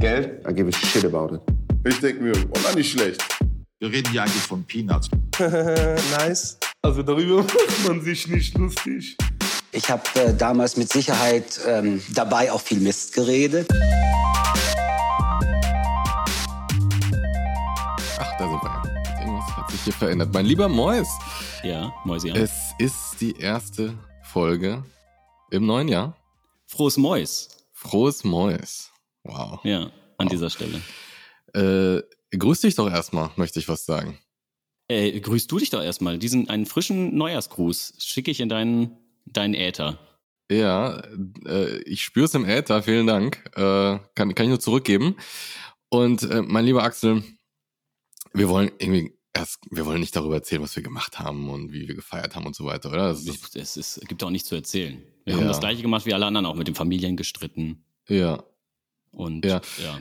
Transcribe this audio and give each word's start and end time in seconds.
Geld? 0.00 0.46
I 0.46 0.52
give 0.52 0.68
a 0.68 0.72
shit 0.72 1.04
about 1.04 1.34
it. 1.34 1.40
Ich 1.84 1.98
denke 2.00 2.22
mir, 2.22 2.32
oh, 2.32 2.58
na, 2.62 2.74
nicht 2.74 2.92
schlecht. 2.92 3.20
Wir 3.80 3.90
reden 3.90 4.10
hier 4.12 4.22
eigentlich 4.22 4.42
von 4.42 4.62
Peanuts. 4.64 5.08
nice. 5.40 6.56
Also 6.82 7.02
darüber 7.02 7.42
macht 7.42 7.86
man 7.86 8.00
sich 8.00 8.28
nicht 8.28 8.56
lustig. 8.56 9.16
Ich 9.72 9.90
habe 9.90 10.02
äh, 10.14 10.34
damals 10.34 10.76
mit 10.76 10.92
Sicherheit 10.92 11.60
ähm, 11.66 12.00
dabei 12.14 12.52
auch 12.52 12.60
viel 12.60 12.78
Mist 12.78 13.12
geredet. 13.12 13.68
Ach, 18.18 18.32
da 18.38 18.48
sind 18.48 18.62
wir 18.62 18.70
ja. 18.70 19.20
Irgendwas 19.20 19.56
hat 19.56 19.70
sich 19.70 19.80
hier 19.80 19.92
verändert. 19.92 20.32
Mein 20.32 20.46
lieber 20.46 20.68
Mois. 20.68 21.08
Ja, 21.64 21.92
Mäusi. 22.04 22.30
Es 22.30 22.52
ist 22.78 23.20
die 23.20 23.36
erste 23.36 23.94
Folge 24.22 24.84
im 25.50 25.66
neuen 25.66 25.88
Jahr. 25.88 26.16
Frohes 26.66 26.96
Mois. 26.96 27.48
Frohes 27.72 28.22
Mois. 28.22 28.92
Wow. 29.24 29.60
Ja, 29.64 29.82
an 29.82 29.92
wow. 30.18 30.28
dieser 30.28 30.50
Stelle. 30.50 30.80
Äh, 31.54 32.02
grüß 32.36 32.60
dich 32.60 32.74
doch 32.74 32.90
erstmal, 32.90 33.30
möchte 33.36 33.58
ich 33.58 33.68
was 33.68 33.84
sagen. 33.84 34.18
Äh, 34.88 35.20
grüß 35.20 35.46
du 35.46 35.58
dich 35.58 35.70
doch 35.70 35.82
erstmal. 35.82 36.18
Diesen 36.18 36.48
einen 36.48 36.66
frischen 36.66 37.16
Neujahrsgruß 37.16 37.94
schicke 37.98 38.30
ich 38.30 38.40
in 38.40 38.48
deinen, 38.48 38.96
deinen 39.26 39.54
Äther. 39.54 39.98
Ja, 40.50 41.02
äh, 41.46 41.78
ich 41.82 42.02
spüre 42.02 42.24
es 42.24 42.34
im 42.34 42.46
Äther, 42.46 42.82
vielen 42.82 43.06
Dank. 43.06 43.44
Äh, 43.54 43.98
kann, 44.14 44.34
kann 44.34 44.46
ich 44.46 44.48
nur 44.48 44.60
zurückgeben. 44.60 45.16
Und 45.90 46.22
äh, 46.22 46.42
mein 46.42 46.64
lieber 46.64 46.82
Axel, 46.82 47.22
wir 48.32 48.48
wollen 48.48 48.70
irgendwie 48.78 49.18
erst, 49.34 49.60
wir 49.70 49.84
wollen 49.84 50.00
nicht 50.00 50.16
darüber 50.16 50.36
erzählen, 50.36 50.62
was 50.62 50.74
wir 50.74 50.82
gemacht 50.82 51.18
haben 51.18 51.50
und 51.50 51.72
wie 51.72 51.86
wir 51.86 51.94
gefeiert 51.94 52.34
haben 52.34 52.46
und 52.46 52.56
so 52.56 52.64
weiter, 52.64 52.90
oder? 52.90 53.08
Das 53.08 53.24
ist, 53.24 53.56
es 53.56 53.76
ist, 53.76 54.08
gibt 54.08 54.22
auch 54.22 54.30
nichts 54.30 54.48
zu 54.48 54.54
erzählen. 54.54 55.02
Wir 55.24 55.34
ja. 55.34 55.40
haben 55.40 55.48
das 55.48 55.60
gleiche 55.60 55.82
gemacht 55.82 56.06
wie 56.06 56.14
alle 56.14 56.26
anderen, 56.26 56.46
auch 56.46 56.54
mit 56.54 56.66
den 56.66 56.74
Familien 56.74 57.16
gestritten. 57.16 57.84
Ja. 58.08 58.42
Und 59.10 59.44
ja. 59.44 59.60
ja. 59.82 60.00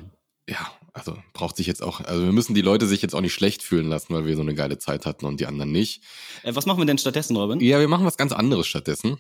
Ja, 0.49 0.71
also 0.93 1.17
braucht 1.34 1.57
sich 1.57 1.67
jetzt 1.67 1.84
auch, 1.84 1.99
also 1.99 2.23
wir 2.23 2.31
müssen 2.31 2.55
die 2.55 2.61
Leute 2.61 2.88
sich 2.88 3.02
jetzt 3.02 3.13
auch 3.13 3.21
nicht 3.21 3.33
schlecht 3.33 3.63
fühlen 3.63 3.89
lassen, 3.89 4.14
weil 4.14 4.25
wir 4.25 4.36
so 4.38 4.41
eine 4.41 4.55
geile 4.55 4.77
Zeit 4.77 5.05
hatten 5.05 5.25
und 5.25 5.41
die 5.41 5.45
anderen 5.45 5.73
nicht. 5.73 6.03
Äh, 6.44 6.55
was 6.55 6.66
machen 6.66 6.80
wir 6.80 6.86
denn 6.86 6.97
stattdessen, 6.97 7.36
Robin? 7.36 7.59
Ja, 7.59 7.80
wir 7.80 7.89
machen 7.89 8.05
was 8.05 8.16
ganz 8.16 8.31
anderes 8.31 8.66
stattdessen. 8.66 9.17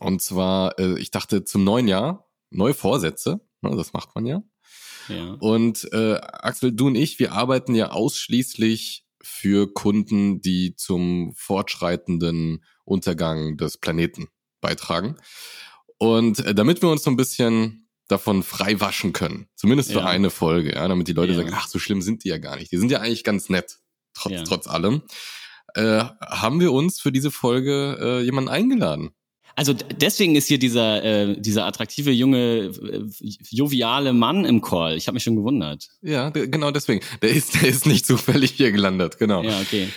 Und 0.00 0.22
zwar, 0.22 0.76
äh, 0.80 0.98
ich 0.98 1.12
dachte 1.12 1.44
zum 1.44 1.62
neuen 1.62 1.86
Jahr, 1.86 2.28
neue 2.50 2.74
Vorsätze, 2.74 3.40
ne, 3.60 3.76
das 3.76 3.92
macht 3.92 4.14
man 4.16 4.26
ja. 4.26 4.42
Ja. 5.08 5.36
Und 5.38 5.88
äh, 5.92 6.14
Axel, 6.14 6.72
du 6.72 6.88
und 6.88 6.96
ich, 6.96 7.18
wir 7.18 7.32
arbeiten 7.32 7.74
ja 7.74 7.90
ausschließlich 7.90 9.06
für 9.22 9.72
Kunden, 9.72 10.40
die 10.40 10.74
zum 10.76 11.32
fortschreitenden 11.36 12.64
Untergang 12.84 13.56
des 13.56 13.78
Planeten 13.78 14.28
beitragen. 14.60 15.16
Und 15.98 16.40
äh, 16.40 16.54
damit 16.54 16.82
wir 16.82 16.90
uns 16.90 17.02
so 17.02 17.10
ein 17.10 17.16
bisschen 17.16 17.83
davon 18.14 18.42
frei 18.42 18.80
waschen 18.80 19.12
können. 19.12 19.48
Zumindest 19.54 19.92
für 19.92 19.98
ja. 19.98 20.06
eine 20.06 20.30
Folge, 20.30 20.74
ja, 20.74 20.86
damit 20.88 21.08
die 21.08 21.12
Leute 21.12 21.32
ja. 21.32 21.38
sagen, 21.38 21.50
ach, 21.52 21.68
so 21.68 21.78
schlimm 21.78 22.00
sind 22.00 22.24
die 22.24 22.28
ja 22.28 22.38
gar 22.38 22.56
nicht. 22.56 22.70
Die 22.72 22.76
sind 22.76 22.90
ja 22.90 23.00
eigentlich 23.00 23.24
ganz 23.24 23.48
nett, 23.48 23.78
trotz, 24.14 24.44
trotz 24.44 24.66
allem. 24.66 25.02
Äh, 25.74 26.04
haben 26.20 26.60
wir 26.60 26.72
uns 26.72 27.00
für 27.00 27.12
diese 27.12 27.30
Folge 27.30 27.98
äh, 28.00 28.24
jemanden 28.24 28.48
eingeladen? 28.48 29.10
Also 29.56 29.72
deswegen 29.72 30.34
ist 30.34 30.48
hier 30.48 30.58
dieser 30.58 31.04
äh, 31.04 31.40
dieser 31.40 31.64
attraktive 31.64 32.10
junge 32.10 32.72
äh, 32.82 33.04
joviale 33.50 34.12
Mann 34.12 34.44
im 34.44 34.60
Call. 34.60 34.96
Ich 34.96 35.06
habe 35.06 35.14
mich 35.14 35.22
schon 35.22 35.36
gewundert. 35.36 35.88
Ja, 36.02 36.30
genau 36.30 36.72
deswegen. 36.72 37.04
Der 37.22 37.30
ist 37.30 37.54
der 37.54 37.68
ist 37.68 37.86
nicht 37.86 38.04
zufällig 38.06 38.52
hier 38.52 38.72
gelandet, 38.72 39.18
genau. 39.18 39.42
Ja, 39.42 39.60
okay. 39.60 39.88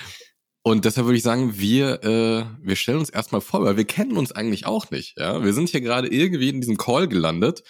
Und 0.61 0.83
deshalb 0.83 1.07
würde 1.07 1.17
ich 1.17 1.23
sagen, 1.23 1.57
wir, 1.57 2.03
äh, 2.03 2.43
wir 2.61 2.75
stellen 2.75 2.99
uns 2.99 3.09
erstmal 3.09 3.39
vor, 3.39 3.63
weil 3.63 3.77
wir 3.77 3.85
kennen 3.85 4.17
uns 4.17 4.33
eigentlich 4.33 4.65
auch 4.65 4.91
nicht. 4.91 5.17
Ja, 5.17 5.43
Wir 5.43 5.53
sind 5.53 5.69
hier 5.69 5.79
gerade 5.79 6.09
irgendwie 6.09 6.49
in 6.49 6.59
diesem 6.59 6.77
Call 6.77 7.07
gelandet 7.07 7.63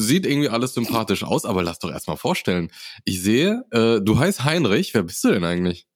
Sieht 0.00 0.26
irgendwie 0.26 0.48
alles 0.48 0.74
sympathisch 0.74 1.24
aus, 1.24 1.44
aber 1.44 1.64
lass 1.64 1.80
doch 1.80 1.90
erstmal 1.90 2.16
vorstellen. 2.16 2.70
Ich 3.04 3.20
sehe, 3.20 3.64
äh, 3.72 4.00
du 4.00 4.16
heißt 4.16 4.44
Heinrich. 4.44 4.94
Wer 4.94 5.02
bist 5.02 5.24
du 5.24 5.32
denn 5.32 5.42
eigentlich? 5.42 5.88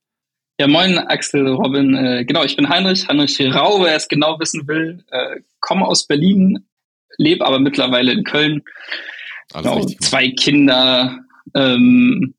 Ja, 0.58 0.66
moin, 0.66 0.98
Axel, 0.98 1.46
Robin. 1.46 1.94
Äh, 1.94 2.24
genau, 2.24 2.42
ich 2.42 2.56
bin 2.56 2.68
Heinrich, 2.68 3.06
Heinrich 3.06 3.40
Rau, 3.54 3.80
wer 3.84 3.94
es 3.94 4.08
genau 4.08 4.40
wissen 4.40 4.66
will. 4.66 5.04
Äh, 5.12 5.42
komme 5.60 5.86
aus 5.86 6.08
Berlin, 6.08 6.66
lebe 7.16 7.46
aber 7.46 7.60
mittlerweile 7.60 8.10
in 8.10 8.24
Köln. 8.24 8.62
Genau, 9.52 9.84
zwei 9.84 10.30
Kinder, 10.30 11.20
ähm, 11.54 12.34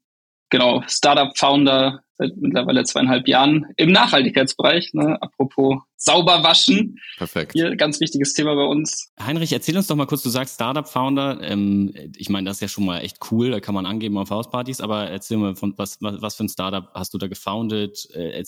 genau, 0.50 0.84
Startup-Founder, 0.86 2.04
seit 2.18 2.36
mittlerweile 2.36 2.84
zweieinhalb 2.84 3.26
Jahren 3.30 3.68
im 3.78 3.94
Nachhaltigkeitsbereich. 3.94 4.94
Ne? 4.94 5.18
Apropos 5.22 5.78
sauber 6.04 6.44
waschen. 6.44 7.00
Perfekt. 7.18 7.54
Hier 7.54 7.76
ganz 7.76 8.00
wichtiges 8.00 8.34
Thema 8.34 8.56
bei 8.56 8.64
uns. 8.64 9.12
Heinrich, 9.20 9.54
erzähl 9.54 9.78
uns 9.78 9.88
doch 9.88 9.96
mal 9.96 10.06
kurz, 10.06 10.24
du 10.24 10.30
sagst 10.30 10.56
Startup-Founder. 10.56 11.40
Ähm, 11.42 11.94
ich 12.18 12.30
meine, 12.30 12.48
das 12.50 12.58
ist 12.58 12.62
ja 12.62 12.68
schon 12.68 12.86
mal 12.86 13.00
echt 13.00 13.18
cool, 13.32 13.52
da 13.52 13.60
kann 13.60 13.76
man 13.76 13.86
angeben 13.86 14.18
auf 14.18 14.30
Hauspartys, 14.30 14.82
aber 14.82 15.10
erzähl 15.10 15.38
mal, 15.38 15.56
von 15.56 15.74
was, 15.78 15.98
was, 16.02 16.22
was 16.22 16.36
für 16.36 16.44
ein 16.44 16.50
Startup 16.50 16.90
hast 16.94 17.14
du 17.14 17.18
da 17.18 17.28
gefoundet? 17.28 18.08
Äh, 18.14 18.44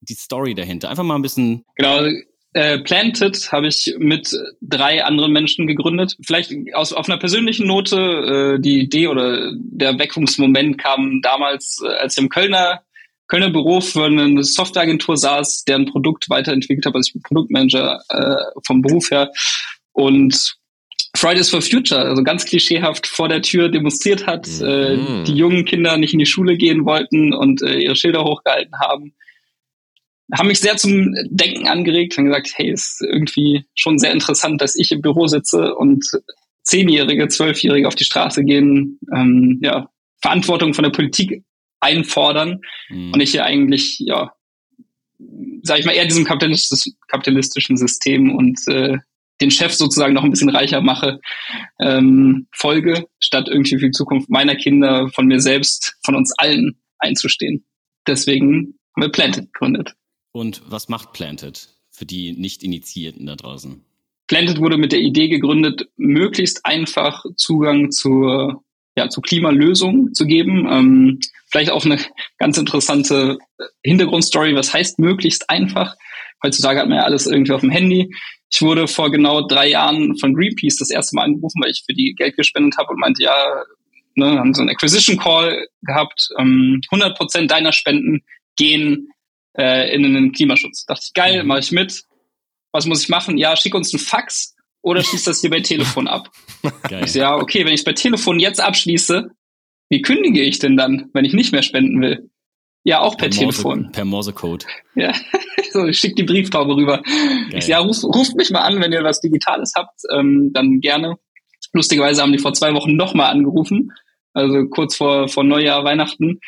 die 0.00 0.14
Story 0.14 0.54
dahinter. 0.54 0.90
Einfach 0.90 1.04
mal 1.04 1.16
ein 1.16 1.22
bisschen. 1.22 1.64
Genau, 1.76 2.06
äh, 2.54 2.78
Planted 2.78 3.50
habe 3.50 3.66
ich 3.66 3.94
mit 3.98 4.32
drei 4.60 5.04
anderen 5.04 5.32
Menschen 5.32 5.66
gegründet. 5.66 6.16
Vielleicht 6.24 6.52
aus, 6.74 6.92
auf 6.92 7.08
einer 7.08 7.18
persönlichen 7.18 7.66
Note. 7.66 7.96
Äh, 8.56 8.60
die 8.60 8.80
Idee 8.80 9.08
oder 9.08 9.52
der 9.54 9.98
Weckungsmoment 9.98 10.78
kam 10.78 11.20
damals, 11.20 11.82
äh, 11.84 11.88
als 11.88 12.16
ich 12.16 12.22
im 12.22 12.28
Kölner 12.28 12.82
Kölner 13.26 13.50
Büro 13.50 13.80
für 13.80 14.04
eine 14.04 14.44
Softwareagentur 14.44 15.16
saß, 15.16 15.64
deren 15.64 15.86
Produkt 15.86 16.28
weiterentwickelt 16.28 16.86
habe. 16.86 16.98
Also 16.98 17.08
ich 17.08 17.12
bin 17.14 17.22
Produktmanager 17.22 18.02
äh, 18.08 18.60
vom 18.66 18.82
Beruf 18.82 19.10
her. 19.10 19.30
Und 19.92 20.56
Fridays 21.16 21.48
for 21.48 21.62
Future, 21.62 22.00
also 22.00 22.22
ganz 22.22 22.44
klischeehaft 22.44 23.06
vor 23.06 23.28
der 23.28 23.40
Tür 23.40 23.68
demonstriert 23.68 24.26
hat, 24.26 24.48
mhm. 24.48 24.66
äh, 24.66 25.24
die 25.24 25.34
jungen 25.34 25.64
Kinder 25.64 25.96
nicht 25.96 26.12
in 26.12 26.18
die 26.18 26.26
Schule 26.26 26.56
gehen 26.56 26.84
wollten 26.84 27.32
und 27.32 27.62
äh, 27.62 27.78
ihre 27.78 27.96
Schilder 27.96 28.24
hochgehalten 28.24 28.74
haben, 28.80 29.14
haben 30.32 30.48
mich 30.48 30.60
sehr 30.60 30.76
zum 30.76 31.14
Denken 31.30 31.68
angeregt, 31.68 32.16
haben 32.16 32.26
gesagt, 32.26 32.50
hey, 32.56 32.70
ist 32.70 33.00
irgendwie 33.00 33.64
schon 33.74 33.98
sehr 33.98 34.12
interessant, 34.12 34.60
dass 34.60 34.74
ich 34.74 34.90
im 34.90 35.02
Büro 35.02 35.26
sitze 35.26 35.74
und 35.74 36.04
Zehnjährige, 36.62 37.28
Zwölfjährige 37.28 37.86
auf 37.86 37.94
die 37.94 38.04
Straße 38.04 38.42
gehen, 38.42 38.98
ähm, 39.14 39.58
ja, 39.62 39.90
Verantwortung 40.20 40.72
von 40.72 40.82
der 40.82 40.90
Politik 40.90 41.44
einfordern 41.84 42.60
mhm. 42.88 43.12
und 43.12 43.20
ich 43.20 43.32
hier 43.32 43.44
eigentlich, 43.44 43.98
ja, 44.00 44.32
sag 45.62 45.78
ich 45.78 45.86
mal, 45.86 45.92
eher 45.92 46.06
diesem 46.06 46.24
kapitalistischen 46.24 47.76
System 47.76 48.34
und 48.34 48.58
äh, 48.68 48.98
den 49.40 49.50
Chef 49.50 49.72
sozusagen 49.72 50.14
noch 50.14 50.24
ein 50.24 50.30
bisschen 50.30 50.50
reicher 50.50 50.80
mache, 50.80 51.20
ähm, 51.80 52.46
folge, 52.52 53.06
statt 53.18 53.48
irgendwie 53.48 53.78
für 53.78 53.86
die 53.86 53.92
Zukunft 53.92 54.30
meiner 54.30 54.54
Kinder, 54.56 55.08
von 55.08 55.26
mir 55.26 55.40
selbst, 55.40 55.96
von 56.04 56.14
uns 56.14 56.32
allen 56.38 56.78
einzustehen. 56.98 57.64
Deswegen 58.06 58.78
haben 58.94 59.02
wir 59.02 59.08
Planted 59.10 59.52
gegründet. 59.52 59.94
Und 60.32 60.62
was 60.66 60.88
macht 60.88 61.12
Planted 61.12 61.68
für 61.90 62.06
die 62.06 62.32
Nicht-Initiierten 62.32 63.26
da 63.26 63.36
draußen? 63.36 63.84
Planted 64.26 64.58
wurde 64.58 64.78
mit 64.78 64.92
der 64.92 65.00
Idee 65.00 65.28
gegründet, 65.28 65.88
möglichst 65.96 66.64
einfach 66.64 67.24
Zugang 67.36 67.90
zur 67.90 68.64
ja, 68.96 69.08
zu 69.08 69.20
Klimalösungen 69.20 70.14
zu 70.14 70.26
geben. 70.26 70.66
Ähm, 70.70 71.20
vielleicht 71.50 71.70
auch 71.70 71.84
eine 71.84 71.98
ganz 72.38 72.58
interessante 72.58 73.38
Hintergrundstory, 73.82 74.54
was 74.54 74.72
heißt 74.72 74.98
möglichst 74.98 75.50
einfach. 75.50 75.94
Heutzutage 76.42 76.80
hat 76.80 76.88
man 76.88 76.98
ja 76.98 77.04
alles 77.04 77.26
irgendwie 77.26 77.52
auf 77.52 77.60
dem 77.60 77.70
Handy. 77.70 78.14
Ich 78.50 78.62
wurde 78.62 78.86
vor 78.86 79.10
genau 79.10 79.46
drei 79.46 79.68
Jahren 79.68 80.16
von 80.18 80.34
Greenpeace 80.34 80.76
das 80.76 80.90
erste 80.90 81.16
Mal 81.16 81.24
angerufen, 81.24 81.60
weil 81.62 81.70
ich 81.70 81.82
für 81.86 81.94
die 81.94 82.14
Geld 82.14 82.36
gespendet 82.36 82.76
habe 82.78 82.90
und 82.90 83.00
meinte, 83.00 83.22
ja, 83.22 83.34
ne, 84.14 84.38
haben 84.38 84.54
so 84.54 84.60
einen 84.60 84.70
Acquisition 84.70 85.16
Call 85.16 85.66
gehabt, 85.82 86.28
ähm, 86.38 86.80
100 86.90 87.16
Prozent 87.16 87.50
deiner 87.50 87.72
Spenden 87.72 88.22
gehen 88.56 89.08
äh, 89.58 89.92
in 89.94 90.02
den 90.02 90.32
Klimaschutz. 90.32 90.84
Dachte 90.86 91.02
ich, 91.06 91.14
geil, 91.14 91.42
mache 91.44 91.60
ich 91.60 91.72
mit. 91.72 92.04
Was 92.72 92.86
muss 92.86 93.02
ich 93.02 93.08
machen? 93.08 93.38
Ja, 93.38 93.56
schick 93.56 93.74
uns 93.74 93.92
einen 93.92 94.00
Fax 94.00 94.53
oder 94.84 95.02
schließt 95.02 95.26
das 95.26 95.40
hier 95.40 95.50
bei 95.50 95.60
Telefon 95.60 96.06
ab? 96.06 96.30
Geil. 96.88 97.04
Ich 97.04 97.12
so, 97.12 97.18
ja, 97.18 97.36
okay, 97.36 97.64
wenn 97.64 97.72
ich 97.72 97.80
es 97.80 97.84
bei 97.84 97.94
Telefon 97.94 98.38
jetzt 98.38 98.60
abschließe, 98.60 99.30
wie 99.88 100.02
kündige 100.02 100.42
ich 100.42 100.58
denn 100.58 100.76
dann, 100.76 101.10
wenn 101.14 101.24
ich 101.24 101.32
nicht 101.32 101.52
mehr 101.52 101.62
spenden 101.62 102.00
will? 102.00 102.30
Ja, 102.84 103.00
auch 103.00 103.16
per, 103.16 103.28
per 103.28 103.38
Telefon. 103.38 103.78
Morse, 103.78 103.92
per 103.92 104.04
Morsecode. 104.04 104.66
Ja, 104.94 105.14
so, 105.72 105.86
ich 105.86 105.98
schick 105.98 106.16
die 106.16 106.22
Brieftaube 106.22 106.76
rüber. 106.76 107.02
Geil. 107.02 107.50
Ich 107.54 107.64
so, 107.64 107.70
ja, 107.70 107.78
ruft, 107.78 108.04
ruft 108.04 108.36
mich 108.36 108.50
mal 108.50 108.60
an, 108.60 108.80
wenn 108.80 108.92
ihr 108.92 109.02
was 109.02 109.22
Digitales 109.22 109.72
habt, 109.74 110.00
ähm, 110.12 110.50
dann 110.52 110.80
gerne. 110.80 111.16
Lustigerweise 111.72 112.20
haben 112.20 112.32
die 112.32 112.38
vor 112.38 112.52
zwei 112.52 112.74
Wochen 112.74 112.94
nochmal 112.94 113.32
angerufen, 113.32 113.90
also 114.34 114.66
kurz 114.68 114.96
vor, 114.96 115.28
vor 115.28 115.44
Neujahr, 115.44 115.82
Weihnachten. 115.82 116.40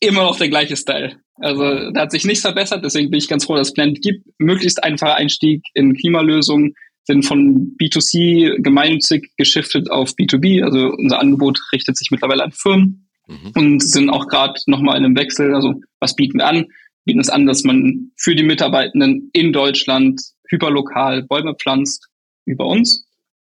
Immer 0.00 0.24
noch 0.24 0.36
der 0.36 0.50
gleiche 0.50 0.76
Style. 0.76 1.16
Also 1.36 1.90
da 1.92 2.02
hat 2.02 2.10
sich 2.10 2.26
nichts 2.26 2.42
verbessert, 2.42 2.84
deswegen 2.84 3.10
bin 3.10 3.18
ich 3.18 3.28
ganz 3.28 3.46
froh, 3.46 3.56
dass 3.56 3.68
es 3.68 3.74
Plant 3.74 4.02
gibt. 4.02 4.26
Möglichst 4.38 4.84
einfacher 4.84 5.14
Einstieg 5.14 5.64
in 5.72 5.94
Klimalösungen, 5.94 6.74
sind 7.06 7.24
von 7.24 7.76
B2C 7.80 8.60
gemeinnützig 8.62 9.32
geschiftet 9.36 9.90
auf 9.90 10.10
B2B. 10.10 10.62
Also 10.64 10.88
unser 10.88 11.20
Angebot 11.20 11.60
richtet 11.72 11.96
sich 11.96 12.10
mittlerweile 12.10 12.42
an 12.42 12.52
Firmen 12.52 13.08
mhm. 13.26 13.52
und 13.54 13.82
sind 13.82 14.10
auch 14.10 14.26
gerade 14.26 14.54
nochmal 14.66 14.98
in 14.98 15.04
einem 15.04 15.16
Wechsel. 15.16 15.54
Also 15.54 15.80
was 16.00 16.16
bieten 16.16 16.38
wir 16.38 16.46
an? 16.46 16.56
Wir 16.56 17.12
bieten 17.12 17.20
es 17.20 17.30
an, 17.30 17.46
dass 17.46 17.62
man 17.62 18.10
für 18.16 18.34
die 18.34 18.42
Mitarbeitenden 18.42 19.30
in 19.32 19.52
Deutschland 19.52 20.20
hyperlokal 20.48 21.22
Bäume 21.22 21.54
pflanzt 21.54 22.08
über 22.44 22.66
uns 22.66 23.06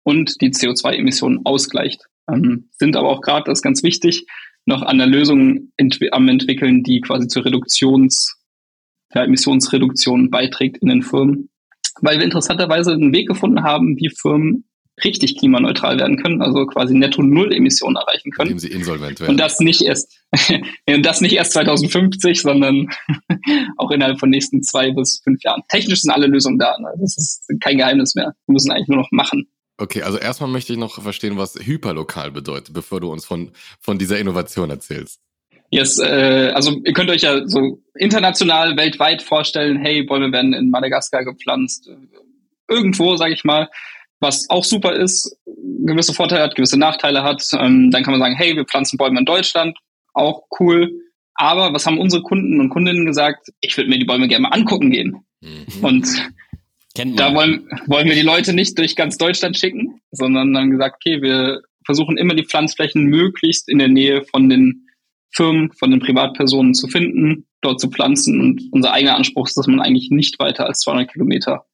und 0.02 0.40
die 0.40 0.50
CO2-Emissionen 0.50 1.40
ausgleicht. 1.44 2.02
ähm, 2.30 2.68
sind 2.78 2.96
aber 2.96 3.08
auch 3.08 3.22
gerade, 3.22 3.44
das 3.46 3.58
ist 3.58 3.62
ganz 3.62 3.82
wichtig, 3.82 4.26
noch 4.66 4.82
an 4.82 4.98
der 4.98 5.06
Lösung 5.06 5.72
entwi 5.78 6.10
am 6.12 6.28
entwickeln, 6.28 6.82
die 6.82 7.00
quasi 7.00 7.26
zur 7.26 7.46
Reduktions, 7.46 8.36
ja, 9.14 9.24
Emissionsreduktion 9.24 10.30
beiträgt 10.30 10.76
in 10.78 10.88
den 10.88 11.02
Firmen. 11.02 11.48
Weil 12.00 12.18
wir 12.18 12.24
interessanterweise 12.24 12.92
einen 12.92 13.12
Weg 13.12 13.28
gefunden 13.28 13.62
haben, 13.62 13.96
wie 13.96 14.10
Firmen 14.10 14.64
richtig 15.04 15.38
klimaneutral 15.38 15.98
werden 15.98 16.16
können, 16.16 16.42
also 16.42 16.66
quasi 16.66 16.94
netto 16.94 17.22
null 17.22 17.52
Emissionen 17.52 17.96
erreichen 17.96 18.30
können. 18.30 18.50
Indem 18.50 18.58
sie 18.58 18.68
insolvent 18.68 19.20
werden. 19.20 19.30
Und 19.32 19.38
das 19.38 19.60
nicht 19.60 19.82
erst, 19.82 20.12
und 20.88 21.02
das 21.06 21.20
nicht 21.20 21.34
erst 21.34 21.52
2050, 21.52 22.40
sondern 22.40 22.88
auch 23.76 23.90
innerhalb 23.90 24.18
von 24.18 24.30
nächsten 24.30 24.62
zwei 24.62 24.90
bis 24.92 25.20
fünf 25.22 25.42
Jahren. 25.42 25.62
Technisch 25.68 26.02
sind 26.02 26.10
alle 26.10 26.26
Lösungen 26.26 26.58
da. 26.58 26.76
Ne? 26.78 26.88
Das 27.00 27.16
ist 27.16 27.48
kein 27.60 27.78
Geheimnis 27.78 28.14
mehr. 28.14 28.34
Wir 28.46 28.52
müssen 28.52 28.70
eigentlich 28.70 28.88
nur 28.88 28.98
noch 28.98 29.10
machen. 29.10 29.48
Okay, 29.80 30.02
also 30.02 30.18
erstmal 30.18 30.50
möchte 30.50 30.72
ich 30.72 30.78
noch 30.78 31.00
verstehen, 31.00 31.38
was 31.38 31.54
hyperlokal 31.54 32.32
bedeutet, 32.32 32.74
bevor 32.74 33.00
du 33.00 33.12
uns 33.12 33.24
von, 33.24 33.52
von 33.80 33.96
dieser 33.96 34.18
Innovation 34.18 34.70
erzählst. 34.70 35.20
Yes, 35.70 35.98
äh, 35.98 36.50
also 36.54 36.80
ihr 36.84 36.92
könnt 36.92 37.10
euch 37.10 37.22
ja 37.22 37.46
so 37.46 37.82
international, 37.94 38.76
weltweit 38.76 39.22
vorstellen, 39.22 39.78
hey, 39.78 40.02
Bäume 40.02 40.32
werden 40.32 40.54
in 40.54 40.70
Madagaskar 40.70 41.24
gepflanzt, 41.24 41.90
irgendwo, 42.68 43.16
sage 43.16 43.34
ich 43.34 43.44
mal, 43.44 43.68
was 44.20 44.48
auch 44.48 44.64
super 44.64 44.94
ist, 44.94 45.36
gewisse 45.84 46.14
Vorteile 46.14 46.42
hat, 46.42 46.54
gewisse 46.54 46.78
Nachteile 46.78 47.22
hat. 47.22 47.42
Ähm, 47.52 47.90
dann 47.90 48.02
kann 48.02 48.12
man 48.12 48.20
sagen, 48.20 48.36
hey, 48.36 48.56
wir 48.56 48.64
pflanzen 48.64 48.96
Bäume 48.96 49.20
in 49.20 49.24
Deutschland, 49.24 49.76
auch 50.12 50.42
cool. 50.58 50.90
Aber 51.34 51.72
was 51.72 51.86
haben 51.86 51.98
unsere 51.98 52.22
Kunden 52.22 52.60
und 52.60 52.70
Kundinnen 52.70 53.06
gesagt? 53.06 53.48
Ich 53.60 53.76
würde 53.76 53.90
mir 53.90 53.98
die 53.98 54.04
Bäume 54.04 54.26
gerne 54.26 54.42
mal 54.42 54.54
angucken 54.54 54.90
gehen. 54.90 55.24
Mhm. 55.40 55.84
Und 55.84 56.08
da 56.94 57.32
wollen, 57.32 57.68
wollen 57.86 58.08
wir 58.08 58.16
die 58.16 58.22
Leute 58.22 58.52
nicht 58.52 58.76
durch 58.76 58.96
ganz 58.96 59.18
Deutschland 59.18 59.56
schicken, 59.56 60.00
sondern 60.10 60.52
dann 60.52 60.70
gesagt, 60.70 60.96
okay, 60.96 61.22
wir 61.22 61.60
versuchen 61.84 62.18
immer 62.18 62.34
die 62.34 62.44
Pflanzflächen 62.44 63.04
möglichst 63.04 63.68
in 63.68 63.78
der 63.78 63.88
Nähe 63.88 64.24
von 64.24 64.48
den 64.48 64.87
Firmen, 65.30 65.72
von 65.72 65.90
den 65.90 66.00
Privatpersonen 66.00 66.74
zu 66.74 66.88
finden, 66.88 67.46
dort 67.60 67.80
zu 67.80 67.90
pflanzen. 67.90 68.40
Und 68.40 68.62
unser 68.72 68.92
eigener 68.92 69.16
Anspruch 69.16 69.46
ist, 69.46 69.56
dass 69.56 69.66
man 69.66 69.80
eigentlich 69.80 70.10
nicht 70.10 70.38
weiter 70.38 70.66
als 70.66 70.80
200 70.80 71.12
Kilometer 71.12 71.66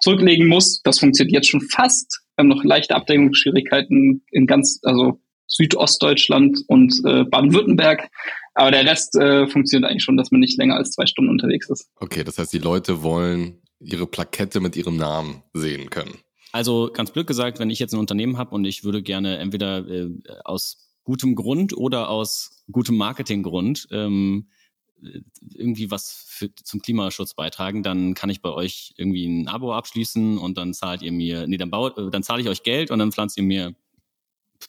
zurücklegen 0.00 0.48
muss. 0.48 0.80
Das 0.82 0.98
funktioniert 0.98 1.34
jetzt 1.34 1.48
schon 1.48 1.60
fast. 1.60 2.22
Wir 2.36 2.42
haben 2.42 2.48
noch 2.48 2.64
leichte 2.64 2.94
Abdeckungsschwierigkeiten 2.94 4.24
in 4.30 4.46
ganz, 4.46 4.80
also 4.82 5.20
Südostdeutschland 5.46 6.62
und 6.68 7.00
äh, 7.04 7.24
Baden-Württemberg. 7.24 8.08
Aber 8.54 8.70
der 8.70 8.86
Rest 8.86 9.16
äh, 9.16 9.46
funktioniert 9.46 9.90
eigentlich 9.90 10.04
schon, 10.04 10.16
dass 10.16 10.30
man 10.30 10.40
nicht 10.40 10.58
länger 10.58 10.76
als 10.76 10.92
zwei 10.92 11.06
Stunden 11.06 11.30
unterwegs 11.30 11.68
ist. 11.70 11.88
Okay, 11.96 12.24
das 12.24 12.38
heißt, 12.38 12.52
die 12.52 12.58
Leute 12.58 13.02
wollen 13.02 13.62
ihre 13.80 14.06
Plakette 14.06 14.60
mit 14.60 14.76
ihrem 14.76 14.96
Namen 14.96 15.42
sehen 15.52 15.90
können. 15.90 16.18
Also 16.52 16.90
ganz 16.92 17.10
blöd 17.10 17.26
gesagt, 17.26 17.58
wenn 17.58 17.70
ich 17.70 17.80
jetzt 17.80 17.94
ein 17.94 18.00
Unternehmen 18.00 18.38
habe 18.38 18.54
und 18.54 18.64
ich 18.64 18.84
würde 18.84 19.02
gerne 19.02 19.38
entweder 19.38 19.86
äh, 19.88 20.08
aus 20.44 20.93
gutem 21.04 21.34
Grund 21.34 21.76
oder 21.76 22.08
aus 22.08 22.64
gutem 22.70 22.96
Marketinggrund 22.96 23.86
ähm, 23.90 24.48
irgendwie 25.54 25.90
was 25.90 26.24
für, 26.26 26.54
zum 26.54 26.80
Klimaschutz 26.80 27.34
beitragen, 27.34 27.82
dann 27.82 28.14
kann 28.14 28.30
ich 28.30 28.40
bei 28.40 28.50
euch 28.50 28.94
irgendwie 28.96 29.26
ein 29.26 29.48
Abo 29.48 29.74
abschließen 29.74 30.38
und 30.38 30.56
dann 30.56 30.72
zahlt 30.72 31.02
ihr 31.02 31.12
mir, 31.12 31.46
nee, 31.46 31.56
dann 31.56 31.70
baut, 31.70 31.94
dann 31.96 32.22
zahle 32.22 32.42
ich 32.42 32.48
euch 32.48 32.62
Geld 32.62 32.90
und 32.90 32.98
dann 32.98 33.12
pflanzt 33.12 33.36
ihr 33.36 33.42
mir 33.42 33.74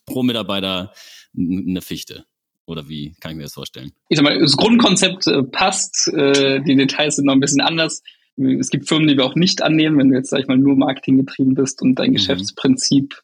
pro 0.05 0.23
Mitarbeiter 0.23 0.91
eine 1.37 1.81
Fichte. 1.81 2.25
Oder 2.65 2.89
wie 2.89 3.13
kann 3.19 3.31
ich 3.31 3.37
mir 3.37 3.43
das 3.43 3.53
vorstellen? 3.53 3.91
Ich 4.09 4.17
sag 4.17 4.23
mal, 4.23 4.39
das 4.39 4.57
Grundkonzept 4.57 5.27
äh, 5.27 5.43
passt, 5.43 6.11
äh, 6.13 6.61
die 6.61 6.75
Details 6.75 7.15
sind 7.15 7.25
noch 7.25 7.33
ein 7.33 7.39
bisschen 7.39 7.61
anders. 7.61 8.01
Es 8.37 8.69
gibt 8.69 8.87
Firmen, 8.87 9.07
die 9.07 9.15
wir 9.15 9.25
auch 9.25 9.35
nicht 9.35 9.61
annehmen, 9.61 9.97
wenn 9.97 10.09
du 10.09 10.15
jetzt, 10.15 10.29
sag 10.29 10.41
ich 10.41 10.47
mal, 10.47 10.57
nur 10.57 10.75
Marketing 10.75 11.17
getrieben 11.17 11.53
bist 11.53 11.81
und 11.81 11.95
dein 11.95 12.09
mhm. 12.09 12.15
Geschäftsprinzip 12.15 13.21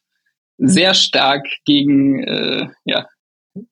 sehr 0.58 0.94
stark 0.94 1.46
gegen 1.64 2.22
äh, 2.22 2.68
ja, 2.84 3.06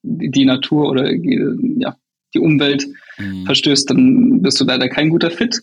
die 0.03 0.45
Natur 0.45 0.89
oder 0.91 1.13
ja, 1.13 1.97
die 2.35 2.39
Umwelt 2.39 2.87
mhm. 3.19 3.47
verstößt, 3.47 3.91
dann 3.91 4.43
bist 4.43 4.61
du 4.61 4.65
leider 4.65 4.89
kein 4.89 5.09
guter 5.09 5.31
Fit. 5.31 5.61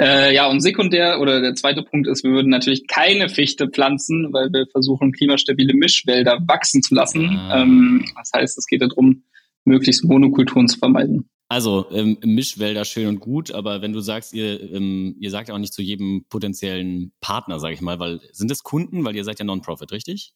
Äh, 0.00 0.32
ja, 0.34 0.48
und 0.48 0.60
sekundär 0.60 1.20
oder 1.20 1.40
der 1.40 1.56
zweite 1.56 1.82
Punkt 1.82 2.06
ist, 2.06 2.22
wir 2.22 2.30
würden 2.30 2.50
natürlich 2.50 2.86
keine 2.86 3.28
Fichte 3.28 3.68
pflanzen, 3.68 4.32
weil 4.32 4.52
wir 4.52 4.66
versuchen, 4.70 5.12
klimastabile 5.12 5.74
Mischwälder 5.74 6.38
wachsen 6.46 6.82
zu 6.82 6.94
lassen. 6.94 7.22
Mhm. 7.22 7.50
Ähm, 7.52 8.04
das 8.16 8.30
heißt, 8.32 8.58
es 8.58 8.66
geht 8.66 8.82
darum, 8.82 9.24
möglichst 9.64 10.04
Monokulturen 10.04 10.68
zu 10.68 10.78
vermeiden. 10.78 11.28
Also 11.48 11.86
ähm, 11.90 12.18
Mischwälder 12.22 12.84
schön 12.84 13.08
und 13.08 13.20
gut, 13.20 13.50
aber 13.50 13.80
wenn 13.80 13.92
du 13.92 14.00
sagst, 14.00 14.34
ihr, 14.34 14.60
ähm, 14.72 15.16
ihr 15.18 15.30
sagt 15.30 15.48
ja 15.48 15.54
auch 15.54 15.58
nicht 15.58 15.72
zu 15.72 15.82
jedem 15.82 16.26
potenziellen 16.28 17.12
Partner, 17.20 17.58
sage 17.58 17.74
ich 17.74 17.80
mal, 17.80 17.98
weil 17.98 18.20
sind 18.32 18.50
es 18.50 18.62
Kunden, 18.62 19.04
weil 19.04 19.16
ihr 19.16 19.24
seid 19.24 19.38
ja 19.38 19.46
Non-Profit, 19.46 19.90
richtig? 19.90 20.34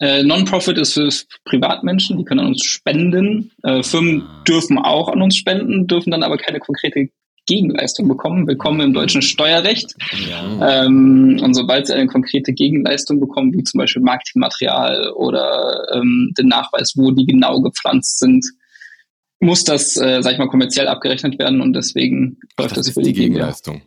Äh, 0.00 0.22
Non-Profit 0.22 0.78
ist 0.78 0.94
für 0.94 1.08
Privatmenschen, 1.44 2.18
die 2.18 2.24
können 2.24 2.40
an 2.40 2.46
uns 2.48 2.64
spenden. 2.64 3.50
Äh, 3.64 3.82
Firmen 3.82 4.22
ah. 4.22 4.44
dürfen 4.46 4.78
auch 4.78 5.08
an 5.08 5.22
uns 5.22 5.36
spenden, 5.36 5.86
dürfen 5.86 6.12
dann 6.12 6.22
aber 6.22 6.36
keine 6.36 6.60
konkrete 6.60 7.08
Gegenleistung 7.46 8.06
bekommen. 8.06 8.46
Willkommen 8.46 8.80
im 8.80 8.92
deutschen 8.92 9.22
Steuerrecht. 9.22 9.94
Ja. 10.28 10.84
Ähm, 10.84 11.40
und 11.42 11.54
sobald 11.54 11.86
sie 11.86 11.94
eine 11.94 12.06
konkrete 12.06 12.52
Gegenleistung 12.52 13.18
bekommen, 13.18 13.52
wie 13.54 13.64
zum 13.64 13.78
Beispiel 13.78 14.02
Marketingmaterial 14.02 15.10
oder 15.16 15.88
ähm, 15.94 16.32
den 16.38 16.46
Nachweis, 16.46 16.92
wo 16.96 17.10
die 17.10 17.26
genau 17.26 17.60
gepflanzt 17.60 18.20
sind, 18.20 18.44
muss 19.40 19.64
das, 19.64 19.96
äh, 19.96 20.22
sag 20.22 20.32
ich 20.32 20.38
mal, 20.38 20.48
kommerziell 20.48 20.88
abgerechnet 20.88 21.38
werden 21.38 21.60
und 21.60 21.72
deswegen 21.72 22.38
läuft 22.58 22.76
das, 22.76 22.86
das 22.86 22.94
für 22.94 23.02
die 23.02 23.14
Gegenleistung. 23.14 23.82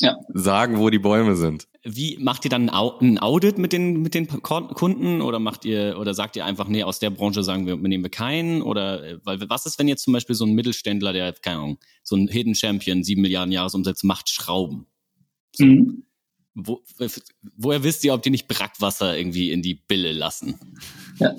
Ja. 0.00 0.16
Sagen, 0.34 0.78
wo 0.78 0.90
die 0.90 0.98
Bäume 0.98 1.36
sind. 1.36 1.66
Wie 1.90 2.18
macht 2.18 2.44
ihr 2.44 2.50
dann 2.50 2.68
ein 2.68 3.18
Audit 3.18 3.58
mit 3.58 3.72
den 3.72 4.02
mit 4.02 4.14
den 4.14 4.26
Kunden 4.28 5.22
oder 5.22 5.38
macht 5.38 5.64
ihr 5.64 5.96
oder 5.98 6.14
sagt 6.14 6.36
ihr 6.36 6.44
einfach 6.44 6.68
nee 6.68 6.82
aus 6.82 6.98
der 6.98 7.10
Branche 7.10 7.42
sagen 7.42 7.66
wir 7.66 7.76
nehmen 7.76 8.04
wir 8.04 8.10
keinen 8.10 8.62
oder 8.62 9.02
äh, 9.02 9.18
weil 9.24 9.40
was 9.48 9.66
ist 9.66 9.78
wenn 9.78 9.88
jetzt 9.88 10.04
zum 10.04 10.12
Beispiel 10.12 10.34
so 10.34 10.44
ein 10.44 10.52
Mittelständler 10.52 11.12
der 11.12 11.32
keine 11.32 11.58
Ahnung 11.58 11.78
so 12.02 12.16
ein 12.16 12.28
Hidden 12.28 12.54
Champion 12.54 13.02
sieben 13.02 13.22
Milliarden 13.22 13.52
Jahresumsatz 13.52 14.02
macht 14.02 14.28
Schrauben 14.28 14.86
so. 15.54 15.64
mhm. 15.64 16.04
Wo, 16.60 16.82
woher 17.56 17.84
wisst 17.84 18.02
ihr, 18.02 18.12
ob 18.12 18.22
die 18.22 18.30
nicht 18.30 18.48
Brackwasser 18.48 19.16
irgendwie 19.16 19.52
in 19.52 19.62
die 19.62 19.74
Bille 19.74 20.10
lassen? 20.10 20.58
Ja. 21.20 21.32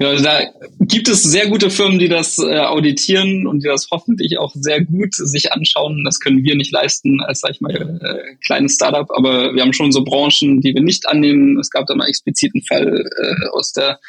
Genau, 0.00 0.16
da 0.22 0.40
gibt 0.80 1.08
es 1.08 1.22
sehr 1.22 1.48
gute 1.48 1.70
Firmen, 1.70 1.98
die 1.98 2.08
das 2.08 2.38
äh, 2.38 2.60
auditieren 2.60 3.46
und 3.46 3.62
die 3.62 3.68
das 3.68 3.88
hoffentlich 3.90 4.38
auch 4.38 4.54
sehr 4.54 4.82
gut 4.82 5.14
sich 5.14 5.52
anschauen. 5.52 6.04
Das 6.06 6.20
können 6.20 6.42
wir 6.42 6.56
nicht 6.56 6.72
leisten 6.72 7.20
als, 7.20 7.40
sag 7.40 7.50
ich 7.50 7.60
mal, 7.60 8.00
äh, 8.00 8.36
kleines 8.42 8.76
Startup, 8.76 9.10
aber 9.10 9.54
wir 9.54 9.60
haben 9.60 9.74
schon 9.74 9.92
so 9.92 10.02
Branchen, 10.02 10.62
die 10.62 10.74
wir 10.74 10.80
nicht 10.80 11.06
annehmen. 11.06 11.58
Es 11.58 11.68
gab 11.68 11.84
da 11.86 11.94
mal 11.94 12.08
expliziten 12.08 12.62
Fall 12.62 13.10
äh, 13.20 13.48
aus 13.50 13.74
der 13.74 14.00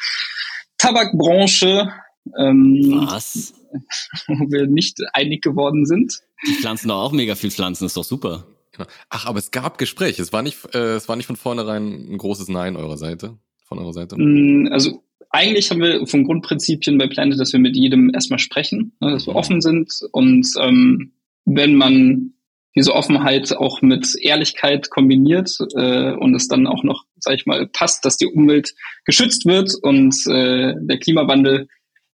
Tabakbranche, 0.78 1.92
ähm, 2.38 3.02
Was? 3.06 3.52
wo 4.28 4.50
wir 4.50 4.68
nicht 4.68 4.96
einig 5.12 5.42
geworden 5.42 5.84
sind. 5.84 6.20
Die 6.46 6.54
pflanzen 6.54 6.88
doch 6.88 7.02
auch 7.02 7.12
mega 7.12 7.34
viel 7.34 7.50
Pflanzen, 7.50 7.84
ist 7.84 7.98
doch 7.98 8.04
super. 8.04 8.46
Genau. 8.72 8.88
Ach, 9.10 9.26
aber 9.26 9.40
es 9.40 9.50
gab 9.50 9.76
Gespräche. 9.76 10.22
Es 10.22 10.32
war 10.32 10.40
nicht, 10.40 10.74
äh, 10.74 10.94
es 10.94 11.06
war 11.10 11.16
nicht 11.16 11.26
von 11.26 11.36
vornherein 11.36 12.12
ein 12.12 12.16
großes 12.16 12.48
Nein 12.48 12.76
eurer 12.76 12.96
Seite, 12.96 13.36
von 13.66 13.78
eurer 13.78 13.92
Seite. 13.92 14.16
Mm, 14.16 14.68
also 14.72 15.02
eigentlich 15.32 15.70
haben 15.70 15.80
wir 15.80 16.06
vom 16.06 16.24
Grundprinzipien 16.24 16.98
bei 16.98 17.08
Planet, 17.08 17.40
dass 17.40 17.52
wir 17.52 17.60
mit 17.60 17.74
jedem 17.74 18.12
erstmal 18.14 18.38
sprechen, 18.38 18.92
ne, 19.00 19.12
dass 19.12 19.26
wir 19.26 19.34
offen 19.34 19.60
sind 19.60 19.90
und 20.12 20.46
ähm, 20.60 21.12
wenn 21.44 21.74
man 21.74 22.34
diese 22.74 22.94
Offenheit 22.94 23.52
auch 23.52 23.82
mit 23.82 24.14
Ehrlichkeit 24.20 24.90
kombiniert 24.90 25.50
äh, 25.76 26.12
und 26.12 26.34
es 26.34 26.48
dann 26.48 26.66
auch 26.66 26.84
noch, 26.84 27.04
sag 27.18 27.34
ich 27.34 27.46
mal, 27.46 27.66
passt, 27.66 28.04
dass 28.04 28.16
die 28.16 28.26
Umwelt 28.26 28.74
geschützt 29.04 29.44
wird 29.44 29.74
und 29.82 30.14
äh, 30.28 30.74
der 30.80 30.98
Klimawandel, 30.98 31.68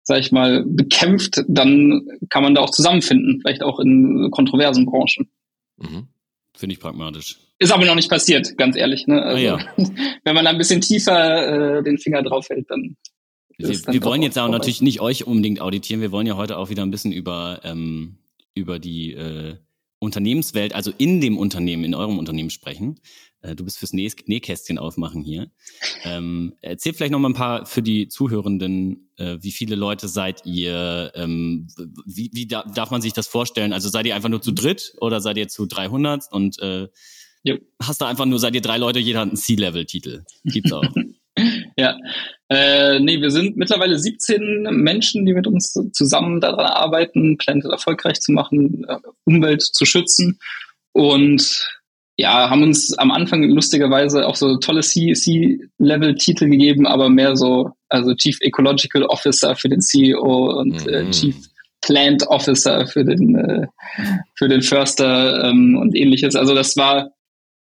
sag 0.03 0.19
ich 0.19 0.31
mal, 0.31 0.63
bekämpft, 0.65 1.43
dann 1.47 2.07
kann 2.29 2.43
man 2.43 2.55
da 2.55 2.61
auch 2.61 2.69
zusammenfinden, 2.69 3.41
vielleicht 3.41 3.63
auch 3.63 3.79
in 3.79 4.29
kontroversen 4.31 4.85
Branchen. 4.85 5.29
Mhm. 5.77 6.07
Finde 6.55 6.73
ich 6.73 6.79
pragmatisch. 6.79 7.37
Ist 7.57 7.71
aber 7.71 7.85
noch 7.85 7.95
nicht 7.95 8.09
passiert, 8.09 8.57
ganz 8.57 8.75
ehrlich. 8.75 9.07
Ne? 9.07 9.21
Also, 9.21 9.37
ah, 9.37 9.39
ja. 9.39 9.59
Wenn 10.23 10.35
man 10.35 10.45
da 10.45 10.51
ein 10.51 10.57
bisschen 10.57 10.81
tiefer 10.81 11.77
äh, 11.77 11.83
den 11.83 11.97
Finger 11.97 12.21
drauf 12.23 12.49
hält, 12.49 12.69
dann. 12.69 12.95
Wir, 13.57 13.69
wir 13.69 14.03
wollen 14.03 14.21
jetzt 14.21 14.37
auch 14.37 14.49
natürlich 14.49 14.81
nicht 14.81 14.99
euch 14.99 15.25
unbedingt 15.25 15.61
auditieren. 15.61 16.01
Wir 16.01 16.11
wollen 16.11 16.27
ja 16.27 16.35
heute 16.35 16.57
auch 16.57 16.69
wieder 16.69 16.83
ein 16.83 16.91
bisschen 16.91 17.13
über, 17.13 17.61
ähm, 17.63 18.17
über 18.53 18.79
die 18.79 19.13
äh, 19.13 19.55
Unternehmenswelt, 19.99 20.75
also 20.75 20.91
in 20.97 21.21
dem 21.21 21.37
Unternehmen, 21.37 21.85
in 21.85 21.95
eurem 21.95 22.19
Unternehmen 22.19 22.49
sprechen. 22.49 22.99
Äh, 23.41 23.55
du 23.55 23.63
bist 23.63 23.79
fürs 23.79 23.93
Näh 23.93 24.11
Nähkästchen 24.25 24.77
aufmachen 24.77 25.21
hier. 25.21 25.51
Ähm, 26.03 26.55
erzähl 26.61 26.93
vielleicht 26.93 27.13
noch 27.13 27.19
mal 27.19 27.29
ein 27.29 27.35
paar 27.35 27.65
für 27.65 27.81
die 27.81 28.09
Zuhörenden, 28.09 29.04
äh, 29.17 29.37
wie 29.41 29.51
viele 29.51 29.75
Leute 29.75 30.07
seid 30.07 30.45
ihr? 30.45 31.11
Ähm, 31.15 31.67
wie 32.05 32.29
wie 32.33 32.47
da, 32.47 32.63
darf 32.63 32.91
man 32.91 33.01
sich 33.01 33.13
das 33.13 33.27
vorstellen? 33.27 33.73
Also 33.73 33.89
seid 33.89 34.05
ihr 34.05 34.15
einfach 34.15 34.29
nur 34.29 34.41
zu 34.41 34.51
dritt 34.51 34.93
oder 34.99 35.21
seid 35.21 35.37
ihr 35.37 35.47
zu 35.47 35.65
300 35.65 36.31
und 36.31 36.59
äh, 36.59 36.87
jo. 37.43 37.57
hast 37.81 38.01
du 38.01 38.05
einfach 38.05 38.25
nur, 38.25 38.39
seid 38.39 38.55
ihr 38.55 38.61
drei 38.61 38.77
Leute, 38.77 38.99
jeder 38.99 39.21
hat 39.21 39.29
einen 39.29 39.37
C-Level-Titel? 39.37 40.23
Gibt's 40.43 40.71
auch. 40.71 40.83
ja, 41.77 41.97
äh, 42.49 42.99
nee, 42.99 43.21
wir 43.21 43.31
sind 43.31 43.57
mittlerweile 43.57 43.97
17 43.97 44.67
Menschen, 44.71 45.25
die 45.25 45.33
mit 45.33 45.47
uns 45.47 45.73
zusammen 45.93 46.41
daran 46.41 46.67
arbeiten, 46.67 47.37
Planet 47.37 47.65
erfolgreich 47.65 48.21
zu 48.21 48.31
machen, 48.31 48.85
äh, 48.87 48.97
Umwelt 49.25 49.61
zu 49.61 49.85
schützen. 49.85 50.39
Und 50.93 51.67
ja, 52.17 52.49
haben 52.49 52.63
uns 52.63 52.97
am 52.97 53.11
Anfang 53.11 53.43
lustigerweise 53.43 54.25
auch 54.25 54.35
so 54.35 54.57
tolle 54.57 54.81
C-Level-Titel 54.81 56.49
gegeben, 56.49 56.87
aber 56.87 57.09
mehr 57.09 57.35
so, 57.35 57.71
also 57.89 58.15
Chief 58.15 58.37
Ecological 58.41 59.03
Officer 59.03 59.55
für 59.55 59.67
den 59.67 59.81
CEO 59.81 60.59
und 60.59 60.87
äh, 60.87 61.03
mhm. 61.03 61.09
äh, 61.09 61.11
Chief 61.11 61.35
Plant 61.81 62.25
Officer 62.27 62.87
für 62.87 63.03
den, 63.03 63.35
äh, 63.35 63.67
für 64.35 64.47
den 64.47 64.61
Förster 64.61 65.43
ähm, 65.49 65.77
und 65.77 65.95
ähnliches. 65.95 66.35
Also 66.35 66.55
das 66.55 66.77
war, 66.77 67.11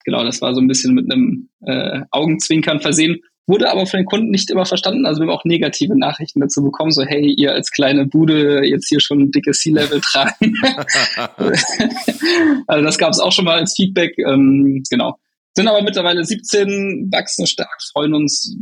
genau, 0.06 0.24
das 0.24 0.42
war 0.42 0.54
so 0.54 0.62
ein 0.62 0.68
bisschen 0.68 0.94
mit 0.94 1.12
einem 1.12 1.50
äh, 1.66 2.02
Augenzwinkern 2.12 2.80
versehen. 2.80 3.20
Wurde 3.46 3.70
aber 3.70 3.86
von 3.86 4.00
den 4.00 4.06
Kunden 4.06 4.30
nicht 4.30 4.50
immer 4.50 4.66
verstanden. 4.66 5.06
Also 5.06 5.22
wir 5.22 5.28
haben 5.28 5.38
auch 5.38 5.44
negative 5.44 5.98
Nachrichten 5.98 6.40
dazu 6.40 6.64
bekommen, 6.64 6.92
so 6.92 7.04
hey, 7.04 7.30
ihr 7.30 7.52
als 7.52 7.72
kleine 7.72 8.06
Bude 8.06 8.66
jetzt 8.66 8.88
hier 8.88 9.02
schon 9.02 9.20
ein 9.20 9.32
dickes 9.32 9.60
C-Level 9.60 10.00
tragen. 10.00 10.54
also 12.68 12.86
das 12.86 12.98
gab 12.98 13.12
es 13.12 13.20
auch 13.20 13.34
schon 13.34 13.46
mal 13.46 13.60
als 13.60 13.76
Feedback. 13.76 14.18
Ähm, 14.18 14.82
genau. 14.90 15.18
Sind 15.56 15.68
aber 15.68 15.82
mittlerweile 15.82 16.24
17, 16.24 17.10
wachsen 17.12 17.46
stark, 17.46 17.82
freuen 17.92 18.14
uns, 18.14 18.56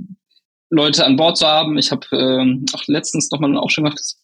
Leute 0.71 1.05
an 1.05 1.17
Bord 1.17 1.37
zu 1.37 1.45
haben. 1.45 1.77
Ich 1.77 1.91
habe 1.91 2.07
ähm, 2.13 2.65
auch 2.73 2.81
letztens 2.87 3.29
nochmal 3.29 3.55
auch 3.57 3.69
schon 3.69 3.83
gemacht, 3.83 3.99
das, 3.99 4.23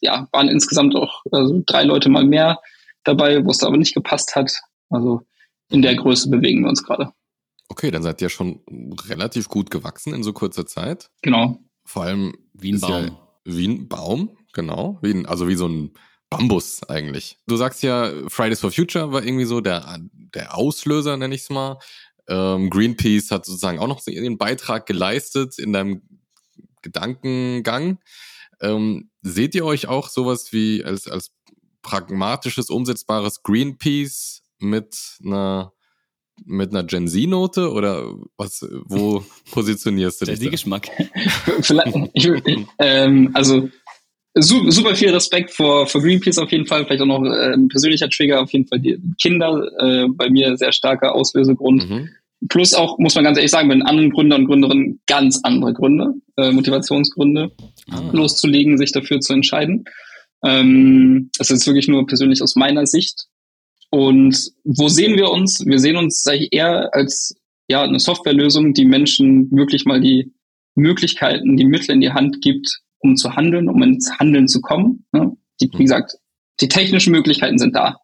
ja, 0.00 0.28
waren 0.32 0.48
insgesamt 0.48 0.94
auch 0.96 1.22
also 1.30 1.62
drei 1.66 1.84
Leute 1.84 2.10
mal 2.10 2.24
mehr 2.24 2.60
dabei, 3.04 3.44
wo 3.44 3.50
es 3.50 3.62
aber 3.62 3.76
nicht 3.76 3.94
gepasst 3.94 4.36
hat. 4.36 4.52
Also 4.90 5.22
in 5.70 5.82
der 5.82 5.94
Größe 5.94 6.30
bewegen 6.30 6.62
wir 6.62 6.68
uns 6.68 6.82
gerade. 6.82 7.12
Okay, 7.68 7.90
dann 7.90 8.02
seid 8.02 8.20
ihr 8.22 8.28
schon 8.28 8.62
relativ 9.08 9.48
gut 9.48 9.70
gewachsen 9.70 10.14
in 10.14 10.22
so 10.22 10.32
kurzer 10.32 10.66
Zeit. 10.66 11.10
Genau. 11.22 11.58
Vor 11.84 12.02
allem 12.02 12.34
wie 12.54 12.72
ein 12.72 12.80
Baum. 12.80 13.04
Ja, 13.04 13.28
wie 13.44 13.68
ein 13.68 13.88
Baum, 13.88 14.36
genau. 14.52 14.98
Wie 15.02 15.12
ein, 15.12 15.26
also 15.26 15.48
wie 15.48 15.54
so 15.54 15.68
ein 15.68 15.92
Bambus 16.30 16.82
eigentlich. 16.88 17.38
Du 17.46 17.56
sagst 17.56 17.82
ja, 17.82 18.12
Fridays 18.28 18.60
for 18.60 18.70
Future 18.70 19.12
war 19.12 19.22
irgendwie 19.22 19.44
so 19.44 19.60
der, 19.60 19.98
der 20.34 20.56
Auslöser, 20.56 21.16
nenne 21.16 21.34
ich 21.34 21.42
es 21.42 21.50
mal. 21.50 21.78
Ähm, 22.28 22.68
Greenpeace 22.68 23.30
hat 23.30 23.46
sozusagen 23.46 23.78
auch 23.78 23.86
noch 23.86 24.06
ihren 24.06 24.36
Beitrag 24.36 24.86
geleistet 24.86 25.58
in 25.58 25.72
deinem 25.72 26.02
Gedankengang. 26.82 27.98
Ähm, 28.60 29.10
seht 29.22 29.54
ihr 29.54 29.64
euch 29.64 29.88
auch 29.88 30.08
sowas 30.08 30.52
wie 30.52 30.84
als, 30.84 31.08
als 31.08 31.32
pragmatisches, 31.82 32.68
umsetzbares 32.68 33.42
Greenpeace 33.42 34.42
mit 34.58 35.18
einer 35.24 35.72
mit 36.44 36.70
einer 36.70 36.84
Gen 36.84 37.08
Z-Note 37.08 37.70
oder 37.72 38.14
was, 38.36 38.66
wo 38.86 39.24
positionierst 39.52 40.20
du 40.20 40.24
dich? 40.26 40.34
Gen 40.34 40.44
Z-Geschmack. 40.44 40.88
ähm, 42.78 43.30
also 43.34 43.68
su 44.34 44.70
super 44.70 44.94
viel 44.94 45.10
Respekt 45.10 45.50
vor, 45.50 45.86
vor 45.86 46.02
Greenpeace 46.02 46.38
auf 46.38 46.52
jeden 46.52 46.66
Fall, 46.66 46.84
vielleicht 46.84 47.02
auch 47.02 47.06
noch 47.06 47.24
äh, 47.24 47.54
ein 47.54 47.68
persönlicher 47.68 48.08
Trigger, 48.08 48.42
auf 48.42 48.52
jeden 48.52 48.66
Fall 48.66 48.80
die 48.80 48.98
Kinder, 49.20 49.68
äh, 49.78 50.06
bei 50.08 50.30
mir 50.30 50.56
sehr 50.56 50.72
starker 50.72 51.14
Auslösegrund. 51.14 51.88
Mhm. 51.88 52.08
Plus 52.48 52.72
auch, 52.72 52.98
muss 52.98 53.16
man 53.16 53.24
ganz 53.24 53.36
ehrlich 53.36 53.50
sagen, 53.50 53.68
bei 53.68 53.74
den 53.74 53.82
anderen 53.82 54.10
Gründern 54.10 54.42
und 54.42 54.46
Gründerinnen 54.46 55.00
ganz 55.06 55.40
andere 55.42 55.72
Gründe, 55.72 56.14
äh, 56.36 56.52
Motivationsgründe, 56.52 57.50
ah. 57.90 58.10
loszulegen, 58.12 58.78
sich 58.78 58.92
dafür 58.92 59.20
zu 59.20 59.32
entscheiden. 59.32 59.84
Ähm, 60.44 61.30
das 61.36 61.50
ist 61.50 61.66
wirklich 61.66 61.88
nur 61.88 62.06
persönlich 62.06 62.42
aus 62.42 62.54
meiner 62.54 62.86
Sicht. 62.86 63.26
Und 63.90 64.50
wo 64.64 64.88
sehen 64.88 65.16
wir 65.16 65.30
uns? 65.30 65.64
Wir 65.64 65.78
sehen 65.78 65.96
uns 65.96 66.22
sag 66.22 66.36
ich, 66.36 66.52
eher 66.52 66.94
als 66.94 67.34
ja 67.68 67.82
eine 67.82 68.00
Softwarelösung, 68.00 68.74
die 68.74 68.84
Menschen 68.84 69.50
wirklich 69.50 69.84
mal 69.84 70.00
die 70.00 70.32
Möglichkeiten, 70.74 71.56
die 71.56 71.64
Mittel 71.64 71.92
in 71.92 72.00
die 72.00 72.12
Hand 72.12 72.40
gibt, 72.40 72.80
um 72.98 73.16
zu 73.16 73.34
handeln, 73.34 73.68
um 73.68 73.82
ins 73.82 74.18
Handeln 74.18 74.48
zu 74.48 74.60
kommen. 74.60 75.06
Ne? 75.12 75.36
Die, 75.60 75.70
wie 75.74 75.84
gesagt, 75.84 76.16
die 76.60 76.68
technischen 76.68 77.12
Möglichkeiten 77.12 77.58
sind 77.58 77.74
da. 77.74 77.96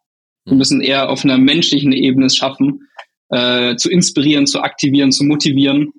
Wir 0.45 0.53
mhm. 0.53 0.57
müssen 0.59 0.81
eher 0.81 1.09
auf 1.09 1.23
einer 1.23 1.37
menschlichen 1.37 1.91
Ebene 1.91 2.27
es 2.27 2.35
schaffen, 2.35 2.87
äh, 3.29 3.75
zu 3.75 3.89
inspirieren, 3.89 4.45
zu 4.45 4.61
aktivieren, 4.61 5.11
zu 5.11 5.23
motivieren, 5.23 5.91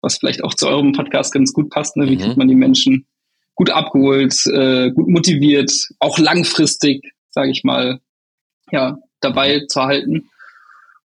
was 0.00 0.18
vielleicht 0.18 0.44
auch 0.44 0.54
zu 0.54 0.68
eurem 0.68 0.92
Podcast 0.92 1.32
ganz 1.32 1.52
gut 1.52 1.70
passt. 1.70 1.96
Ne? 1.96 2.08
Wie 2.08 2.16
mhm. 2.16 2.20
kriegt 2.20 2.36
man 2.36 2.48
die 2.48 2.54
Menschen 2.54 3.06
gut 3.54 3.70
abgeholt, 3.70 4.34
äh, 4.46 4.90
gut 4.92 5.08
motiviert, 5.08 5.72
auch 5.98 6.18
langfristig, 6.18 7.12
sage 7.30 7.50
ich 7.50 7.64
mal, 7.64 8.00
ja, 8.70 8.98
dabei 9.20 9.64
zu 9.68 9.82
halten. 9.82 10.28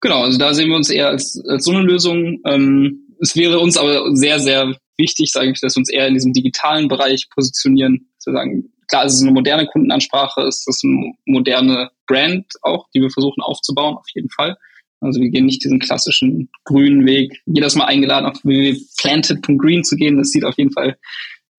Genau, 0.00 0.22
also 0.22 0.38
da 0.38 0.54
sehen 0.54 0.68
wir 0.68 0.76
uns 0.76 0.90
eher 0.90 1.08
als, 1.08 1.42
als 1.48 1.64
so 1.64 1.72
eine 1.72 1.82
Lösung. 1.82 2.40
Ähm, 2.46 3.06
es 3.20 3.34
wäre 3.34 3.58
uns 3.58 3.76
aber 3.76 4.14
sehr, 4.14 4.38
sehr 4.38 4.76
wichtig, 4.96 5.32
sage 5.32 5.50
ich, 5.50 5.60
dass 5.60 5.76
wir 5.76 5.80
uns 5.80 5.90
eher 5.90 6.06
in 6.06 6.14
diesem 6.14 6.32
digitalen 6.32 6.88
Bereich 6.88 7.28
positionieren. 7.30 8.08
Zu 8.18 8.32
sagen, 8.32 8.72
klar, 8.88 9.04
es 9.04 9.14
ist 9.14 9.22
eine 9.22 9.32
moderne 9.32 9.66
Kundenansprache, 9.66 10.42
es 10.42 10.64
ist 10.66 10.84
eine 10.84 11.12
moderne 11.26 11.90
Brand 12.06 12.46
auch, 12.62 12.86
die 12.94 13.00
wir 13.00 13.10
versuchen 13.10 13.42
aufzubauen, 13.42 13.96
auf 13.96 14.06
jeden 14.14 14.30
Fall. 14.30 14.56
Also 15.00 15.20
wir 15.20 15.30
gehen 15.30 15.46
nicht 15.46 15.62
diesen 15.62 15.78
klassischen 15.78 16.50
grünen 16.64 17.06
Weg. 17.06 17.40
Jedes 17.46 17.76
Mal 17.76 17.84
eingeladen, 17.84 18.26
auf 18.26 18.44
www.planted.green 18.44 19.84
zu 19.84 19.96
gehen. 19.96 20.16
Das 20.16 20.30
sieht 20.30 20.44
auf 20.44 20.58
jeden 20.58 20.72
Fall 20.72 20.96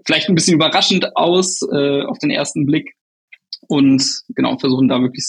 vielleicht 0.05 0.27
ein 0.27 0.35
bisschen 0.35 0.55
überraschend 0.55 1.15
aus 1.15 1.61
äh, 1.71 2.01
auf 2.03 2.19
den 2.19 2.31
ersten 2.31 2.65
Blick. 2.65 2.95
Und 3.67 4.03
genau, 4.29 4.57
versuchen 4.57 4.87
da 4.87 5.01
wirklich 5.01 5.25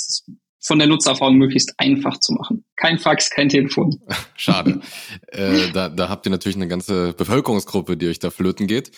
von 0.62 0.78
der 0.78 0.88
Nutzererfahrung 0.88 1.36
möglichst 1.36 1.74
einfach 1.78 2.18
zu 2.20 2.34
machen. 2.34 2.64
Kein 2.76 2.98
Fax, 2.98 3.30
kein 3.30 3.48
Telefon. 3.48 4.00
Schade. 4.36 4.80
äh, 5.28 5.70
da, 5.72 5.88
da 5.88 6.08
habt 6.08 6.26
ihr 6.26 6.30
natürlich 6.30 6.56
eine 6.56 6.68
ganze 6.68 7.14
Bevölkerungsgruppe, 7.14 7.96
die 7.96 8.08
euch 8.08 8.18
da 8.18 8.30
flöten 8.30 8.66
geht. 8.66 8.92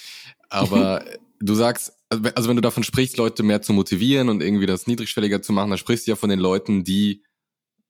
Aber 0.50 1.04
du 1.40 1.54
sagst, 1.54 1.92
also 2.10 2.48
wenn 2.48 2.56
du 2.56 2.62
davon 2.62 2.82
sprichst, 2.82 3.16
Leute 3.16 3.42
mehr 3.42 3.62
zu 3.62 3.72
motivieren 3.72 4.28
und 4.28 4.42
irgendwie 4.42 4.66
das 4.66 4.86
niedrigschwelliger 4.86 5.40
zu 5.40 5.52
machen, 5.52 5.70
dann 5.70 5.78
sprichst 5.78 6.06
du 6.06 6.12
ja 6.12 6.16
von 6.16 6.30
den 6.30 6.40
Leuten, 6.40 6.84
die 6.84 7.24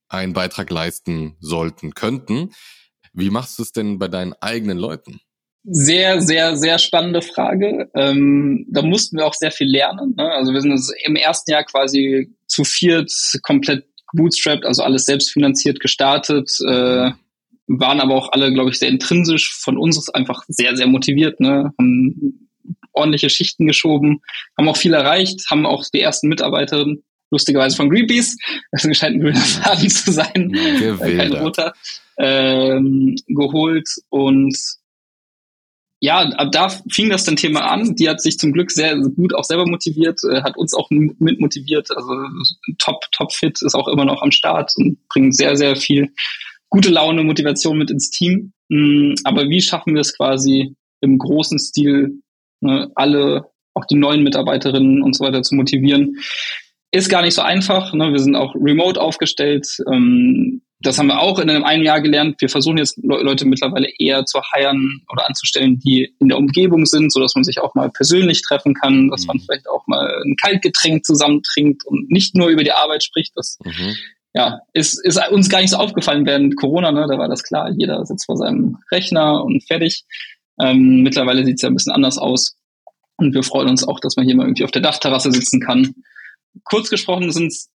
einen 0.08 0.34
Beitrag 0.34 0.70
leisten 0.70 1.36
sollten, 1.40 1.94
könnten. 1.94 2.52
Wie 3.14 3.30
machst 3.30 3.58
du 3.58 3.62
es 3.62 3.72
denn 3.72 3.98
bei 3.98 4.08
deinen 4.08 4.34
eigenen 4.34 4.78
Leuten? 4.78 5.20
Sehr, 5.64 6.20
sehr, 6.20 6.56
sehr 6.56 6.78
spannende 6.78 7.22
Frage. 7.22 7.88
Ähm, 7.94 8.66
da 8.68 8.82
mussten 8.82 9.16
wir 9.16 9.26
auch 9.26 9.34
sehr 9.34 9.52
viel 9.52 9.68
lernen. 9.68 10.14
Ne? 10.16 10.28
Also 10.32 10.52
wir 10.52 10.60
sind 10.60 10.78
im 11.04 11.14
ersten 11.14 11.52
Jahr 11.52 11.62
quasi 11.64 12.34
zu 12.46 12.64
viert 12.64 13.12
komplett 13.42 13.86
bootstrapped, 14.12 14.66
also 14.66 14.82
alles 14.82 15.04
selbstfinanziert 15.04 15.78
gestartet, 15.80 16.50
äh, 16.68 17.10
waren 17.66 18.00
aber 18.00 18.14
auch 18.14 18.32
alle, 18.32 18.52
glaube 18.52 18.70
ich, 18.70 18.78
sehr 18.78 18.88
intrinsisch 18.88 19.54
von 19.54 19.78
uns 19.78 20.08
einfach 20.10 20.42
sehr, 20.48 20.76
sehr 20.76 20.86
motiviert, 20.86 21.40
ne? 21.40 21.72
haben 21.78 22.48
ordentliche 22.92 23.30
Schichten 23.30 23.66
geschoben, 23.66 24.20
haben 24.58 24.68
auch 24.68 24.76
viel 24.76 24.94
erreicht, 24.94 25.48
haben 25.50 25.64
auch 25.64 25.84
die 25.94 26.00
ersten 26.00 26.28
Mitarbeiterinnen, 26.28 27.02
lustigerweise 27.30 27.76
von 27.76 27.88
Greenpeace, 27.88 28.36
das 28.72 28.82
scheint 28.96 29.16
ein 29.16 29.20
grüner 29.20 29.40
Faden 29.40 29.88
zu 29.88 30.12
sein, 30.12 30.52
kein 30.98 31.32
roter, 31.32 31.72
ähm, 32.18 33.16
geholt 33.28 33.88
und 34.10 34.56
ja, 36.04 36.28
da 36.46 36.68
fing 36.90 37.10
das 37.10 37.22
dann 37.22 37.36
Thema 37.36 37.60
an. 37.70 37.94
Die 37.94 38.08
hat 38.08 38.20
sich 38.20 38.36
zum 38.36 38.52
Glück 38.52 38.72
sehr 38.72 38.96
gut 38.96 39.32
auch 39.36 39.44
selber 39.44 39.68
motiviert, 39.68 40.18
äh, 40.28 40.42
hat 40.42 40.56
uns 40.56 40.74
auch 40.74 40.90
mit 40.90 41.38
motiviert. 41.38 41.96
Also 41.96 42.08
top, 42.78 43.04
top 43.12 43.32
fit 43.32 43.62
ist 43.62 43.76
auch 43.76 43.86
immer 43.86 44.04
noch 44.04 44.20
am 44.20 44.32
Start 44.32 44.72
und 44.76 44.98
bringt 45.08 45.36
sehr, 45.36 45.54
sehr 45.56 45.76
viel 45.76 46.12
gute 46.70 46.90
Laune, 46.90 47.22
Motivation 47.22 47.78
mit 47.78 47.92
ins 47.92 48.10
Team. 48.10 48.52
Mm, 48.68 49.14
aber 49.22 49.48
wie 49.48 49.60
schaffen 49.60 49.94
wir 49.94 50.00
es 50.00 50.16
quasi 50.16 50.74
im 51.02 51.18
großen 51.18 51.60
Stil, 51.60 52.20
ne, 52.60 52.90
alle, 52.96 53.44
auch 53.74 53.84
die 53.84 53.94
neuen 53.94 54.24
Mitarbeiterinnen 54.24 55.02
und 55.02 55.14
so 55.14 55.24
weiter 55.24 55.42
zu 55.42 55.54
motivieren? 55.54 56.16
Ist 56.90 57.10
gar 57.10 57.22
nicht 57.22 57.34
so 57.34 57.42
einfach. 57.42 57.94
Ne? 57.94 58.10
Wir 58.10 58.18
sind 58.18 58.34
auch 58.34 58.56
remote 58.56 59.00
aufgestellt. 59.00 59.68
Das 60.82 60.98
haben 60.98 61.06
wir 61.06 61.20
auch 61.20 61.38
in 61.38 61.48
einem, 61.48 61.82
Jahr 61.82 62.00
gelernt. 62.00 62.40
Wir 62.40 62.48
versuchen 62.48 62.78
jetzt 62.78 62.98
Leute 63.02 63.44
mittlerweile 63.44 63.88
eher 63.98 64.24
zu 64.24 64.40
heiren 64.52 65.02
oder 65.12 65.26
anzustellen, 65.26 65.78
die 65.78 66.12
in 66.18 66.28
der 66.28 66.38
Umgebung 66.38 66.86
sind, 66.86 67.12
so 67.12 67.20
dass 67.20 67.34
man 67.34 67.44
sich 67.44 67.60
auch 67.60 67.74
mal 67.74 67.90
persönlich 67.90 68.42
treffen 68.42 68.74
kann, 68.74 69.08
dass 69.08 69.22
mhm. 69.22 69.26
man 69.28 69.40
vielleicht 69.40 69.68
auch 69.68 69.86
mal 69.86 70.22
ein 70.24 70.36
Kaltgetränk 70.36 71.04
zusammen 71.04 71.42
trinkt 71.42 71.84
und 71.86 72.10
nicht 72.10 72.34
nur 72.34 72.48
über 72.48 72.64
die 72.64 72.72
Arbeit 72.72 73.04
spricht. 73.04 73.32
Das 73.36 73.58
mhm. 73.64 73.94
ja, 74.34 74.60
ist, 74.72 75.04
ist 75.04 75.20
uns 75.30 75.48
gar 75.48 75.60
nicht 75.60 75.70
so 75.70 75.76
aufgefallen 75.76 76.26
während 76.26 76.56
Corona, 76.56 76.90
ne? 76.90 77.06
da 77.08 77.18
war 77.18 77.28
das 77.28 77.42
klar, 77.42 77.70
jeder 77.76 78.04
sitzt 78.04 78.26
vor 78.26 78.36
seinem 78.36 78.78
Rechner 78.90 79.44
und 79.44 79.64
fertig. 79.64 80.04
Ähm, 80.60 81.02
mittlerweile 81.02 81.44
sieht 81.44 81.56
es 81.56 81.62
ja 81.62 81.68
ein 81.68 81.74
bisschen 81.74 81.92
anders 81.92 82.18
aus. 82.18 82.56
Und 83.16 83.34
wir 83.34 83.42
freuen 83.42 83.68
uns 83.68 83.86
auch, 83.86 84.00
dass 84.00 84.16
man 84.16 84.26
hier 84.26 84.36
mal 84.36 84.46
irgendwie 84.46 84.64
auf 84.64 84.70
der 84.70 84.82
Dachterrasse 84.82 85.30
sitzen 85.30 85.60
kann. 85.60 85.94
Kurz 86.64 86.90
gesprochen 86.90 87.30
sind 87.30 87.48
es 87.48 87.70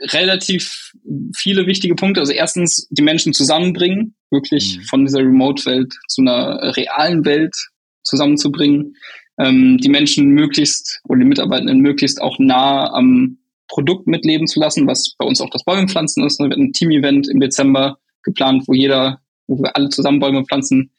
relativ 0.00 0.92
viele 1.36 1.66
wichtige 1.66 1.94
Punkte. 1.94 2.20
Also 2.20 2.32
erstens 2.32 2.88
die 2.90 3.02
Menschen 3.02 3.32
zusammenbringen, 3.32 4.14
wirklich 4.30 4.78
mhm. 4.78 4.82
von 4.84 5.04
dieser 5.04 5.20
Remote-Welt 5.20 5.94
zu 6.08 6.22
einer 6.22 6.76
realen 6.76 7.24
Welt 7.24 7.54
zusammenzubringen. 8.02 8.96
Ähm, 9.38 9.78
die 9.78 9.88
Menschen 9.88 10.30
möglichst 10.30 11.00
oder 11.08 11.20
die 11.20 11.26
Mitarbeitenden 11.26 11.80
möglichst 11.80 12.20
auch 12.20 12.38
nah 12.38 12.92
am 12.92 13.38
Produkt 13.68 14.06
mitleben 14.06 14.46
zu 14.46 14.60
lassen, 14.60 14.86
was 14.86 15.14
bei 15.16 15.24
uns 15.24 15.40
auch 15.40 15.50
das 15.50 15.64
Bäumepflanzen 15.64 16.24
ist. 16.24 16.38
Wir 16.38 16.50
hatten 16.50 16.64
ein 16.64 16.72
Team-Event 16.72 17.28
im 17.28 17.40
Dezember 17.40 17.98
geplant, 18.22 18.64
wo 18.66 18.74
jeder, 18.74 19.20
wo 19.46 19.62
wir 19.62 19.74
alle 19.74 19.88
zusammen 19.88 20.20
Bäume 20.20 20.44
pflanzen 20.44 20.90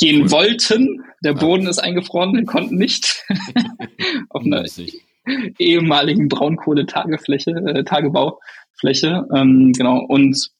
gehen 0.00 0.22
cool. 0.22 0.30
wollten. 0.32 1.04
Der 1.22 1.34
Boden 1.34 1.66
ist 1.66 1.78
eingefroren, 1.78 2.34
wir 2.34 2.44
konnten 2.44 2.76
nicht. 2.76 3.24
Auf 4.30 4.44
einer 4.44 4.64
ehemaligen 5.58 6.28
Braunkohle-Tagefläche, 6.28 7.50
äh, 7.50 7.84
Tagebaufläche, 7.84 9.26
ähm, 9.34 9.72
genau. 9.72 10.04
Und 10.06 10.50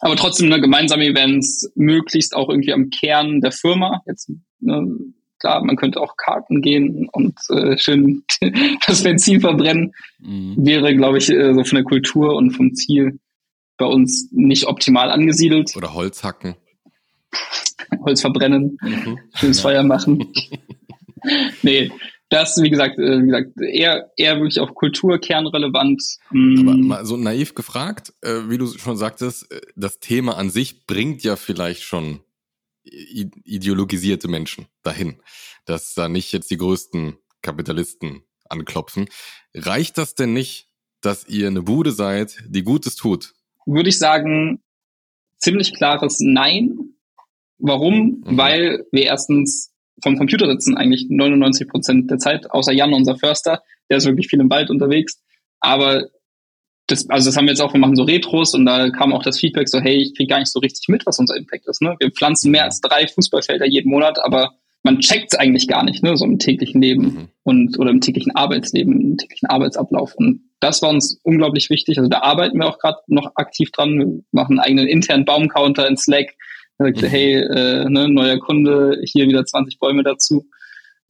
aber 0.00 0.16
trotzdem 0.16 0.48
ne, 0.48 0.60
gemeinsame 0.60 1.06
Events, 1.06 1.70
möglichst 1.76 2.34
auch 2.34 2.48
irgendwie 2.48 2.72
am 2.72 2.90
Kern 2.90 3.40
der 3.40 3.52
Firma. 3.52 4.02
Jetzt 4.06 4.30
ne, 4.60 4.86
klar, 5.38 5.64
man 5.64 5.76
könnte 5.76 6.00
auch 6.00 6.16
Karten 6.16 6.62
gehen 6.62 7.08
und 7.12 7.38
äh, 7.50 7.78
schön 7.78 8.24
das 8.86 9.02
Benzin 9.02 9.40
verbrennen. 9.40 9.94
Mhm. 10.18 10.54
Wäre, 10.58 10.94
glaube 10.94 11.18
ich, 11.18 11.30
äh, 11.30 11.54
so 11.54 11.64
von 11.64 11.76
der 11.76 11.84
Kultur 11.84 12.34
und 12.34 12.50
vom 12.50 12.74
Ziel 12.74 13.18
bei 13.76 13.86
uns 13.86 14.28
nicht 14.32 14.66
optimal 14.66 15.10
angesiedelt. 15.10 15.74
Oder 15.76 15.94
Holz 15.94 16.22
hacken. 16.22 16.54
Holz 18.04 18.20
verbrennen, 18.20 18.78
mhm. 18.80 19.18
schönes 19.34 19.58
ja. 19.58 19.62
Feuer 19.62 19.82
machen. 19.82 20.32
nee, 21.62 21.90
das, 22.34 22.60
wie 22.60 22.70
gesagt, 22.70 22.98
äh, 22.98 23.22
wie 23.22 23.26
gesagt, 23.26 23.52
eher, 23.60 24.10
eher 24.16 24.36
wirklich 24.36 24.58
auf 24.58 24.74
Kulturkernrelevant. 24.74 26.02
Mm. 26.30 26.68
Aber 26.68 26.76
mal 26.76 27.06
so 27.06 27.16
naiv 27.16 27.54
gefragt, 27.54 28.12
äh, 28.22 28.48
wie 28.48 28.58
du 28.58 28.66
schon 28.66 28.96
sagtest, 28.96 29.50
äh, 29.52 29.60
das 29.76 30.00
Thema 30.00 30.36
an 30.36 30.50
sich 30.50 30.86
bringt 30.86 31.22
ja 31.22 31.36
vielleicht 31.36 31.82
schon 31.82 32.20
ideologisierte 32.86 34.28
Menschen 34.28 34.66
dahin, 34.82 35.22
dass 35.64 35.94
da 35.94 36.08
nicht 36.08 36.32
jetzt 36.32 36.50
die 36.50 36.58
größten 36.58 37.16
Kapitalisten 37.40 38.24
anklopfen. 38.50 39.08
Reicht 39.54 39.96
das 39.96 40.14
denn 40.14 40.34
nicht, 40.34 40.68
dass 41.00 41.26
ihr 41.26 41.46
eine 41.46 41.62
Bude 41.62 41.92
seid, 41.92 42.42
die 42.46 42.62
Gutes 42.62 42.96
tut? 42.96 43.32
Würde 43.64 43.88
ich 43.88 43.98
sagen, 43.98 44.62
ziemlich 45.38 45.74
klares 45.74 46.18
Nein. 46.20 46.78
Warum? 47.58 48.22
Mhm. 48.26 48.36
Weil 48.36 48.86
wir 48.92 49.04
erstens 49.04 49.73
vom 50.02 50.16
Computer 50.16 50.46
sitzen 50.50 50.76
eigentlich 50.76 51.06
99 51.08 51.68
Prozent 51.68 52.10
der 52.10 52.18
Zeit, 52.18 52.50
außer 52.50 52.72
Jan, 52.72 52.94
unser 52.94 53.16
Förster, 53.16 53.62
der 53.90 53.98
ist 53.98 54.06
wirklich 54.06 54.28
viel 54.28 54.40
im 54.40 54.50
Wald 54.50 54.70
unterwegs. 54.70 55.22
Aber 55.60 56.04
das, 56.86 57.08
also 57.08 57.28
das 57.28 57.36
haben 57.36 57.46
wir 57.46 57.52
jetzt 57.52 57.60
auch, 57.60 57.72
wir 57.72 57.80
machen 57.80 57.96
so 57.96 58.02
Retros 58.02 58.54
und 58.54 58.66
da 58.66 58.90
kam 58.90 59.12
auch 59.12 59.22
das 59.22 59.38
Feedback 59.38 59.68
so, 59.68 59.80
hey, 59.80 59.96
ich 59.96 60.14
kriege 60.14 60.28
gar 60.28 60.38
nicht 60.38 60.52
so 60.52 60.60
richtig 60.60 60.88
mit, 60.88 61.06
was 61.06 61.18
unser 61.18 61.36
Impact 61.36 61.66
ist. 61.66 61.80
Ne? 61.80 61.96
Wir 61.98 62.10
pflanzen 62.10 62.50
mehr 62.50 62.64
als 62.64 62.80
drei 62.80 63.06
Fußballfelder 63.06 63.66
jeden 63.66 63.90
Monat, 63.90 64.18
aber 64.22 64.52
man 64.84 64.98
checkt 64.98 65.32
es 65.32 65.38
eigentlich 65.38 65.66
gar 65.66 65.82
nicht, 65.82 66.02
ne, 66.02 66.14
so 66.14 66.26
im 66.26 66.38
täglichen 66.38 66.82
Leben 66.82 67.02
mhm. 67.02 67.28
und 67.42 67.78
oder 67.78 67.90
im 67.90 68.02
täglichen 68.02 68.36
Arbeitsleben, 68.36 69.00
im 69.00 69.16
täglichen 69.16 69.48
Arbeitsablauf. 69.48 70.14
Und 70.14 70.42
das 70.60 70.82
war 70.82 70.90
uns 70.90 71.18
unglaublich 71.22 71.70
wichtig. 71.70 71.96
Also 71.98 72.10
da 72.10 72.18
arbeiten 72.18 72.58
wir 72.58 72.66
auch 72.66 72.78
gerade 72.78 72.98
noch 73.06 73.32
aktiv 73.34 73.70
dran. 73.72 73.98
Wir 73.98 74.06
machen 74.30 74.58
einen 74.58 74.60
eigenen 74.60 74.86
internen 74.86 75.24
Baumcounter 75.24 75.88
in 75.88 75.96
Slack, 75.96 76.34
er 76.78 76.86
sagte, 76.86 77.08
hey, 77.08 77.34
äh, 77.34 77.88
ne, 77.88 78.08
neuer 78.08 78.38
Kunde, 78.38 79.00
hier 79.04 79.26
wieder 79.26 79.44
20 79.44 79.78
Bäume 79.78 80.02
dazu. 80.02 80.46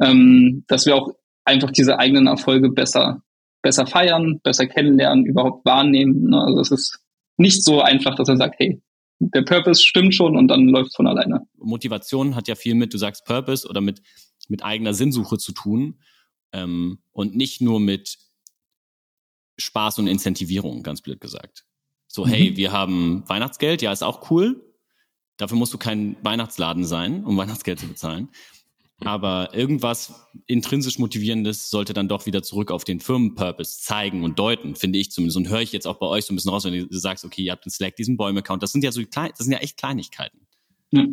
Ähm, 0.00 0.64
dass 0.66 0.86
wir 0.86 0.96
auch 0.96 1.10
einfach 1.44 1.70
diese 1.70 1.98
eigenen 1.98 2.26
Erfolge 2.26 2.70
besser, 2.70 3.22
besser 3.62 3.86
feiern, 3.86 4.40
besser 4.42 4.66
kennenlernen, 4.66 5.24
überhaupt 5.24 5.64
wahrnehmen. 5.64 6.30
Ne? 6.30 6.40
Also 6.40 6.60
es 6.60 6.70
ist 6.70 6.98
nicht 7.36 7.64
so 7.64 7.80
einfach, 7.80 8.14
dass 8.16 8.28
er 8.28 8.36
sagt, 8.36 8.56
hey, 8.58 8.82
der 9.18 9.42
Purpose 9.42 9.82
stimmt 9.82 10.14
schon 10.14 10.36
und 10.36 10.48
dann 10.48 10.68
läuft 10.68 10.96
von 10.96 11.06
alleine. 11.06 11.46
Motivation 11.56 12.34
hat 12.34 12.48
ja 12.48 12.54
viel 12.54 12.74
mit, 12.74 12.92
du 12.92 12.98
sagst 12.98 13.24
Purpose 13.24 13.68
oder 13.68 13.80
mit, 13.80 14.02
mit 14.48 14.64
eigener 14.64 14.94
Sinnsuche 14.94 15.38
zu 15.38 15.52
tun 15.52 16.00
ähm, 16.52 16.98
und 17.12 17.36
nicht 17.36 17.60
nur 17.60 17.80
mit 17.80 18.18
Spaß 19.56 20.00
und 20.00 20.08
Incentivierung, 20.08 20.82
ganz 20.82 21.00
blöd 21.00 21.20
gesagt. 21.20 21.64
So, 22.08 22.26
hey, 22.26 22.50
mhm. 22.50 22.56
wir 22.56 22.72
haben 22.72 23.28
Weihnachtsgeld, 23.28 23.82
ja, 23.82 23.92
ist 23.92 24.02
auch 24.02 24.30
cool, 24.30 24.62
Dafür 25.36 25.56
musst 25.56 25.74
du 25.74 25.78
kein 25.78 26.16
Weihnachtsladen 26.22 26.84
sein, 26.84 27.24
um 27.24 27.36
Weihnachtsgeld 27.36 27.80
zu 27.80 27.88
bezahlen. 27.88 28.28
Aber 29.00 29.50
irgendwas 29.52 30.28
intrinsisch 30.46 30.98
Motivierendes 30.98 31.68
sollte 31.68 31.92
dann 31.92 32.08
doch 32.08 32.26
wieder 32.26 32.42
zurück 32.42 32.70
auf 32.70 32.84
den 32.84 33.00
Firmenpurpose 33.00 33.80
zeigen 33.80 34.22
und 34.22 34.38
deuten, 34.38 34.76
finde 34.76 34.98
ich 34.98 35.10
zumindest. 35.10 35.36
Und 35.36 35.48
höre 35.48 35.60
ich 35.60 35.72
jetzt 35.72 35.86
auch 35.86 35.98
bei 35.98 36.06
euch 36.06 36.24
so 36.24 36.32
ein 36.32 36.36
bisschen 36.36 36.52
raus, 36.52 36.64
wenn 36.64 36.88
du 36.88 36.98
sagst, 36.98 37.24
okay, 37.24 37.42
ihr 37.42 37.52
habt 37.52 37.64
den 37.64 37.70
Slack, 37.70 37.96
diesen 37.96 38.16
Bäume-Account. 38.16 38.62
Das 38.62 38.72
sind 38.72 38.84
ja 38.84 38.92
so 38.92 39.02
klein, 39.02 39.30
das 39.36 39.46
sind 39.46 39.52
ja 39.52 39.58
echt 39.58 39.76
Kleinigkeiten. 39.76 40.46
Ja. 40.92 41.04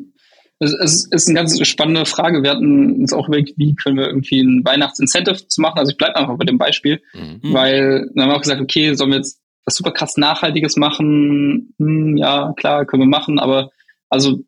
Es 0.63 1.07
ist 1.09 1.27
eine 1.27 1.39
ganz 1.39 1.59
spannende 1.67 2.05
Frage. 2.05 2.43
Wir 2.43 2.51
hatten 2.51 3.01
uns 3.01 3.13
auch 3.13 3.27
überlegt, 3.27 3.57
wie 3.57 3.73
können 3.73 3.97
wir 3.97 4.05
irgendwie 4.05 4.41
ein 4.41 4.63
Weihnachtsincentive 4.63 5.47
zu 5.47 5.59
machen. 5.59 5.79
Also 5.79 5.91
ich 5.91 5.97
bleibe 5.97 6.17
einfach 6.17 6.37
bei 6.37 6.45
dem 6.45 6.59
Beispiel, 6.59 7.01
mhm. 7.13 7.39
weil 7.41 8.11
dann 8.13 8.25
haben 8.25 8.29
wir 8.29 8.35
auch 8.35 8.41
gesagt, 8.41 8.61
okay, 8.61 8.93
sollen 8.93 9.09
wir 9.09 9.17
jetzt 9.17 9.41
was 9.65 9.75
super 9.75 9.91
krass 9.91 10.17
Nachhaltiges 10.17 10.77
machen? 10.77 11.73
Hm, 11.79 12.15
ja, 12.15 12.53
klar, 12.57 12.85
können 12.85 13.01
wir 13.01 13.07
machen, 13.07 13.39
aber 13.39 13.71
also 14.11 14.43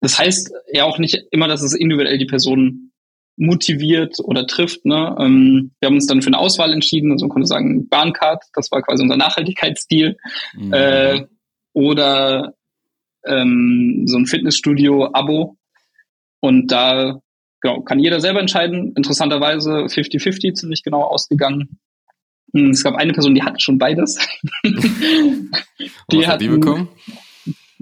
das 0.00 0.18
heißt 0.18 0.52
ja 0.72 0.84
auch 0.84 0.98
nicht 0.98 1.22
immer, 1.30 1.48
dass 1.48 1.62
es 1.62 1.74
individuell 1.74 2.18
die 2.18 2.26
Person 2.26 2.92
motiviert 3.36 4.16
oder 4.22 4.46
trifft. 4.46 4.84
Ne? 4.84 5.16
Ähm, 5.18 5.72
wir 5.80 5.86
haben 5.86 5.94
uns 5.94 6.06
dann 6.06 6.22
für 6.22 6.28
eine 6.28 6.38
Auswahl 6.38 6.72
entschieden. 6.72 7.12
Also 7.12 7.26
man 7.26 7.30
konnte 7.30 7.46
sagen, 7.46 7.88
Bahncard, 7.88 8.44
das 8.54 8.70
war 8.72 8.82
quasi 8.82 9.02
unser 9.02 9.16
Nachhaltigkeitsstil. 9.16 10.16
Mhm. 10.54 10.72
Äh, 10.72 11.26
oder 11.72 12.54
ähm, 13.24 14.04
so 14.06 14.18
ein 14.18 14.26
Fitnessstudio-Abo. 14.26 15.56
Und 16.40 16.72
da 16.72 17.20
genau, 17.60 17.82
kann 17.82 17.98
jeder 17.98 18.20
selber 18.20 18.40
entscheiden. 18.40 18.92
Interessanterweise 18.96 19.70
50-50 19.70 20.54
ziemlich 20.54 20.82
genau 20.82 21.02
ausgegangen. 21.02 21.78
Hm, 22.52 22.70
es 22.70 22.84
gab 22.84 22.96
eine 22.96 23.12
Person, 23.12 23.34
die 23.34 23.42
hatte 23.42 23.60
schon 23.60 23.78
beides. 23.78 24.18
die 24.64 26.26
hat 26.26 26.40
die 26.40 26.48
bekommen? 26.48 26.88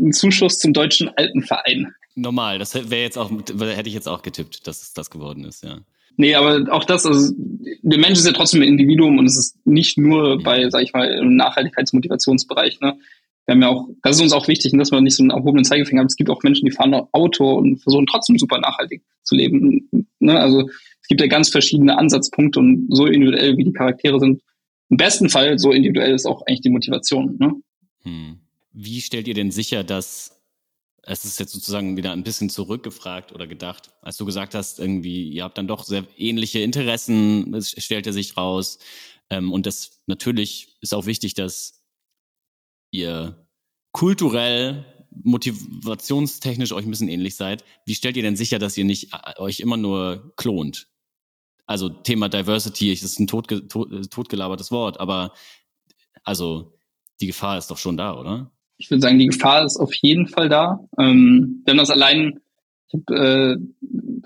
Einen 0.00 0.12
Zuschuss 0.12 0.58
zum 0.58 0.72
Deutschen 0.72 1.10
Alpenverein. 1.16 1.94
Normal, 2.14 2.58
das 2.58 2.74
wäre 2.74 3.02
jetzt 3.02 3.18
auch, 3.18 3.30
hätte 3.30 3.88
ich 3.88 3.94
jetzt 3.94 4.08
auch 4.08 4.22
getippt, 4.22 4.66
dass 4.66 4.82
es 4.82 4.92
das 4.92 5.10
geworden 5.10 5.44
ist, 5.44 5.62
ja. 5.62 5.78
Nee, 6.16 6.34
aber 6.34 6.70
auch 6.72 6.84
das, 6.84 7.06
also 7.06 7.32
der 7.36 7.98
Mensch 7.98 8.18
ist 8.18 8.26
ja 8.26 8.32
trotzdem 8.32 8.60
ein 8.62 8.68
Individuum 8.68 9.18
und 9.18 9.26
es 9.26 9.38
ist 9.38 9.66
nicht 9.66 9.96
nur 9.96 10.36
mhm. 10.36 10.42
bei, 10.42 10.68
sag 10.68 10.82
ich 10.82 10.92
mal, 10.92 11.08
im 11.10 11.36
Nachhaltigkeitsmotivationsbereich, 11.36 12.80
ne? 12.80 12.98
Wir 13.46 13.54
haben 13.54 13.62
ja 13.62 13.68
auch, 13.68 13.88
das 14.02 14.16
ist 14.16 14.22
uns 14.22 14.32
auch 14.32 14.46
wichtig, 14.46 14.72
dass 14.76 14.92
wir 14.92 15.00
nicht 15.00 15.16
so 15.16 15.24
einen 15.24 15.30
erhobenen 15.30 15.64
Zeigefinger 15.64 16.00
haben. 16.00 16.06
Es 16.06 16.14
gibt 16.14 16.30
auch 16.30 16.42
Menschen, 16.44 16.66
die 16.66 16.70
fahren 16.70 16.94
Auto 17.12 17.54
und 17.54 17.78
versuchen 17.78 18.06
trotzdem 18.06 18.38
super 18.38 18.58
nachhaltig 18.58 19.02
zu 19.22 19.34
leben. 19.34 19.88
Ne? 20.20 20.38
Also 20.38 20.68
es 20.68 21.08
gibt 21.08 21.20
ja 21.20 21.26
ganz 21.26 21.48
verschiedene 21.48 21.98
Ansatzpunkte 21.98 22.60
und 22.60 22.86
so 22.90 23.06
individuell, 23.06 23.56
wie 23.56 23.64
die 23.64 23.72
Charaktere 23.72 24.20
sind. 24.20 24.42
Im 24.88 24.98
besten 24.98 25.30
Fall 25.30 25.58
so 25.58 25.72
individuell 25.72 26.14
ist 26.14 26.26
auch 26.26 26.42
eigentlich 26.46 26.60
die 26.60 26.70
Motivation. 26.70 27.36
Ne? 27.40 27.52
Hm. 28.02 28.38
Wie 28.72 29.00
stellt 29.00 29.28
ihr 29.28 29.34
denn 29.34 29.50
sicher, 29.50 29.84
dass 29.84 30.40
es 31.02 31.24
ist 31.24 31.40
jetzt 31.40 31.52
sozusagen 31.52 31.96
wieder 31.96 32.12
ein 32.12 32.22
bisschen 32.22 32.50
zurückgefragt 32.50 33.32
oder 33.32 33.46
gedacht, 33.46 33.90
als 34.02 34.16
du 34.16 34.24
gesagt 34.26 34.54
hast, 34.54 34.78
irgendwie, 34.78 35.30
ihr 35.30 35.44
habt 35.44 35.56
dann 35.58 35.66
doch 35.66 35.84
sehr 35.84 36.06
ähnliche 36.16 36.60
Interessen, 36.60 37.54
es 37.54 37.70
stellte 37.70 38.12
sich 38.12 38.36
raus. 38.36 38.78
Ähm, 39.30 39.52
und 39.52 39.66
das 39.66 40.02
natürlich 40.06 40.76
ist 40.80 40.94
auch 40.94 41.06
wichtig, 41.06 41.34
dass 41.34 41.82
ihr 42.90 43.46
kulturell, 43.92 44.84
motivationstechnisch 45.10 46.72
euch 46.72 46.84
ein 46.84 46.90
bisschen 46.90 47.08
ähnlich 47.08 47.34
seid. 47.34 47.64
Wie 47.86 47.94
stellt 47.94 48.16
ihr 48.16 48.22
denn 48.22 48.36
sicher, 48.36 48.58
dass 48.58 48.76
ihr 48.76 48.84
nicht 48.84 49.12
äh, 49.12 49.40
euch 49.40 49.60
immer 49.60 49.76
nur 49.76 50.34
klont? 50.36 50.88
Also 51.66 51.88
Thema 51.88 52.28
Diversity, 52.28 52.90
das 52.90 53.02
ist 53.02 53.20
ein 53.20 53.26
totge 53.26 53.68
tot, 53.68 54.10
totgelabertes 54.10 54.70
Wort, 54.70 55.00
aber 55.00 55.32
also 56.24 56.76
die 57.20 57.28
Gefahr 57.28 57.58
ist 57.58 57.70
doch 57.70 57.78
schon 57.78 57.96
da, 57.96 58.18
oder? 58.18 58.50
Ich 58.80 58.90
würde 58.90 59.02
sagen, 59.02 59.18
die 59.18 59.26
Gefahr 59.26 59.64
ist 59.64 59.76
auf 59.76 59.94
jeden 59.94 60.26
Fall 60.26 60.48
da. 60.48 60.80
Ähm, 60.98 61.62
haben 61.68 61.78
das 61.78 61.90
allein, 61.90 62.40
ich 62.88 62.94
habe 62.94 63.60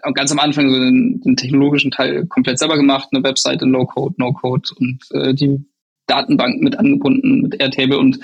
äh, 0.06 0.12
ganz 0.12 0.30
am 0.30 0.38
Anfang 0.38 0.70
so 0.70 0.78
den, 0.78 1.20
den, 1.20 1.36
technologischen 1.36 1.90
Teil 1.90 2.26
komplett 2.26 2.60
selber 2.60 2.76
gemacht, 2.76 3.08
eine 3.12 3.24
Webseite, 3.24 3.64
Low-Code, 3.64 4.14
No-Code 4.16 4.70
und 4.78 5.00
äh, 5.10 5.34
die 5.34 5.66
Datenbank 6.06 6.62
mit 6.62 6.78
angebunden, 6.78 7.42
mit 7.42 7.60
Airtable 7.60 7.98
und 7.98 8.20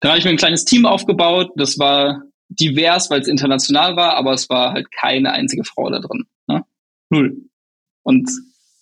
dann 0.00 0.10
habe 0.10 0.18
ich 0.18 0.24
mir 0.24 0.30
ein 0.30 0.36
kleines 0.36 0.64
Team 0.64 0.86
aufgebaut. 0.86 1.50
Das 1.56 1.78
war 1.78 2.22
divers, 2.48 3.10
weil 3.10 3.20
es 3.20 3.28
international 3.28 3.96
war, 3.96 4.16
aber 4.16 4.32
es 4.32 4.48
war 4.48 4.72
halt 4.72 4.90
keine 4.92 5.32
einzige 5.32 5.64
Frau 5.64 5.90
da 5.90 6.00
drin. 6.00 6.24
Ne? 6.46 6.64
Null. 7.10 7.36
Und 8.02 8.30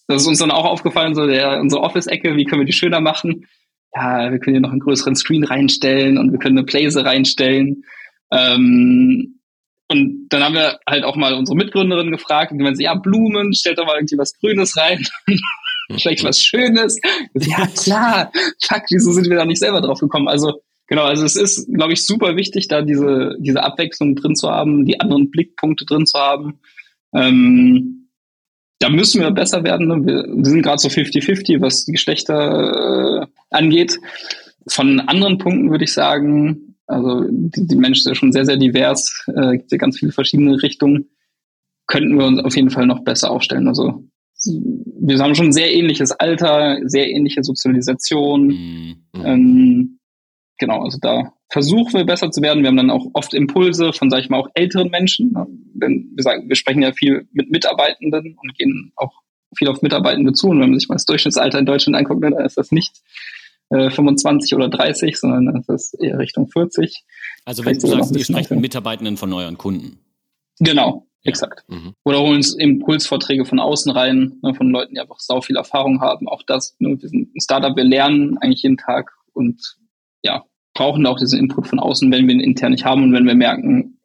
das 0.08 0.22
ist 0.22 0.28
uns 0.28 0.38
dann 0.38 0.50
auch 0.50 0.64
aufgefallen, 0.64 1.14
so 1.14 1.26
der, 1.26 1.60
unsere 1.60 1.82
Office-Ecke, 1.82 2.36
wie 2.36 2.44
können 2.44 2.60
wir 2.60 2.66
die 2.66 2.72
schöner 2.72 3.00
machen? 3.00 3.46
Ja, 3.96 4.30
wir 4.30 4.38
können 4.38 4.56
hier 4.56 4.60
noch 4.60 4.72
einen 4.72 4.80
größeren 4.80 5.16
Screen 5.16 5.44
reinstellen 5.44 6.18
und 6.18 6.30
wir 6.30 6.38
können 6.38 6.58
eine 6.58 6.66
Playse 6.66 7.04
reinstellen. 7.04 7.84
Ähm, 8.30 9.40
und 9.88 10.28
dann 10.28 10.42
haben 10.42 10.54
wir 10.54 10.78
halt 10.88 11.04
auch 11.04 11.16
mal 11.16 11.34
unsere 11.34 11.56
Mitgründerin 11.56 12.10
gefragt 12.10 12.52
und 12.52 12.58
die 12.58 12.64
meinte, 12.64 12.82
ja, 12.82 12.94
Blumen, 12.94 13.54
stellt 13.54 13.78
doch 13.78 13.86
mal 13.86 13.96
irgendwie 13.96 14.18
was 14.18 14.34
Grünes 14.38 14.76
rein. 14.76 15.06
Vielleicht 15.90 16.24
was 16.24 16.42
Schönes. 16.42 16.98
Ja, 17.34 17.66
klar. 17.68 18.32
Fuck, 18.62 18.82
wieso 18.90 19.12
sind 19.12 19.30
wir 19.30 19.36
da 19.36 19.44
nicht 19.44 19.60
selber 19.60 19.80
drauf 19.80 20.00
gekommen? 20.00 20.26
Also, 20.26 20.60
genau, 20.88 21.04
also 21.04 21.24
es 21.24 21.36
ist, 21.36 21.72
glaube 21.72 21.92
ich, 21.92 22.04
super 22.04 22.36
wichtig, 22.36 22.66
da 22.66 22.82
diese, 22.82 23.36
diese 23.38 23.62
Abwechslung 23.62 24.16
drin 24.16 24.34
zu 24.34 24.50
haben, 24.50 24.84
die 24.84 25.00
anderen 25.00 25.30
Blickpunkte 25.30 25.86
drin 25.86 26.04
zu 26.04 26.18
haben. 26.18 26.58
Ähm, 27.14 28.05
da 28.78 28.88
müssen 28.88 29.20
wir 29.20 29.30
besser 29.30 29.64
werden. 29.64 29.88
Ne? 29.88 30.06
Wir, 30.06 30.24
wir 30.28 30.44
sind 30.44 30.62
gerade 30.62 30.78
so 30.78 30.88
50-50, 30.88 31.60
was 31.60 31.84
die 31.84 31.92
Geschlechter 31.92 33.22
äh, 33.22 33.26
angeht. 33.50 33.98
Von 34.68 35.00
anderen 35.00 35.38
Punkten 35.38 35.70
würde 35.70 35.84
ich 35.84 35.92
sagen, 35.92 36.76
also 36.86 37.24
die, 37.28 37.66
die 37.66 37.76
Menschen 37.76 38.04
sind 38.04 38.16
schon 38.16 38.32
sehr, 38.32 38.44
sehr 38.44 38.56
divers, 38.56 39.24
äh, 39.34 39.56
gibt 39.56 39.72
ja 39.72 39.78
ganz 39.78 39.98
viele 39.98 40.12
verschiedene 40.12 40.62
Richtungen, 40.62 41.10
könnten 41.86 42.18
wir 42.18 42.26
uns 42.26 42.40
auf 42.40 42.56
jeden 42.56 42.70
Fall 42.70 42.86
noch 42.86 43.02
besser 43.04 43.30
aufstellen. 43.30 43.68
Also 43.68 44.04
wir 45.00 45.18
haben 45.18 45.34
schon 45.34 45.52
sehr 45.52 45.72
ähnliches 45.72 46.12
Alter, 46.12 46.78
sehr 46.84 47.10
ähnliche 47.10 47.42
Sozialisation. 47.42 48.48
Mhm. 48.48 48.96
Ähm, 49.24 49.98
genau, 50.58 50.82
also 50.82 50.98
da 51.00 51.32
versuchen 51.48 51.94
wir 51.94 52.04
besser 52.04 52.30
zu 52.30 52.42
werden. 52.42 52.62
Wir 52.62 52.68
haben 52.68 52.76
dann 52.76 52.90
auch 52.90 53.06
oft 53.12 53.34
Impulse 53.34 53.92
von, 53.92 54.10
sag 54.10 54.20
ich 54.20 54.28
mal, 54.28 54.38
auch 54.38 54.48
älteren 54.54 54.90
Menschen. 54.90 55.34
Denn 55.74 56.10
wir, 56.14 56.22
sagen, 56.22 56.48
wir 56.48 56.56
sprechen 56.56 56.82
ja 56.82 56.92
viel 56.92 57.28
mit 57.32 57.50
Mitarbeitenden 57.50 58.36
und 58.40 58.54
gehen 58.58 58.92
auch 58.96 59.12
viel 59.56 59.68
auf 59.68 59.82
Mitarbeitende 59.82 60.32
zu. 60.32 60.48
Und 60.48 60.60
wenn 60.60 60.70
man 60.70 60.78
sich 60.78 60.88
mal 60.88 60.96
das 60.96 61.06
Durchschnittsalter 61.06 61.58
in 61.58 61.66
Deutschland 61.66 61.96
anguckt, 61.96 62.22
dann 62.22 62.34
ist 62.34 62.56
das 62.58 62.72
nicht 62.72 63.00
äh, 63.70 63.90
25 63.90 64.54
oder 64.54 64.68
30, 64.68 65.16
sondern 65.16 65.64
das 65.66 65.68
ist 65.68 66.00
eher 66.00 66.18
Richtung 66.18 66.48
40. 66.48 67.04
Also 67.44 67.64
wenn 67.64 67.78
du 67.78 67.86
sagst, 67.86 68.16
ihr 68.16 68.24
sprecht 68.24 68.50
mit 68.50 68.60
Mitarbeitenden 68.60 69.16
von 69.16 69.32
euren 69.32 69.58
Kunden. 69.58 69.98
Genau, 70.58 71.06
ja. 71.22 71.30
exakt. 71.30 71.64
Mhm. 71.68 71.94
Oder 72.04 72.20
holen 72.20 72.36
uns 72.36 72.54
Impulsvorträge 72.54 73.44
von 73.44 73.60
außen 73.60 73.92
rein, 73.92 74.38
ne, 74.42 74.54
von 74.54 74.70
Leuten, 74.70 74.94
die 74.94 75.00
einfach 75.00 75.20
sau 75.20 75.40
viel 75.40 75.56
Erfahrung 75.56 76.00
haben. 76.00 76.28
Auch 76.28 76.42
das, 76.42 76.76
ne, 76.78 77.00
wir 77.00 77.08
sind 77.08 77.34
ein 77.34 77.40
Startup, 77.40 77.76
wir 77.76 77.84
lernen 77.84 78.38
eigentlich 78.38 78.62
jeden 78.62 78.78
Tag 78.78 79.12
und 79.32 79.78
ja, 80.22 80.44
brauchen 80.76 81.06
auch 81.06 81.18
diesen 81.18 81.38
Input 81.38 81.66
von 81.66 81.78
außen, 81.80 82.10
wenn 82.12 82.28
wir 82.28 82.34
ihn 82.34 82.40
intern 82.40 82.72
nicht 82.72 82.84
haben 82.84 83.02
und 83.02 83.12
wenn 83.12 83.26
wir 83.26 83.34
merken, 83.34 83.98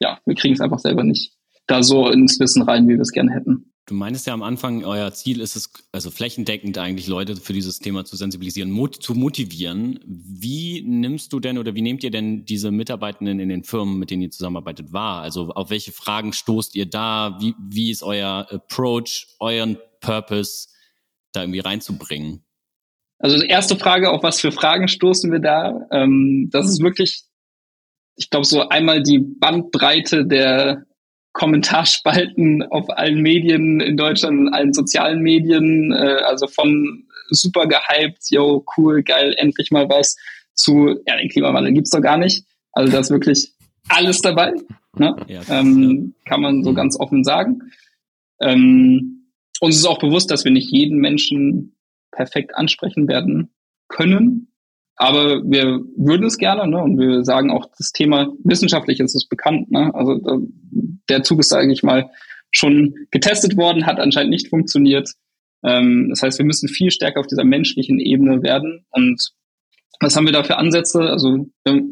ja, 0.00 0.18
wir 0.24 0.34
kriegen 0.36 0.54
es 0.54 0.60
einfach 0.60 0.78
selber 0.78 1.02
nicht 1.02 1.32
da 1.66 1.82
so 1.82 2.08
ins 2.08 2.40
Wissen 2.40 2.62
rein, 2.62 2.88
wie 2.88 2.94
wir 2.94 3.00
es 3.02 3.12
gerne 3.12 3.32
hätten. 3.32 3.72
Du 3.86 3.94
meinst 3.94 4.26
ja 4.26 4.34
am 4.34 4.42
Anfang, 4.42 4.84
euer 4.84 5.12
Ziel 5.12 5.40
ist 5.40 5.56
es, 5.56 5.72
also 5.92 6.10
flächendeckend 6.10 6.76
eigentlich 6.76 7.06
Leute 7.06 7.36
für 7.36 7.54
dieses 7.54 7.78
Thema 7.78 8.04
zu 8.04 8.16
sensibilisieren, 8.16 8.70
mot 8.70 9.02
zu 9.02 9.14
motivieren. 9.14 9.98
Wie 10.04 10.82
nimmst 10.82 11.32
du 11.32 11.40
denn 11.40 11.56
oder 11.56 11.74
wie 11.74 11.80
nehmt 11.80 12.04
ihr 12.04 12.10
denn 12.10 12.44
diese 12.44 12.70
Mitarbeitenden 12.70 13.40
in 13.40 13.48
den 13.48 13.64
Firmen, 13.64 13.98
mit 13.98 14.10
denen 14.10 14.22
ihr 14.22 14.30
zusammenarbeitet, 14.30 14.92
wahr? 14.92 15.22
Also 15.22 15.50
auf 15.50 15.70
welche 15.70 15.92
Fragen 15.92 16.34
stoßt 16.34 16.74
ihr 16.74 16.86
da? 16.86 17.38
Wie, 17.40 17.54
wie 17.58 17.90
ist 17.90 18.02
euer 18.02 18.46
Approach, 18.50 19.26
euren 19.40 19.78
Purpose 20.00 20.68
da 21.32 21.42
irgendwie 21.42 21.60
reinzubringen? 21.60 22.44
Also 23.18 23.42
erste 23.42 23.76
Frage, 23.76 24.10
auf 24.10 24.22
was 24.22 24.40
für 24.40 24.52
Fragen 24.52 24.88
stoßen 24.88 25.30
wir 25.32 25.40
da? 25.40 25.86
Ähm, 25.90 26.48
das 26.52 26.68
ist 26.68 26.80
wirklich, 26.82 27.22
ich 28.16 28.30
glaube, 28.30 28.46
so 28.46 28.68
einmal 28.68 29.02
die 29.02 29.18
Bandbreite 29.18 30.24
der 30.24 30.84
Kommentarspalten 31.32 32.62
auf 32.64 32.88
allen 32.90 33.20
Medien 33.20 33.80
in 33.80 33.96
Deutschland, 33.96 34.52
allen 34.52 34.72
sozialen 34.72 35.20
Medien, 35.20 35.92
äh, 35.92 36.22
also 36.26 36.46
von 36.46 37.04
super 37.30 37.66
gehypt, 37.66 38.30
yo, 38.30 38.64
cool, 38.76 39.02
geil, 39.02 39.34
endlich 39.36 39.70
mal 39.70 39.88
was, 39.88 40.16
zu, 40.54 40.96
ja, 41.06 41.16
den 41.16 41.28
Klimawandel 41.28 41.72
gibt's 41.72 41.90
doch 41.90 42.00
gar 42.00 42.18
nicht. 42.18 42.44
Also 42.72 42.92
da 42.92 43.00
ist 43.00 43.10
wirklich 43.10 43.52
alles 43.88 44.20
dabei, 44.20 44.52
ne? 44.96 45.16
Ja, 45.28 45.40
ähm, 45.50 46.14
ja. 46.16 46.30
kann 46.30 46.40
man 46.40 46.64
so 46.64 46.70
mhm. 46.70 46.74
ganz 46.74 46.98
offen 46.98 47.24
sagen. 47.24 47.70
Ähm, 48.40 49.32
uns 49.60 49.76
ist 49.76 49.86
auch 49.86 49.98
bewusst, 49.98 50.30
dass 50.30 50.44
wir 50.44 50.52
nicht 50.52 50.70
jeden 50.72 50.98
Menschen 50.98 51.77
perfekt 52.10 52.56
ansprechen 52.56 53.08
werden 53.08 53.50
können. 53.88 54.52
Aber 54.96 55.42
wir 55.44 55.80
würden 55.96 56.26
es 56.26 56.38
gerne, 56.38 56.66
ne? 56.68 56.82
Und 56.82 56.98
wir 56.98 57.24
sagen 57.24 57.50
auch, 57.50 57.66
das 57.78 57.92
Thema 57.92 58.32
wissenschaftlich 58.42 58.98
ist 58.98 59.14
es 59.14 59.28
bekannt, 59.28 59.70
ne? 59.70 59.94
Also 59.94 60.48
der 61.08 61.22
Zug 61.22 61.38
ist, 61.40 61.50
sage 61.50 61.72
ich 61.72 61.82
mal, 61.82 62.10
schon 62.50 62.94
getestet 63.10 63.56
worden, 63.56 63.86
hat 63.86 64.00
anscheinend 64.00 64.30
nicht 64.30 64.48
funktioniert. 64.48 65.10
Ähm, 65.64 66.08
das 66.10 66.22
heißt, 66.22 66.38
wir 66.38 66.46
müssen 66.46 66.68
viel 66.68 66.90
stärker 66.90 67.20
auf 67.20 67.26
dieser 67.26 67.44
menschlichen 67.44 68.00
Ebene 68.00 68.42
werden. 68.42 68.86
Und 68.90 69.30
was 70.00 70.16
haben 70.16 70.26
wir 70.26 70.32
da 70.32 70.42
für 70.42 70.56
Ansätze? 70.56 71.00
Also 71.00 71.46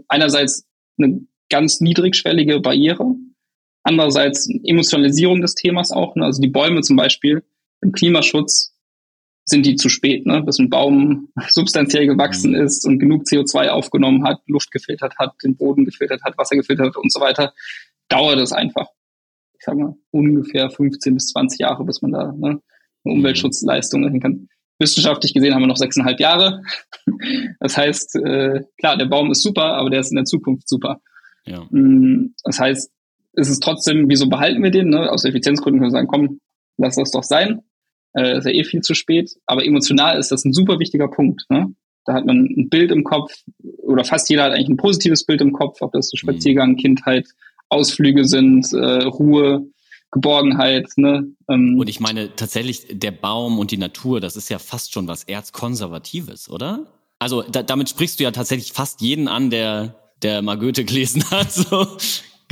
einerseits 0.09 0.67
eine 0.99 1.21
ganz 1.49 1.81
niedrigschwellige 1.81 2.61
Barriere, 2.61 3.15
andererseits 3.83 4.49
Emotionalisierung 4.65 5.41
des 5.41 5.55
Themas 5.55 5.93
auch. 5.93 6.17
Ne? 6.17 6.25
Also 6.25 6.41
die 6.41 6.49
Bäume 6.49 6.81
zum 6.83 6.97
Beispiel 6.97 7.45
im 7.83 7.93
Klimaschutz 7.93 8.76
sind 9.49 9.65
die 9.65 9.77
zu 9.77 9.89
spät, 9.89 10.27
ne? 10.27 10.43
bis 10.43 10.59
ein 10.59 10.69
Baum 10.69 11.29
substanziell 11.49 12.07
gewachsen 12.07 12.51
mhm. 12.51 12.63
ist 12.63 12.85
und 12.85 12.99
genug 12.99 13.23
CO2 13.23 13.69
aufgenommen 13.69 14.25
hat, 14.25 14.41
Luft 14.47 14.73
gefiltert 14.73 15.17
hat, 15.19 15.35
den 15.43 15.57
Boden 15.57 15.85
gefiltert 15.85 16.23
hat, 16.25 16.37
Wasser 16.37 16.57
gefiltert 16.57 16.89
hat 16.89 16.97
und 16.97 17.13
so 17.13 17.21
weiter, 17.21 17.55
dauert 18.09 18.41
es 18.41 18.53
einfach. 18.53 18.89
Ich 19.59 19.65
sag 19.65 19.77
mal, 19.77 19.95
ungefähr 20.11 20.69
15 20.69 21.15
bis 21.15 21.29
20 21.29 21.61
Jahre, 21.61 21.85
bis 21.85 22.03
man 22.03 22.13
da 22.13 22.33
ne, 22.33 22.61
eine 23.05 23.15
Umweltschutzleistung 23.15 24.05
erhöhen 24.05 24.21
kann. 24.21 24.49
Wissenschaftlich 24.79 25.33
gesehen 25.33 25.55
haben 25.55 25.63
wir 25.63 25.69
noch 25.69 25.77
sechseinhalb 25.77 26.21
Jahre. 26.21 26.63
Das 27.61 27.77
heißt, 27.77 28.17
äh, 28.17 28.63
klar, 28.79 28.97
der 28.99 29.07
Baum 29.07 29.31
ist 29.31 29.43
super, 29.43 29.75
aber 29.75 29.91
der 29.91 30.01
ist 30.01 30.11
in 30.11 30.17
der 30.17 30.25
Zukunft 30.25 30.69
super. 30.69 31.01
Ja. 31.45 31.67
Mm, 31.71 32.35
das 32.43 32.59
heißt, 32.59 32.91
ist 33.35 33.49
es 33.49 33.61
trotzdem, 33.61 34.09
wieso 34.09 34.29
behalten 34.29 34.63
wir 34.63 34.71
den? 34.71 34.91
Ne? 34.91 35.11
Aus 35.11 35.25
Effizienzgründen 35.25 35.81
können 35.81 35.93
wir 35.93 35.97
sagen, 35.97 36.09
komm, 36.09 36.41
lass 36.77 36.97
das 36.97 37.13
doch 37.13 37.23
sein 37.23 37.63
äh, 38.17 38.39
ist 38.39 38.47
ja 38.47 38.53
eh 38.53 38.65
viel 38.65 38.81
zu 38.81 38.95
spät. 38.95 39.37
Aber 39.47 39.65
emotional 39.65 40.19
ist 40.19 40.33
das 40.33 40.45
ein 40.45 40.53
super 40.53 40.79
wichtiger 40.79 41.09
Punkt. 41.09 41.45
Ne? 41.49 41.75
Da 42.05 42.15
hat 42.15 42.27
man 42.27 42.45
ein 42.45 42.69
Bild 42.69 42.91
im 42.91 43.05
Kopf, 43.05 43.33
oder 43.83 44.05
fast 44.05 44.31
jeder 44.31 44.45
hat 44.45 44.53
eigentlich 44.53 44.69
ein 44.69 44.77
positives 44.77 45.25
Bild 45.25 45.41
im 45.41 45.53
Kopf, 45.53 45.83
ob 45.83 45.93
das 45.93 46.09
so 46.09 46.17
Spaziergang, 46.17 46.73
mhm. 46.73 46.77
Kindheit, 46.77 47.27
Ausflüge 47.69 48.25
sind, 48.25 48.73
äh, 48.73 49.05
Ruhe, 49.05 49.67
Geborgenheit. 50.13 50.89
Ne? 50.97 51.27
Ähm, 51.49 51.79
und 51.79 51.89
ich 51.89 52.01
meine, 52.01 52.35
tatsächlich, 52.35 52.87
der 52.91 53.11
Baum 53.11 53.59
und 53.59 53.71
die 53.71 53.77
Natur, 53.77 54.21
das 54.21 54.37
ist 54.37 54.49
ja 54.49 54.59
fast 54.59 54.93
schon 54.93 55.09
was 55.09 55.25
Erzkonservatives, 55.25 56.49
oder? 56.49 56.87
Also 57.19 57.43
da, 57.43 57.63
damit 57.63 57.89
sprichst 57.89 58.21
du 58.21 58.25
ja 58.25 58.31
tatsächlich 58.31 58.73
fast 58.73 59.01
jeden 59.01 59.29
an, 59.29 59.51
der, 59.51 59.97
der 60.23 60.43
mal 60.43 60.59
Goethe 60.59 60.85
gelesen 60.85 61.25
hat. 61.31 61.53
So. 61.53 61.87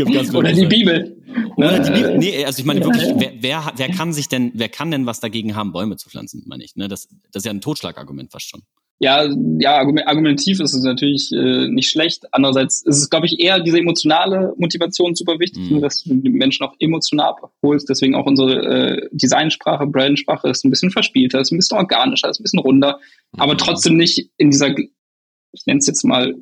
Oder 0.00 0.52
die 0.52 0.66
Bibel. 0.66 1.16
Oder 1.56 1.78
die 1.78 1.90
Bibel. 1.90 2.18
Nee, 2.18 2.44
also 2.44 2.58
ich 2.60 2.64
meine 2.64 2.82
wirklich, 2.84 3.12
wer, 3.16 3.32
wer, 3.40 3.72
wer 3.76 3.88
kann 3.90 4.12
sich 4.12 4.28
denn, 4.28 4.50
wer 4.54 4.68
kann 4.68 4.90
denn 4.90 5.06
was 5.06 5.20
dagegen 5.20 5.54
haben, 5.54 5.72
Bäume 5.72 5.96
zu 5.96 6.10
pflanzen, 6.10 6.42
meine 6.46 6.64
ich. 6.64 6.74
Ne? 6.76 6.88
Das, 6.88 7.08
das 7.32 7.42
ist 7.42 7.46
ja 7.46 7.52
ein 7.52 7.60
Totschlagargument 7.60 8.32
fast 8.32 8.48
schon. 8.48 8.62
Ja, 9.00 9.28
ja, 9.58 9.76
argumentativ 9.76 10.60
ist 10.60 10.72
es 10.72 10.82
natürlich 10.82 11.30
äh, 11.32 11.68
nicht 11.68 11.90
schlecht. 11.90 12.24
Andererseits 12.30 12.82
ist 12.82 12.98
es, 12.98 13.10
glaube 13.10 13.26
ich, 13.26 13.40
eher 13.40 13.58
diese 13.58 13.78
emotionale 13.78 14.54
Motivation 14.56 15.16
super 15.16 15.40
wichtig, 15.40 15.68
mhm. 15.68 15.80
dass 15.80 16.04
du 16.04 16.14
die 16.14 16.30
Menschen 16.30 16.64
auch 16.64 16.74
emotional 16.78 17.34
abholst. 17.42 17.88
Deswegen 17.88 18.14
auch 18.14 18.26
unsere 18.26 18.62
äh, 18.62 19.08
Designsprache, 19.10 19.86
Brandsprache 19.88 20.48
ist 20.48 20.64
ein 20.64 20.70
bisschen 20.70 20.92
verspielter, 20.92 21.40
ist 21.40 21.50
ein 21.50 21.58
bisschen 21.58 21.76
organischer, 21.76 22.30
ist 22.30 22.38
ein 22.38 22.44
bisschen 22.44 22.60
runder, 22.60 23.00
mhm. 23.32 23.40
aber 23.40 23.56
trotzdem 23.56 23.96
nicht 23.96 24.30
in 24.36 24.50
dieser, 24.50 24.68
ich 24.70 25.66
nenne 25.66 25.78
es 25.78 25.86
jetzt 25.88 26.04
mal 26.04 26.34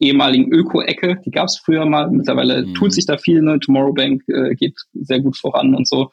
ehemaligen 0.00 0.52
Öko-Ecke. 0.52 1.20
Die 1.24 1.30
gab 1.30 1.46
es 1.46 1.58
früher 1.58 1.86
mal. 1.86 2.10
Mittlerweile 2.10 2.66
mhm. 2.66 2.74
tut 2.74 2.92
sich 2.92 3.06
da 3.06 3.18
viel. 3.18 3.42
Ne? 3.42 3.58
Tomorrowbank 3.60 4.22
äh, 4.28 4.54
geht 4.54 4.78
sehr 4.92 5.20
gut 5.20 5.36
voran 5.36 5.74
und 5.74 5.88
so. 5.88 6.10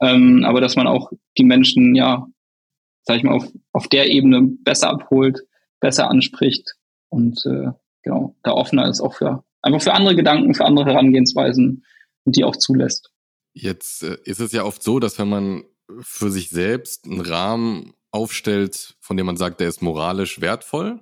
Ähm, 0.00 0.44
aber 0.44 0.60
dass 0.60 0.76
man 0.76 0.86
auch 0.86 1.12
die 1.38 1.44
Menschen, 1.44 1.94
ja, 1.94 2.26
sag 3.04 3.16
ich 3.16 3.22
mal, 3.22 3.34
auf, 3.34 3.48
auf 3.72 3.88
der 3.88 4.10
Ebene 4.10 4.42
besser 4.42 4.90
abholt, 4.90 5.40
besser 5.80 6.10
anspricht 6.10 6.74
und 7.08 7.44
äh, 7.46 7.70
genau, 8.02 8.36
da 8.42 8.52
offener 8.52 8.88
ist 8.88 9.00
auch 9.00 9.14
für 9.14 9.44
einfach 9.62 9.82
für 9.82 9.94
andere 9.94 10.16
Gedanken, 10.16 10.54
für 10.54 10.64
andere 10.64 10.86
Herangehensweisen 10.86 11.84
und 12.24 12.36
die 12.36 12.44
auch 12.44 12.56
zulässt. 12.56 13.10
Jetzt 13.52 14.02
äh, 14.02 14.16
ist 14.24 14.40
es 14.40 14.52
ja 14.52 14.64
oft 14.64 14.82
so, 14.82 14.98
dass 14.98 15.18
wenn 15.18 15.28
man 15.28 15.64
für 16.00 16.30
sich 16.30 16.50
selbst 16.50 17.06
einen 17.06 17.20
Rahmen 17.20 17.92
aufstellt, 18.10 18.96
von 19.00 19.16
dem 19.16 19.26
man 19.26 19.36
sagt, 19.36 19.60
der 19.60 19.68
ist 19.68 19.82
moralisch 19.82 20.40
wertvoll, 20.40 21.00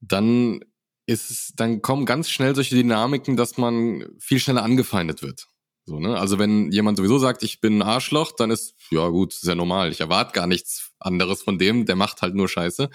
dann 0.00 0.60
ist, 1.06 1.52
dann 1.56 1.82
kommen 1.82 2.04
ganz 2.04 2.28
schnell 2.28 2.54
solche 2.54 2.74
Dynamiken, 2.74 3.36
dass 3.36 3.56
man 3.56 4.04
viel 4.18 4.40
schneller 4.40 4.62
angefeindet 4.62 5.22
wird. 5.22 5.46
So, 5.84 6.00
ne? 6.00 6.18
Also 6.18 6.40
wenn 6.40 6.72
jemand 6.72 6.98
sowieso 6.98 7.18
sagt, 7.18 7.44
ich 7.44 7.60
bin 7.60 7.78
ein 7.78 7.82
Arschloch, 7.82 8.32
dann 8.32 8.50
ist, 8.50 8.74
ja 8.90 9.08
gut, 9.08 9.32
sehr 9.32 9.54
normal. 9.54 9.92
Ich 9.92 10.00
erwarte 10.00 10.32
gar 10.32 10.48
nichts 10.48 10.90
anderes 10.98 11.42
von 11.42 11.58
dem, 11.58 11.86
der 11.86 11.94
macht 11.94 12.22
halt 12.22 12.34
nur 12.34 12.48
Scheiße. 12.48 12.90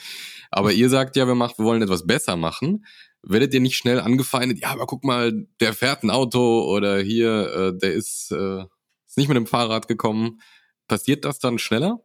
Aber 0.52 0.74
ihr 0.74 0.89
sagt 0.89 1.15
ja, 1.15 1.26
wir, 1.26 1.36
machen, 1.36 1.54
wir 1.58 1.65
wollen 1.65 1.82
etwas 1.82 2.06
besser 2.06 2.36
machen. 2.36 2.86
Werdet 3.24 3.54
ihr 3.54 3.62
nicht 3.62 3.78
schnell 3.78 4.02
angefeindet, 4.02 4.60
ja, 4.60 4.71
aber 4.71 4.88
guck 4.88 5.06
mal, 5.06 5.47
der 5.62 5.74
fährt 5.74 6.04
ein 6.04 6.10
Auto 6.10 6.65
oder 6.65 7.00
hier, 7.00 7.54
äh, 7.54 7.78
der 7.78 7.93
ist, 7.93 8.32
äh, 8.32 8.63
ist 9.08 9.17
nicht 9.17 9.30
mit 9.30 9.38
dem 9.38 9.47
Fahrrad 9.47 9.88
gekommen. 9.88 10.41
Passiert 10.88 11.24
das 11.24 11.39
dann 11.39 11.60
schneller? 11.60 12.04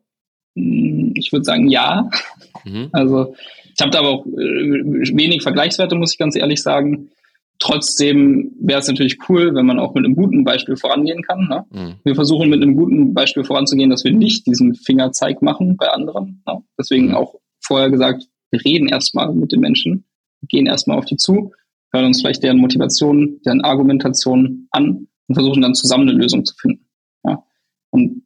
Hm, 0.56 1.12
ich 1.14 1.32
würde 1.32 1.44
sagen, 1.44 1.68
ja. 1.68 2.10
Mhm. 2.64 2.88
Also 2.92 3.34
ich 3.74 3.80
habe 3.80 3.90
da 3.90 4.00
aber 4.00 4.08
auch 4.08 4.26
äh, 4.26 4.30
wenig 4.30 5.42
Vergleichswerte, 5.42 5.94
muss 5.94 6.12
ich 6.12 6.18
ganz 6.18 6.34
ehrlich 6.34 6.62
sagen. 6.62 7.10
Trotzdem 7.58 8.52
wäre 8.60 8.80
es 8.80 8.88
natürlich 8.88 9.18
cool, 9.28 9.54
wenn 9.54 9.64
man 9.64 9.78
auch 9.78 9.94
mit 9.94 10.04
einem 10.04 10.14
guten 10.14 10.44
Beispiel 10.44 10.76
vorangehen 10.76 11.22
kann. 11.22 11.48
Ne? 11.48 11.64
Mhm. 11.70 11.94
Wir 12.04 12.14
versuchen 12.14 12.50
mit 12.50 12.62
einem 12.62 12.76
guten 12.76 13.14
Beispiel 13.14 13.44
voranzugehen, 13.44 13.88
dass 13.88 14.04
wir 14.04 14.12
nicht 14.12 14.46
diesen 14.46 14.74
Fingerzeig 14.74 15.40
machen 15.40 15.76
bei 15.76 15.88
anderen. 15.88 16.42
Ne? 16.46 16.62
Deswegen 16.78 17.08
mhm. 17.08 17.14
auch 17.14 17.34
vorher 17.60 17.90
gesagt, 17.90 18.24
wir 18.50 18.64
reden 18.64 18.88
erstmal 18.88 19.32
mit 19.32 19.52
den 19.52 19.60
Menschen, 19.60 20.04
gehen 20.48 20.66
erstmal 20.66 20.98
auf 20.98 21.06
die 21.06 21.16
zu, 21.16 21.52
hören 21.92 22.06
uns 22.06 22.20
vielleicht 22.20 22.42
deren 22.42 22.58
Motivation, 22.58 23.40
deren 23.44 23.62
Argumentation 23.62 24.68
an 24.70 25.08
und 25.28 25.34
versuchen 25.34 25.62
dann 25.62 25.74
zusammen 25.74 26.08
eine 26.08 26.18
Lösung 26.18 26.44
zu 26.44 26.54
finden. 26.56 26.86
Ja? 27.24 27.42
Und 27.90 28.25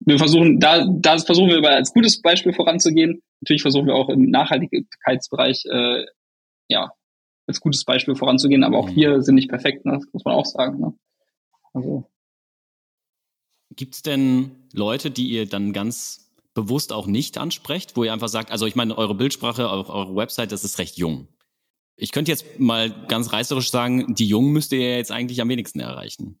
wir 0.00 0.18
versuchen, 0.18 0.58
da, 0.58 0.86
da 0.86 1.18
versuchen 1.18 1.50
wir 1.50 1.70
als 1.70 1.92
gutes 1.92 2.20
Beispiel 2.20 2.52
voranzugehen. 2.52 3.22
Natürlich 3.40 3.62
versuchen 3.62 3.86
wir 3.86 3.94
auch 3.94 4.08
im 4.08 4.30
Nachhaltigkeitsbereich, 4.30 5.64
äh, 5.66 6.06
ja, 6.68 6.92
als 7.46 7.60
gutes 7.60 7.84
Beispiel 7.84 8.14
voranzugehen, 8.14 8.64
aber 8.64 8.78
auch 8.78 8.88
mhm. 8.88 8.94
hier 8.94 9.22
sind 9.22 9.34
nicht 9.34 9.48
perfekt, 9.48 9.84
ne? 9.84 9.92
das 9.92 10.04
muss 10.12 10.24
man 10.24 10.34
auch 10.34 10.46
sagen. 10.46 10.80
Ne? 10.80 10.94
Also. 11.74 12.10
Gibt 13.76 13.94
es 13.94 14.02
denn 14.02 14.52
Leute, 14.72 15.10
die 15.10 15.28
ihr 15.28 15.46
dann 15.46 15.72
ganz 15.72 16.32
bewusst 16.54 16.92
auch 16.92 17.06
nicht 17.06 17.38
ansprecht, 17.38 17.96
wo 17.96 18.04
ihr 18.04 18.12
einfach 18.12 18.28
sagt, 18.28 18.50
also 18.50 18.66
ich 18.66 18.74
meine, 18.74 18.96
eure 18.96 19.14
Bildsprache, 19.14 19.68
eure, 19.68 19.92
eure 19.92 20.16
Website, 20.16 20.52
das 20.52 20.64
ist 20.64 20.78
recht 20.78 20.96
jung. 20.96 21.28
ich 21.96 22.12
könnte 22.12 22.30
jetzt 22.30 22.58
mal 22.58 22.90
ganz 23.06 23.32
reißerisch 23.32 23.70
sagen, 23.70 24.14
die 24.14 24.26
Jungen 24.26 24.52
müsst 24.52 24.72
ihr 24.72 24.96
jetzt 24.96 25.12
eigentlich 25.12 25.40
am 25.40 25.48
wenigsten 25.48 25.80
erreichen. 25.80 26.40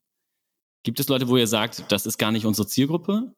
Gibt 0.82 0.98
es 0.98 1.08
Leute, 1.08 1.28
wo 1.28 1.36
ihr 1.36 1.46
sagt, 1.46 1.84
das 1.92 2.06
ist 2.06 2.18
gar 2.18 2.32
nicht 2.32 2.46
unsere 2.46 2.66
Zielgruppe? 2.66 3.34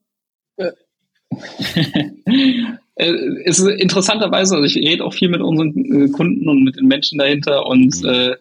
Äh, 2.95 3.13
ist 3.45 3.61
interessanterweise, 3.61 4.57
also 4.57 4.67
ich 4.67 4.77
rede 4.77 5.03
auch 5.03 5.15
viel 5.15 5.31
mit 5.31 5.41
unseren 5.41 5.71
äh, 5.75 6.09
Kunden 6.11 6.47
und 6.47 6.63
mit 6.63 6.77
den 6.77 6.87
Menschen 6.87 7.19
dahinter 7.19 7.65
und 7.67 8.03
mhm. 8.03 8.09
äh, 8.09 8.37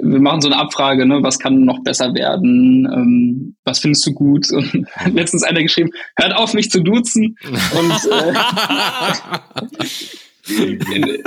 wir 0.00 0.20
machen 0.20 0.40
so 0.40 0.48
eine 0.48 0.58
Abfrage, 0.58 1.04
ne, 1.04 1.22
was 1.22 1.38
kann 1.38 1.64
noch 1.64 1.82
besser 1.82 2.14
werden, 2.14 2.88
ähm, 2.92 3.56
was 3.64 3.80
findest 3.80 4.06
du 4.06 4.12
gut? 4.12 4.50
Und 4.52 4.86
hat 4.94 5.12
letztens 5.14 5.42
einer 5.42 5.62
geschrieben, 5.62 5.90
hört 6.16 6.34
auf 6.34 6.54
mich 6.54 6.70
zu 6.70 6.80
duzen 6.80 7.36
und 7.44 7.92
äh, 8.10 8.32
in, 10.94 11.22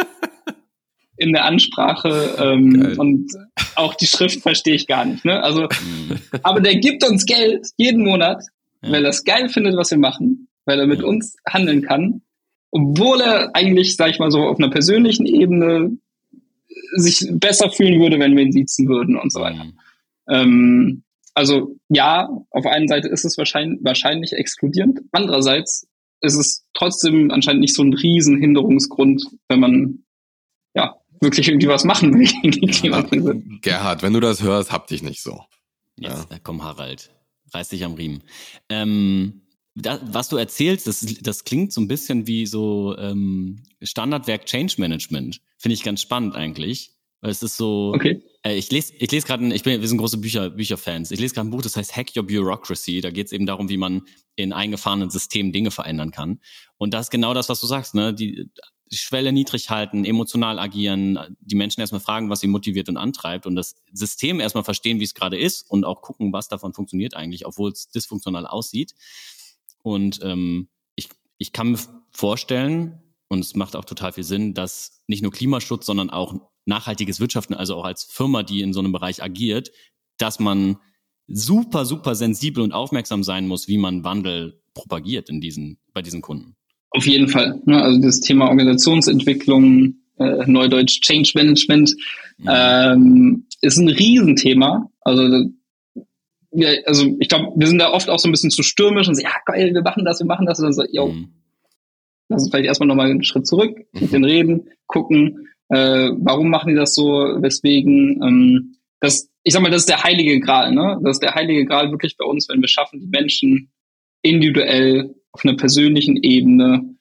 in 1.17 1.33
der 1.33 1.45
Ansprache 1.45 2.35
ähm, 2.39 2.95
und 2.97 3.31
auch 3.75 3.93
die 3.95 4.07
Schrift 4.07 4.41
verstehe 4.41 4.75
ich 4.75 4.87
gar 4.87 5.05
nicht. 5.05 5.25
Ne? 5.25 5.41
Also, 5.43 5.63
mhm. 5.63 6.19
aber 6.41 6.61
der 6.61 6.75
gibt 6.75 7.03
uns 7.03 7.25
Geld 7.25 7.67
jeden 7.77 8.03
Monat, 8.03 8.43
ja. 8.85 8.91
weil 8.91 9.03
er 9.03 9.09
es 9.09 9.23
geil 9.23 9.49
findet, 9.49 9.75
was 9.75 9.91
wir 9.91 9.97
machen, 9.97 10.47
weil 10.65 10.79
er 10.79 10.87
mit 10.87 10.99
ja. 10.99 11.05
uns 11.05 11.35
handeln 11.47 11.81
kann, 11.81 12.21
obwohl 12.71 13.21
er 13.21 13.55
eigentlich, 13.55 13.95
sag 13.95 14.09
ich 14.09 14.19
mal 14.19 14.31
so, 14.31 14.41
auf 14.41 14.57
einer 14.57 14.69
persönlichen 14.69 15.25
Ebene 15.25 15.97
sich 16.97 17.27
besser 17.31 17.69
fühlen 17.69 18.01
würde, 18.01 18.19
wenn 18.19 18.35
wir 18.35 18.43
ihn 18.43 18.51
siezen 18.51 18.87
würden 18.87 19.17
und 19.17 19.31
so 19.31 19.41
weiter. 19.41 19.63
Mhm. 19.63 19.73
Ähm, 20.29 21.03
also 21.33 21.75
ja, 21.89 22.29
auf 22.49 22.65
einer 22.65 22.87
Seite 22.87 23.09
ist 23.09 23.25
es 23.25 23.37
wahrscheinlich, 23.37 23.79
wahrscheinlich 23.83 24.33
exkludierend. 24.33 25.01
Andererseits 25.11 25.87
ist 26.21 26.35
es 26.35 26.65
trotzdem 26.73 27.31
anscheinend 27.31 27.61
nicht 27.61 27.75
so 27.75 27.83
ein 27.83 27.93
Riesenhinderungsgrund, 27.93 29.23
wenn 29.49 29.59
man 29.59 30.03
ja 30.73 30.95
wirklich 31.21 31.47
irgendwie 31.47 31.67
was 31.67 31.83
machen 31.83 32.13
will 32.17 32.27
gegen 32.41 32.67
die 32.67 32.71
Klimakrise. 32.71 33.41
Gerhard, 33.61 34.01
wenn 34.03 34.13
du 34.13 34.19
das 34.19 34.41
hörst, 34.41 34.71
hab 34.71 34.87
dich 34.87 35.03
nicht 35.03 35.21
so. 35.21 35.41
Jetzt, 35.97 36.31
ja. 36.31 36.37
komm 36.43 36.63
Harald, 36.63 37.11
reiß 37.55 37.69
dich 37.69 37.83
am 37.83 37.95
Riemen. 37.95 38.23
Ähm, 38.69 39.41
da, 39.75 39.99
was 40.03 40.29
du 40.29 40.37
erzählst, 40.37 40.87
das, 40.87 41.05
das 41.21 41.43
klingt 41.43 41.73
so 41.73 41.81
ein 41.81 41.87
bisschen 41.87 42.27
wie 42.27 42.45
so 42.45 42.95
ähm, 42.97 43.63
Standardwerk 43.81 44.45
Change 44.45 44.75
Management. 44.77 45.41
Finde 45.57 45.73
ich 45.73 45.83
ganz 45.83 46.01
spannend 46.01 46.35
eigentlich. 46.35 46.91
Weil 47.21 47.31
es 47.31 47.41
ist 47.41 47.57
so. 47.57 47.91
Okay. 47.95 48.21
Äh, 48.43 48.55
ich 48.55 48.71
lese, 48.71 48.93
ich 48.99 49.11
lese 49.11 49.25
gerade, 49.25 49.53
ich 49.53 49.63
bin, 49.63 49.81
wir 49.81 49.87
sind 49.87 49.97
große 49.97 50.19
Bücher, 50.19 50.51
Bücherfans. 50.51 51.11
Ich 51.11 51.19
lese 51.19 51.33
gerade 51.33 51.47
ein 51.47 51.51
Buch, 51.51 51.63
das 51.63 51.75
heißt 51.75 51.95
Hack 51.95 52.15
Your 52.15 52.27
Bureaucracy. 52.27 53.01
Da 53.01 53.09
geht 53.09 53.27
es 53.27 53.31
eben 53.31 53.45
darum, 53.45 53.67
wie 53.67 53.77
man 53.77 54.03
in 54.35 54.53
eingefahrenen 54.53 55.09
Systemen 55.09 55.51
Dinge 55.51 55.71
verändern 55.71 56.11
kann. 56.11 56.39
Und 56.77 56.93
das 56.93 57.07
ist 57.07 57.09
genau 57.09 57.33
das, 57.33 57.49
was 57.49 57.59
du 57.59 57.67
sagst, 57.67 57.95
ne? 57.95 58.13
Die, 58.13 58.49
die 58.91 58.97
Schwelle 58.97 59.31
niedrig 59.31 59.69
halten, 59.69 60.05
emotional 60.05 60.59
agieren, 60.59 61.35
die 61.39 61.55
Menschen 61.55 61.81
erstmal 61.81 62.01
fragen, 62.01 62.29
was 62.29 62.39
sie 62.39 62.47
motiviert 62.47 62.87
und 62.87 62.97
antreibt 62.97 63.47
und 63.47 63.55
das 63.55 63.75
System 63.91 64.39
erstmal 64.39 64.63
verstehen, 64.63 64.99
wie 64.99 65.03
es 65.03 65.13
gerade 65.13 65.37
ist 65.37 65.69
und 65.69 65.85
auch 65.85 66.01
gucken, 66.01 66.31
was 66.33 66.47
davon 66.47 66.73
funktioniert 66.73 67.15
eigentlich, 67.15 67.45
obwohl 67.45 67.71
es 67.71 67.89
dysfunktional 67.89 68.45
aussieht. 68.45 68.93
Und 69.81 70.19
ähm, 70.23 70.69
ich, 70.95 71.09
ich 71.37 71.51
kann 71.51 71.71
mir 71.71 71.79
vorstellen, 72.11 73.01
und 73.27 73.39
es 73.39 73.55
macht 73.55 73.75
auch 73.75 73.85
total 73.85 74.13
viel 74.13 74.23
Sinn, 74.23 74.53
dass 74.53 75.01
nicht 75.07 75.23
nur 75.23 75.31
Klimaschutz, 75.31 75.85
sondern 75.85 76.09
auch 76.09 76.35
nachhaltiges 76.65 77.19
Wirtschaften, 77.19 77.53
also 77.53 77.75
auch 77.75 77.85
als 77.85 78.03
Firma, 78.03 78.43
die 78.43 78.61
in 78.61 78.73
so 78.73 78.79
einem 78.79 78.91
Bereich 78.91 79.23
agiert, 79.23 79.71
dass 80.17 80.39
man 80.39 80.77
super, 81.27 81.85
super 81.85 82.15
sensibel 82.15 82.63
und 82.63 82.71
aufmerksam 82.71 83.23
sein 83.23 83.47
muss, 83.47 83.67
wie 83.67 83.77
man 83.77 84.03
Wandel 84.03 84.61
propagiert 84.73 85.29
in 85.29 85.41
diesen, 85.41 85.79
bei 85.93 86.01
diesen 86.01 86.21
Kunden. 86.21 86.55
Auf 86.95 87.05
jeden 87.05 87.27
Fall. 87.27 87.59
Ne? 87.65 87.81
Also 87.81 87.99
das 87.99 88.21
Thema 88.21 88.47
Organisationsentwicklung, 88.47 89.95
äh, 90.17 90.45
Neudeutsch 90.47 91.01
Change 91.01 91.31
Management, 91.35 91.93
mhm. 92.37 92.49
ähm, 92.49 93.45
ist 93.61 93.77
ein 93.77 93.89
Riesenthema. 93.89 94.89
Also 95.01 95.49
ja, 96.51 96.69
also 96.85 97.13
ich 97.19 97.27
glaube, 97.27 97.51
wir 97.57 97.67
sind 97.67 97.79
da 97.79 97.91
oft 97.91 98.09
auch 98.09 98.19
so 98.19 98.29
ein 98.29 98.31
bisschen 98.31 98.49
zu 98.49 98.63
stürmisch 98.63 99.09
und 99.09 99.15
sagen, 99.15 99.27
ja 99.27 99.53
geil, 99.53 99.73
wir 99.73 99.81
machen 99.81 100.05
das, 100.05 100.19
wir 100.19 100.25
machen 100.25 100.45
das. 100.45 100.59
Und 100.59 100.65
dann 100.65 100.73
so, 100.73 100.85
yo, 100.89 101.07
mhm. 101.07 101.27
lass 102.29 102.43
uns 102.43 102.51
vielleicht 102.51 102.67
erstmal 102.67 102.87
nochmal 102.87 103.09
einen 103.09 103.25
Schritt 103.25 103.45
zurück, 103.45 103.77
mit 103.91 104.13
den 104.13 104.23
reden, 104.23 104.69
gucken, 104.87 105.49
äh, 105.67 106.11
warum 106.15 106.49
machen 106.49 106.69
die 106.69 106.75
das 106.75 106.95
so, 106.95 107.03
weswegen. 107.03 108.21
Ähm, 108.23 108.75
das, 109.01 109.29
ich 109.43 109.51
sag 109.51 109.61
mal, 109.61 109.69
das 109.69 109.81
ist 109.81 109.89
der 109.89 110.03
heilige 110.03 110.39
Gral, 110.39 110.73
ne? 110.73 110.97
Das 111.03 111.17
ist 111.17 111.23
der 111.23 111.35
heilige 111.35 111.65
Gral 111.65 111.91
wirklich 111.91 112.15
bei 112.15 112.25
uns, 112.25 112.47
wenn 112.47 112.61
wir 112.61 112.69
schaffen, 112.69 113.01
die 113.01 113.07
Menschen 113.07 113.69
individuell 114.21 115.13
auf 115.35 115.43
einer 115.43 115.57
persönlichen 115.57 116.15
Ebene 116.15 116.95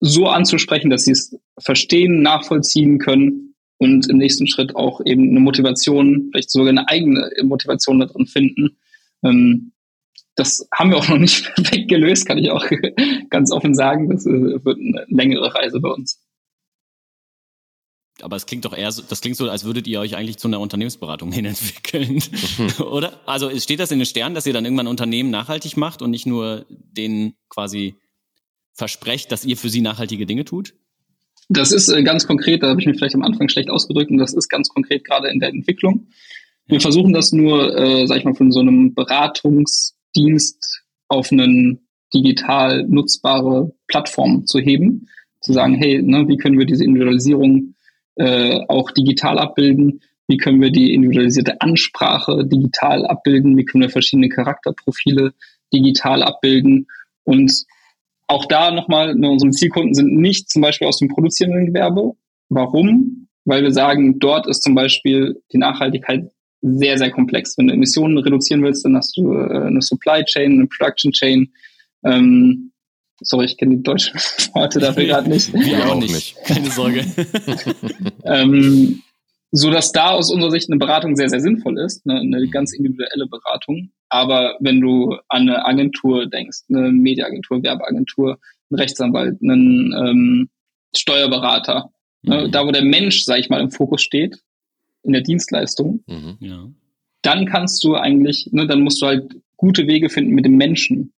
so 0.00 0.28
anzusprechen, 0.28 0.88
dass 0.88 1.04
sie 1.04 1.12
es 1.12 1.38
verstehen, 1.58 2.22
nachvollziehen 2.22 2.98
können 2.98 3.54
und 3.76 4.08
im 4.08 4.16
nächsten 4.16 4.46
Schritt 4.46 4.74
auch 4.74 5.02
eben 5.04 5.28
eine 5.28 5.40
Motivation, 5.40 6.30
vielleicht 6.32 6.50
sogar 6.50 6.70
eine 6.70 6.88
eigene 6.88 7.30
Motivation 7.42 8.00
da 8.00 8.06
drin 8.06 8.26
finden. 8.26 8.78
Ähm, 9.22 9.72
das 10.36 10.66
haben 10.74 10.90
wir 10.90 10.96
auch 10.96 11.08
noch 11.10 11.18
nicht 11.18 11.44
perfekt 11.54 11.88
gelöst, 11.88 12.24
kann 12.24 12.38
ich 12.38 12.50
auch 12.50 12.64
ganz 13.30 13.52
offen 13.52 13.74
sagen. 13.74 14.08
Das 14.08 14.24
äh, 14.24 14.64
wird 14.64 14.78
eine 14.78 15.04
längere 15.08 15.54
Reise 15.54 15.80
bei 15.80 15.90
uns. 15.90 16.18
Aber 18.24 18.36
es 18.36 18.46
klingt 18.46 18.64
doch 18.64 18.76
eher 18.76 18.92
so, 18.92 19.02
das 19.02 19.20
klingt 19.20 19.36
so, 19.36 19.48
als 19.48 19.64
würdet 19.64 19.86
ihr 19.86 20.00
euch 20.00 20.16
eigentlich 20.16 20.38
zu 20.38 20.48
einer 20.48 20.60
Unternehmensberatung 20.60 21.32
hin 21.32 21.44
entwickeln, 21.44 22.22
mhm. 22.58 22.84
oder? 22.84 23.20
Also 23.26 23.50
steht 23.58 23.80
das 23.80 23.90
in 23.90 23.98
den 23.98 24.06
Sternen, 24.06 24.34
dass 24.34 24.46
ihr 24.46 24.52
dann 24.52 24.64
irgendwann 24.64 24.86
Unternehmen 24.86 25.30
nachhaltig 25.30 25.76
macht 25.76 26.02
und 26.02 26.10
nicht 26.10 26.26
nur 26.26 26.66
denen 26.68 27.34
quasi 27.48 27.96
versprecht, 28.74 29.32
dass 29.32 29.44
ihr 29.44 29.56
für 29.56 29.68
sie 29.68 29.80
nachhaltige 29.80 30.26
Dinge 30.26 30.44
tut? 30.44 30.74
Das 31.48 31.72
ist 31.72 31.88
äh, 31.88 32.02
ganz 32.02 32.26
konkret, 32.26 32.62
da 32.62 32.68
habe 32.68 32.80
ich 32.80 32.86
mich 32.86 32.96
vielleicht 32.96 33.16
am 33.16 33.22
Anfang 33.22 33.48
schlecht 33.48 33.70
ausgedrückt, 33.70 34.10
und 34.10 34.18
das 34.18 34.34
ist 34.34 34.48
ganz 34.48 34.68
konkret 34.68 35.04
gerade 35.04 35.28
in 35.28 35.40
der 35.40 35.48
Entwicklung. 35.48 36.06
Wir 36.66 36.80
versuchen 36.80 37.12
das 37.12 37.32
nur, 37.32 37.76
äh, 37.76 38.06
sag 38.06 38.18
ich 38.18 38.24
mal, 38.24 38.36
von 38.36 38.52
so 38.52 38.60
einem 38.60 38.94
Beratungsdienst 38.94 40.84
auf 41.08 41.32
einen 41.32 41.88
digital 42.14 42.84
nutzbare 42.86 43.72
Plattform 43.88 44.46
zu 44.46 44.60
heben, 44.60 45.08
zu 45.40 45.52
sagen, 45.52 45.74
hey, 45.74 46.00
ne, 46.00 46.28
wie 46.28 46.36
können 46.36 46.58
wir 46.58 46.66
diese 46.66 46.84
Individualisierung 46.84 47.74
äh, 48.16 48.60
auch 48.68 48.90
digital 48.90 49.38
abbilden? 49.38 50.00
Wie 50.28 50.36
können 50.36 50.60
wir 50.60 50.70
die 50.70 50.94
individualisierte 50.94 51.60
Ansprache 51.60 52.44
digital 52.46 53.04
abbilden? 53.04 53.56
Wie 53.56 53.64
können 53.64 53.82
wir 53.82 53.90
verschiedene 53.90 54.28
Charakterprofile 54.28 55.32
digital 55.72 56.22
abbilden? 56.22 56.86
Und 57.24 57.52
auch 58.28 58.46
da 58.46 58.70
nochmal, 58.70 59.14
ne, 59.16 59.28
unsere 59.28 59.50
Zielkunden 59.50 59.94
sind 59.94 60.14
nicht 60.14 60.48
zum 60.48 60.62
Beispiel 60.62 60.86
aus 60.86 60.98
dem 60.98 61.08
produzierenden 61.08 61.66
Gewerbe. 61.66 62.12
Warum? 62.48 63.26
Weil 63.44 63.62
wir 63.62 63.72
sagen, 63.72 64.20
dort 64.20 64.46
ist 64.46 64.62
zum 64.62 64.74
Beispiel 64.74 65.42
die 65.52 65.58
Nachhaltigkeit 65.58 66.30
sehr, 66.62 66.98
sehr 66.98 67.10
komplex. 67.10 67.56
Wenn 67.58 67.68
du 67.68 67.74
Emissionen 67.74 68.18
reduzieren 68.18 68.62
willst, 68.62 68.84
dann 68.84 68.96
hast 68.96 69.16
du 69.16 69.32
äh, 69.32 69.66
eine 69.66 69.82
Supply 69.82 70.22
Chain, 70.24 70.52
eine 70.52 70.66
Production 70.66 71.10
Chain. 71.10 71.50
Ähm, 72.04 72.70
sorry, 73.20 73.46
ich 73.46 73.56
kenne 73.56 73.76
die 73.76 73.82
deutschen 73.82 74.14
Worte 74.54 74.78
dafür 74.78 75.04
gerade 75.04 75.28
nicht. 75.28 75.52
Wir 75.54 75.86
auch 75.86 76.00
nicht. 76.00 76.36
Keine 76.44 76.70
Sorge. 76.70 77.04
ähm, 78.24 79.02
so 79.52 79.70
dass 79.70 79.92
da 79.92 80.10
aus 80.10 80.32
unserer 80.32 80.52
Sicht 80.52 80.70
eine 80.70 80.78
Beratung 80.78 81.16
sehr, 81.16 81.28
sehr 81.28 81.40
sinnvoll 81.40 81.78
ist, 81.80 82.06
eine, 82.06 82.20
eine 82.20 82.48
ganz 82.48 82.72
individuelle 82.72 83.26
Beratung. 83.26 83.90
Aber 84.08 84.56
wenn 84.60 84.80
du 84.80 85.16
an 85.28 85.48
eine 85.48 85.64
Agentur 85.64 86.26
denkst, 86.26 86.60
eine 86.68 86.92
Mediaagentur, 86.92 87.62
Werbeagentur, 87.62 88.38
einen 88.70 88.80
Rechtsanwalt, 88.80 89.38
einen 89.42 89.92
ähm, 89.92 90.48
Steuerberater, 90.94 91.90
ne, 92.22 92.36
mhm. 92.36 92.42
ne, 92.42 92.50
da 92.50 92.66
wo 92.66 92.70
der 92.70 92.84
Mensch, 92.84 93.24
sag 93.24 93.40
ich 93.40 93.48
mal, 93.48 93.60
im 93.60 93.70
Fokus 93.70 94.02
steht, 94.02 94.38
in 95.02 95.12
der 95.12 95.22
Dienstleistung, 95.22 96.04
mhm. 96.06 96.36
ja. 96.40 96.68
dann 97.22 97.46
kannst 97.46 97.82
du 97.82 97.94
eigentlich, 97.94 98.50
ne, 98.52 98.66
dann 98.66 98.82
musst 98.82 99.02
du 99.02 99.06
halt 99.06 99.34
gute 99.56 99.86
Wege 99.86 100.10
finden, 100.10 100.32
mit 100.32 100.44
dem 100.44 100.56
Menschen 100.56 101.12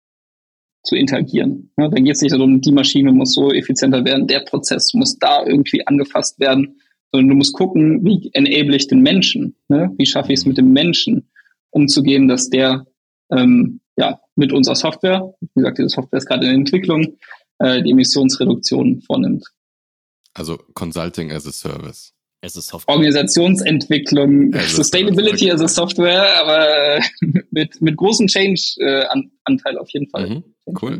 zu 0.83 0.95
interagieren. 0.95 1.71
Ne, 1.77 1.89
dann 1.89 2.03
geht 2.03 2.15
es 2.15 2.21
nicht 2.21 2.33
darum, 2.33 2.61
die 2.61 2.71
Maschine 2.71 3.11
muss 3.11 3.33
so 3.33 3.51
effizienter 3.51 4.03
werden, 4.03 4.27
der 4.27 4.41
Prozess 4.41 4.93
muss 4.93 5.17
da 5.17 5.45
irgendwie 5.45 5.85
angefasst 5.85 6.39
werden 6.39 6.75
sondern 7.11 7.29
du 7.29 7.35
musst 7.35 7.53
gucken, 7.53 8.03
wie 8.05 8.29
enable 8.33 8.75
ich 8.75 8.87
den 8.87 9.01
Menschen, 9.01 9.55
ne? 9.67 9.91
wie 9.97 10.05
schaffe 10.05 10.31
ich 10.33 10.39
es 10.39 10.45
mit 10.45 10.57
dem 10.57 10.71
Menschen 10.71 11.29
umzugehen, 11.69 12.27
dass 12.27 12.49
der 12.49 12.85
ähm, 13.31 13.81
ja 13.97 14.19
mit 14.35 14.53
unserer 14.53 14.75
Software, 14.75 15.33
wie 15.39 15.61
gesagt, 15.61 15.77
diese 15.77 15.89
Software 15.89 16.17
ist 16.17 16.25
gerade 16.25 16.47
in 16.47 16.55
Entwicklung, 16.55 17.17
äh, 17.59 17.81
die 17.83 17.91
Emissionsreduktion 17.91 19.01
vornimmt. 19.01 19.45
Also 20.33 20.57
Consulting 20.73 21.31
as 21.31 21.45
a 21.45 21.51
Service. 21.51 22.13
As 22.43 22.57
a 22.57 22.61
Software. 22.61 22.95
Organisationsentwicklung, 22.95 24.53
as 24.55 24.75
Sustainability 24.75 25.51
as 25.51 25.61
a 25.61 25.67
Software, 25.67 26.25
aber 26.39 26.99
mit, 27.51 27.79
mit 27.81 27.97
großem 27.97 28.27
Change-Anteil 28.27 29.75
äh, 29.75 29.77
auf 29.77 29.89
jeden 29.89 30.09
Fall. 30.09 30.29
Mhm, 30.29 30.43
cool. 30.81 30.99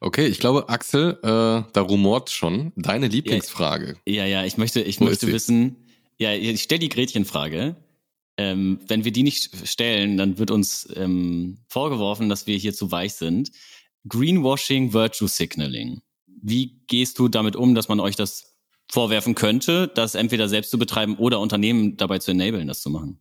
Okay, 0.00 0.26
ich 0.26 0.38
glaube, 0.38 0.68
Axel, 0.68 1.18
äh, 1.22 1.70
da 1.72 1.80
rumort 1.80 2.30
schon. 2.30 2.72
Deine 2.76 3.08
Lieblingsfrage. 3.08 3.96
Ja, 4.06 4.24
ja, 4.24 4.44
ich 4.44 4.56
möchte, 4.56 4.82
ich 4.82 5.00
Wo 5.00 5.04
möchte 5.04 5.26
wissen, 5.28 5.76
ja, 6.18 6.32
ich 6.32 6.62
stelle 6.62 6.80
die 6.80 6.88
Gretchenfrage. 6.88 7.76
Ähm, 8.38 8.80
wenn 8.86 9.04
wir 9.04 9.12
die 9.12 9.22
nicht 9.22 9.66
stellen, 9.66 10.18
dann 10.18 10.38
wird 10.38 10.50
uns 10.50 10.88
ähm, 10.94 11.58
vorgeworfen, 11.68 12.28
dass 12.28 12.46
wir 12.46 12.56
hier 12.58 12.74
zu 12.74 12.90
weich 12.90 13.14
sind. 13.14 13.50
Greenwashing, 14.08 14.92
Virtue 14.92 15.28
Signaling. 15.28 16.02
Wie 16.26 16.80
gehst 16.86 17.18
du 17.18 17.28
damit 17.28 17.56
um, 17.56 17.74
dass 17.74 17.88
man 17.88 17.98
euch 17.98 18.14
das 18.14 18.56
vorwerfen 18.90 19.34
könnte, 19.34 19.90
das 19.94 20.14
entweder 20.14 20.48
selbst 20.48 20.70
zu 20.70 20.78
betreiben 20.78 21.16
oder 21.16 21.40
Unternehmen 21.40 21.96
dabei 21.96 22.18
zu 22.18 22.30
enablen, 22.30 22.68
das 22.68 22.80
zu 22.80 22.90
machen. 22.90 23.18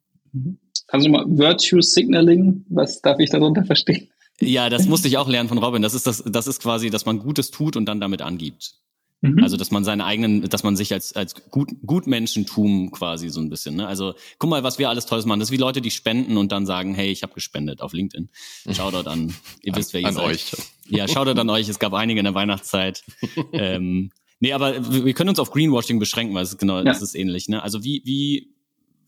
Kannst 0.88 1.08
du 1.08 1.12
mal 1.12 1.26
Virtue 1.28 1.82
Signaling, 1.82 2.66
was 2.70 3.02
darf 3.02 3.20
ich 3.20 3.30
darunter 3.30 3.66
verstehen? 3.66 4.10
Ja, 4.42 4.70
das 4.70 4.88
musste 4.88 5.08
ich 5.08 5.18
auch 5.18 5.30
lernen 5.30 5.50
von 5.50 5.58
Robin. 5.58 5.82
Das 5.82 5.94
ist 5.94 6.08
das, 6.08 6.24
das 6.26 6.48
ist 6.48 6.62
quasi, 6.62 6.90
dass 6.90 7.06
man 7.06 7.20
Gutes 7.20 7.52
tut 7.52 7.78
und 7.78 7.86
dann 7.86 8.02
damit 8.02 8.22
angibt. 8.22 8.76
Mhm. 9.22 9.42
Also, 9.42 9.58
dass 9.58 9.72
man 9.72 9.84
seine 9.84 10.06
eigenen, 10.06 10.42
dass 10.50 10.64
man 10.64 10.76
sich 10.76 10.94
als, 10.94 11.14
als 11.14 11.50
gut, 11.50 11.72
Gutmenschentum 11.86 12.92
quasi 12.92 13.30
so 13.30 13.40
ein 13.40 13.50
bisschen, 13.50 13.76
ne? 13.76 13.88
Also, 13.88 14.14
guck 14.40 14.50
mal, 14.50 14.64
was 14.64 14.78
wir 14.78 14.90
alles 14.90 15.06
Tolles 15.06 15.26
machen. 15.26 15.40
Das 15.40 15.50
ist 15.50 15.54
wie 15.54 15.58
Leute, 15.58 15.82
die 15.82 15.92
spenden 15.92 16.38
und 16.38 16.52
dann 16.52 16.66
sagen, 16.66 16.94
hey, 16.94 17.12
ich 17.12 17.24
habe 17.24 17.34
gespendet 17.34 17.82
auf 17.82 17.94
LinkedIn. 17.94 18.30
Shoutout 18.72 19.10
an, 19.10 19.34
ihr 19.62 19.76
wisst, 19.76 19.94
wer 19.94 20.02
ihr 20.02 20.08
an 20.08 20.16
seid. 20.16 20.26
euch. 20.26 20.52
Ja, 20.88 21.08
Shoutout 21.08 21.40
an 21.40 21.50
euch. 21.50 21.70
Es 21.70 21.80
gab 21.80 21.94
einige 21.94 22.20
in 22.20 22.26
der 22.26 22.36
Weihnachtszeit. 22.36 23.04
ähm, 23.54 24.12
nee, 24.40 24.54
aber 24.54 25.04
wir 25.04 25.14
können 25.14 25.30
uns 25.30 25.40
auf 25.40 25.52
Greenwashing 25.52 25.98
beschränken, 25.98 26.36
weil 26.36 26.44
es 26.44 26.52
ist 26.52 26.60
genau, 26.60 26.78
ja. 26.78 26.84
das 26.84 27.02
ist 27.02 27.16
ähnlich, 27.16 27.48
ne? 27.48 27.64
Also, 27.64 27.84
wie, 27.84 28.02
wie, 28.06 28.54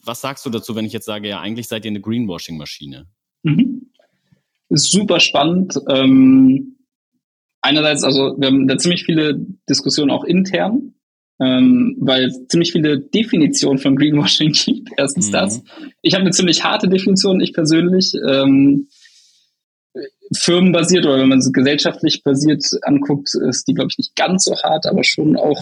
was 0.03 0.21
sagst 0.21 0.45
du 0.45 0.49
dazu, 0.49 0.73
wenn 0.75 0.85
ich 0.85 0.93
jetzt 0.93 1.05
sage, 1.05 1.27
ja, 1.27 1.41
eigentlich 1.41 1.67
seid 1.67 1.85
ihr 1.85 1.91
eine 1.91 2.01
Greenwashing-Maschine? 2.01 3.07
Mhm. 3.43 3.87
Ist 4.69 4.91
super 4.91 5.19
spannend. 5.19 5.80
Ähm 5.89 6.77
einerseits, 7.62 8.03
also 8.03 8.36
wir 8.38 8.47
haben 8.47 8.67
da 8.67 8.77
ziemlich 8.77 9.03
viele 9.03 9.36
Diskussionen 9.69 10.12
auch 10.12 10.23
intern, 10.23 10.93
ähm, 11.39 11.95
weil 11.99 12.25
es 12.25 12.47
ziemlich 12.47 12.71
viele 12.71 12.99
Definitionen 12.99 13.80
von 13.80 13.95
Greenwashing 13.95 14.51
gibt. 14.65 14.89
Erstens 14.97 15.27
mhm. 15.27 15.34
das. 15.34 15.63
Ich 16.01 16.13
habe 16.13 16.21
eine 16.21 16.32
ziemlich 16.32 16.63
harte 16.63 16.88
Definition, 16.88 17.41
ich 17.41 17.53
persönlich. 17.53 18.13
Ähm, 18.27 18.88
firmenbasiert 20.36 21.06
oder 21.06 21.19
wenn 21.19 21.30
man 21.30 21.39
es 21.39 21.51
gesellschaftlich 21.51 22.23
basiert 22.23 22.63
anguckt, 22.84 23.34
ist 23.34 23.67
die, 23.67 23.73
glaube 23.73 23.89
ich, 23.91 23.97
nicht 23.97 24.15
ganz 24.15 24.43
so 24.43 24.56
hart, 24.56 24.86
aber 24.86 25.03
schon 25.03 25.36
auch, 25.36 25.60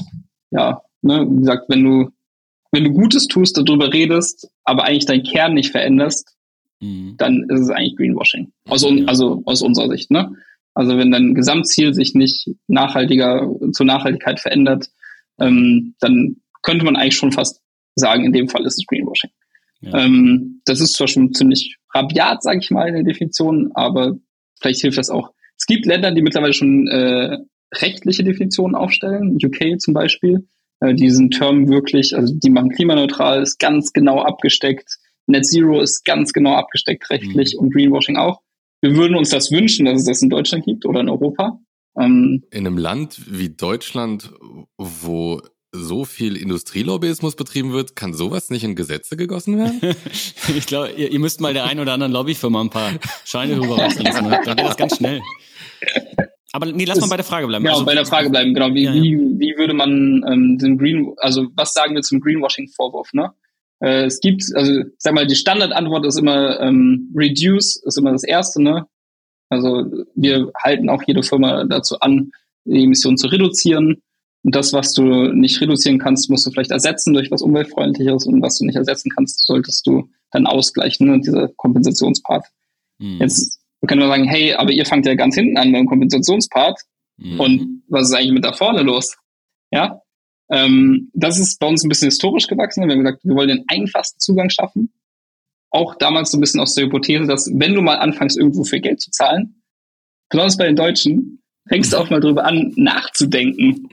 ja, 0.52 0.82
ne, 1.02 1.26
wie 1.30 1.40
gesagt, 1.40 1.70
wenn 1.70 1.84
du, 1.84 2.10
wenn 2.72 2.84
du 2.84 2.92
Gutes 2.92 3.28
tust, 3.28 3.58
darüber 3.58 3.94
redest, 3.94 4.50
aber 4.64 4.84
eigentlich 4.84 5.06
deinen 5.06 5.24
Kern 5.24 5.54
nicht 5.54 5.72
veränderst, 5.72 6.35
mhm. 6.80 7.16
dann 7.18 7.46
ist 7.50 7.62
es 7.62 7.70
eigentlich 7.70 7.96
Greenwashing. 7.96 8.52
Aus, 8.68 8.84
ja. 8.84 9.06
Also 9.06 9.42
aus 9.46 9.62
unserer 9.62 9.90
Sicht, 9.90 10.12
ne? 10.12 10.32
Also 10.74 10.98
wenn 10.98 11.12
dein 11.12 11.36
Gesamtziel 11.36 11.94
sich 11.94 12.16
nicht 12.16 12.50
nachhaltiger 12.68 13.50
zur 13.72 13.86
Nachhaltigkeit 13.86 14.42
verändert, 14.42 14.90
ähm, 15.40 15.96
dann 16.00 16.38
könnte 16.64 16.84
man 16.84 16.98
eigentlich 16.98 17.16
schon 17.16 17.32
fast 17.32 17.62
sagen, 17.96 18.26
in 18.26 18.34
dem 18.34 18.50
Fall 18.50 18.66
ist 18.66 18.78
es 18.78 18.86
Greenwashing. 18.86 19.32
Ja. 19.82 20.00
Ähm, 20.00 20.62
das 20.66 20.82
ist 20.82 20.94
zwar 20.94 21.08
schon 21.08 21.34
ziemlich 21.34 21.78
rabiat, 21.94 22.44
sage 22.44 22.60
ich 22.60 22.72
mal, 22.72 22.88
in 22.88 22.96
der 22.96 23.04
Definition, 23.04 23.72
aber 23.74 24.18
vielleicht 24.60 24.82
hilft 24.82 24.98
das 24.98 25.10
auch. 25.10 25.32
Es 25.58 25.66
gibt 25.66 25.86
Länder, 25.86 26.12
die 26.12 26.22
mittlerweile 26.22 26.54
schon 26.54 26.88
äh, 26.88 27.38
rechtliche 27.74 28.24
Definitionen 28.24 28.76
aufstellen, 28.76 29.38
UK 29.42 29.80
zum 29.80 29.94
Beispiel, 29.94 30.48
äh, 30.82 30.94
diesen 30.94 31.32
Term 31.32 31.70
wirklich, 31.70 32.16
also 32.16 32.34
die 32.36 32.50
machen 32.50 32.70
klimaneutral, 32.70 33.42
ist 33.42 33.60
ganz 33.60 33.94
genau 33.94 34.22
abgesteckt, 34.22 34.98
Net 35.28 35.46
Zero 35.46 35.82
ist 35.82 36.06
ganz 36.06 36.34
genau 36.34 36.56
abgesteckt 36.56 37.10
rechtlich 37.10 37.56
mhm. 37.56 37.60
und 37.60 37.74
Greenwashing 37.74 38.18
auch. 38.18 38.42
Wir 38.82 38.96
würden 38.96 39.16
uns 39.16 39.30
das 39.30 39.52
wünschen, 39.52 39.86
dass 39.86 40.00
es 40.00 40.06
das 40.06 40.22
in 40.22 40.30
Deutschland 40.30 40.66
gibt 40.66 40.86
oder 40.86 41.00
in 41.00 41.10
Europa. 41.10 41.60
Ähm, 42.00 42.44
in 42.52 42.68
einem 42.68 42.78
Land 42.78 43.22
wie 43.28 43.50
Deutschland, 43.50 44.32
wo 44.78 45.42
so 45.72 46.06
viel 46.06 46.38
Industrielobbyismus 46.38 47.36
betrieben 47.36 47.74
wird, 47.74 47.96
kann 47.96 48.14
sowas 48.14 48.50
nicht 48.50 48.64
in 48.64 48.76
Gesetze 48.76 49.18
gegossen 49.18 49.58
werden? 49.58 49.82
ich 50.56 50.66
glaube, 50.66 50.92
ihr, 50.92 51.12
ihr, 51.12 51.20
müsst 51.20 51.42
mal 51.42 51.54
der 51.54 51.66
ein 51.66 51.80
oder 51.80 51.94
anderen 51.94 52.14
Lobbyfirma 52.14 52.62
ein 52.62 52.70
paar 52.70 52.94
Scheine 53.26 53.56
drüber 53.56 53.78
rauslassen. 53.78 54.30
Dann 54.30 54.56
geht 54.56 54.66
das 54.66 54.78
ganz 54.78 54.98
schnell. 54.98 55.22
Aber 56.54 56.68
nee, 56.68 56.86
lass 56.86 57.02
mal 57.02 57.10
bei 57.10 57.18
der 57.18 57.26
Frage 57.26 57.48
bleiben. 57.48 57.66
Ja, 57.66 57.74
also, 57.74 57.86
bei 57.86 57.96
der 57.96 58.06
Frage 58.06 58.30
bleiben, 58.30 58.54
genau. 58.54 58.74
Wie, 58.74 58.84
ja, 58.84 58.94
ja. 58.94 59.04
wie, 59.04 59.18
wie 59.18 59.58
würde 59.58 59.74
man 59.74 60.24
ähm, 60.32 60.58
den 60.58 60.78
Green, 60.78 61.14
also 61.18 61.48
was 61.56 61.74
sagen 61.74 61.96
wir 61.96 62.02
zum 62.02 62.22
Greenwashing-Vorwurf, 62.22 63.12
ne? 63.12 63.34
Äh, 63.80 64.06
es 64.06 64.20
gibt, 64.20 64.44
also 64.56 64.80
ich 64.80 64.86
sag 64.98 65.14
mal, 65.14 65.28
die 65.28 65.36
Standardantwort 65.36 66.06
ist 66.06 66.18
immer 66.18 66.60
ähm, 66.60 67.12
Reduce, 67.16 67.78
ist 67.78 67.98
immer 67.98 68.12
das 68.12 68.24
Erste, 68.24 68.62
ne? 68.62 68.88
Also 69.50 69.86
wir 70.16 70.52
halten 70.64 70.90
auch 70.90 71.04
jede 71.06 71.24
Firma 71.24 71.66
dazu 71.66 72.00
an, 72.00 72.32
die 72.66 72.84
Emissionen 72.84 73.18
zu 73.18 73.28
reduzieren. 73.28 74.02
Und 74.44 74.56
das, 74.56 74.74
was 74.74 74.94
du 74.94 75.04
nicht 75.04 75.60
reduzieren 75.62 76.00
kannst, 76.00 76.30
musst 76.30 76.46
du 76.46 76.52
vielleicht 76.52 76.72
ersetzen 76.72 77.14
durch 77.14 77.32
was 77.32 77.42
umweltfreundlicheres 77.42 78.26
und 78.26 78.42
was 78.42 78.58
du 78.58 78.66
nicht 78.66 78.76
ersetzen 78.76 79.12
kannst, 79.16 79.46
solltest 79.46 79.86
du 79.88 80.10
dann 80.32 80.46
ausgleichen, 80.46 81.08
ne? 81.08 81.20
dieser 81.20 81.48
Kompensationspart. 81.50 82.46
Mhm. 83.00 83.18
Jetzt 83.20 83.60
können 83.88 84.02
wir 84.02 84.08
sagen, 84.08 84.26
hey, 84.26 84.54
aber 84.54 84.72
ihr 84.72 84.86
fangt 84.86 85.06
ja 85.06 85.16
ganz 85.16 85.36
hinten 85.36 85.58
an 85.58 85.72
beim 85.72 85.86
Kompensationspart. 85.86 86.80
Mhm. 87.18 87.40
Und 87.40 87.84
was 87.88 88.10
ist 88.10 88.14
eigentlich 88.14 88.34
mit 88.34 88.46
da 88.46 88.54
vorne 88.54 88.82
los? 88.82 89.16
Ja, 89.72 90.02
ähm, 90.50 91.10
das 91.14 91.40
ist 91.40 91.60
bei 91.60 91.68
uns 91.68 91.84
ein 91.84 91.90
bisschen 91.90 92.10
historisch 92.10 92.48
gewachsen. 92.48 92.86
Wir 92.86 92.92
haben 92.92 93.04
gesagt, 93.04 93.24
wir 93.24 93.36
wollen 93.36 93.50
den 93.50 93.66
einfachsten 93.68 94.20
Zugang 94.20 94.50
schaffen. 94.50 94.94
Auch 95.72 95.96
damals 95.96 96.32
so 96.32 96.38
ein 96.38 96.42
bisschen 96.42 96.62
aus 96.62 96.76
der 96.76 96.86
Hypothese, 96.86 97.26
dass 97.26 97.52
wenn 97.54 97.74
du 97.74 97.82
mal 97.82 97.98
anfängst, 97.98 98.38
irgendwo 98.38 98.64
für 98.64 98.80
Geld 98.80 99.02
zu 99.02 99.12
zahlen, 99.12 99.62
besonders 100.30 100.58
bei 100.58 100.66
den 100.66 100.76
Deutschen, 100.76 101.42
fängst 101.68 101.94
du 101.94 101.98
auch 101.98 102.10
mal 102.10 102.20
drüber 102.20 102.46
an, 102.46 102.74
nachzudenken, 102.76 103.90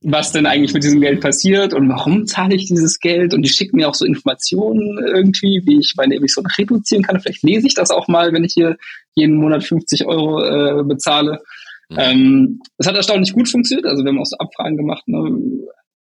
was 0.00 0.32
denn 0.32 0.46
eigentlich 0.46 0.74
mit 0.74 0.84
diesem 0.84 1.00
Geld 1.00 1.20
passiert 1.20 1.74
und 1.74 1.88
warum 1.88 2.26
zahle 2.26 2.54
ich 2.54 2.66
dieses 2.66 3.00
Geld 3.00 3.34
und 3.34 3.42
die 3.42 3.48
schicken 3.48 3.76
mir 3.76 3.88
auch 3.88 3.94
so 3.94 4.04
Informationen 4.04 4.98
irgendwie, 5.04 5.62
wie 5.64 5.78
ich 5.78 5.94
meine 5.96 6.14
Emissionen 6.14 6.50
reduzieren 6.56 7.02
kann. 7.02 7.20
Vielleicht 7.20 7.42
lese 7.42 7.66
ich 7.66 7.74
das 7.74 7.90
auch 7.90 8.06
mal, 8.06 8.32
wenn 8.32 8.44
ich 8.44 8.52
hier 8.54 8.76
jeden 9.14 9.36
Monat 9.36 9.64
50 9.64 10.06
Euro 10.06 10.42
äh, 10.42 10.84
bezahle. 10.84 11.42
Mhm. 11.88 11.96
Ähm, 11.98 12.60
das 12.78 12.88
hat 12.88 12.96
erstaunlich 12.96 13.32
gut 13.32 13.48
funktioniert. 13.48 13.86
Also 13.86 14.04
wir 14.04 14.10
haben 14.10 14.20
auch 14.20 14.26
so 14.26 14.36
Abfragen 14.38 14.76
gemacht, 14.76 15.06
ne, 15.06 15.18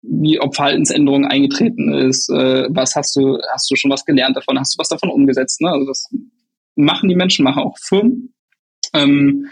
wie 0.02 0.40
ob 0.40 0.56
Verhaltensänderungen 0.56 1.30
eingetreten 1.30 1.94
ist, 1.94 2.30
äh, 2.30 2.68
was 2.70 2.96
hast 2.96 3.16
du, 3.16 3.40
hast 3.52 3.72
du 3.72 3.76
schon 3.76 3.92
was 3.92 4.06
gelernt 4.06 4.36
davon, 4.36 4.60
hast 4.60 4.76
du 4.76 4.80
was 4.80 4.90
davon 4.90 5.10
umgesetzt? 5.10 5.62
Ne? 5.62 5.70
Also 5.70 5.88
das 5.88 6.06
machen 6.76 7.10
die 7.10 7.16
Menschen, 7.16 7.44
machen 7.44 7.64
auch 7.64 7.78
Firmen. 7.82 8.34
Ähm, 8.94 9.48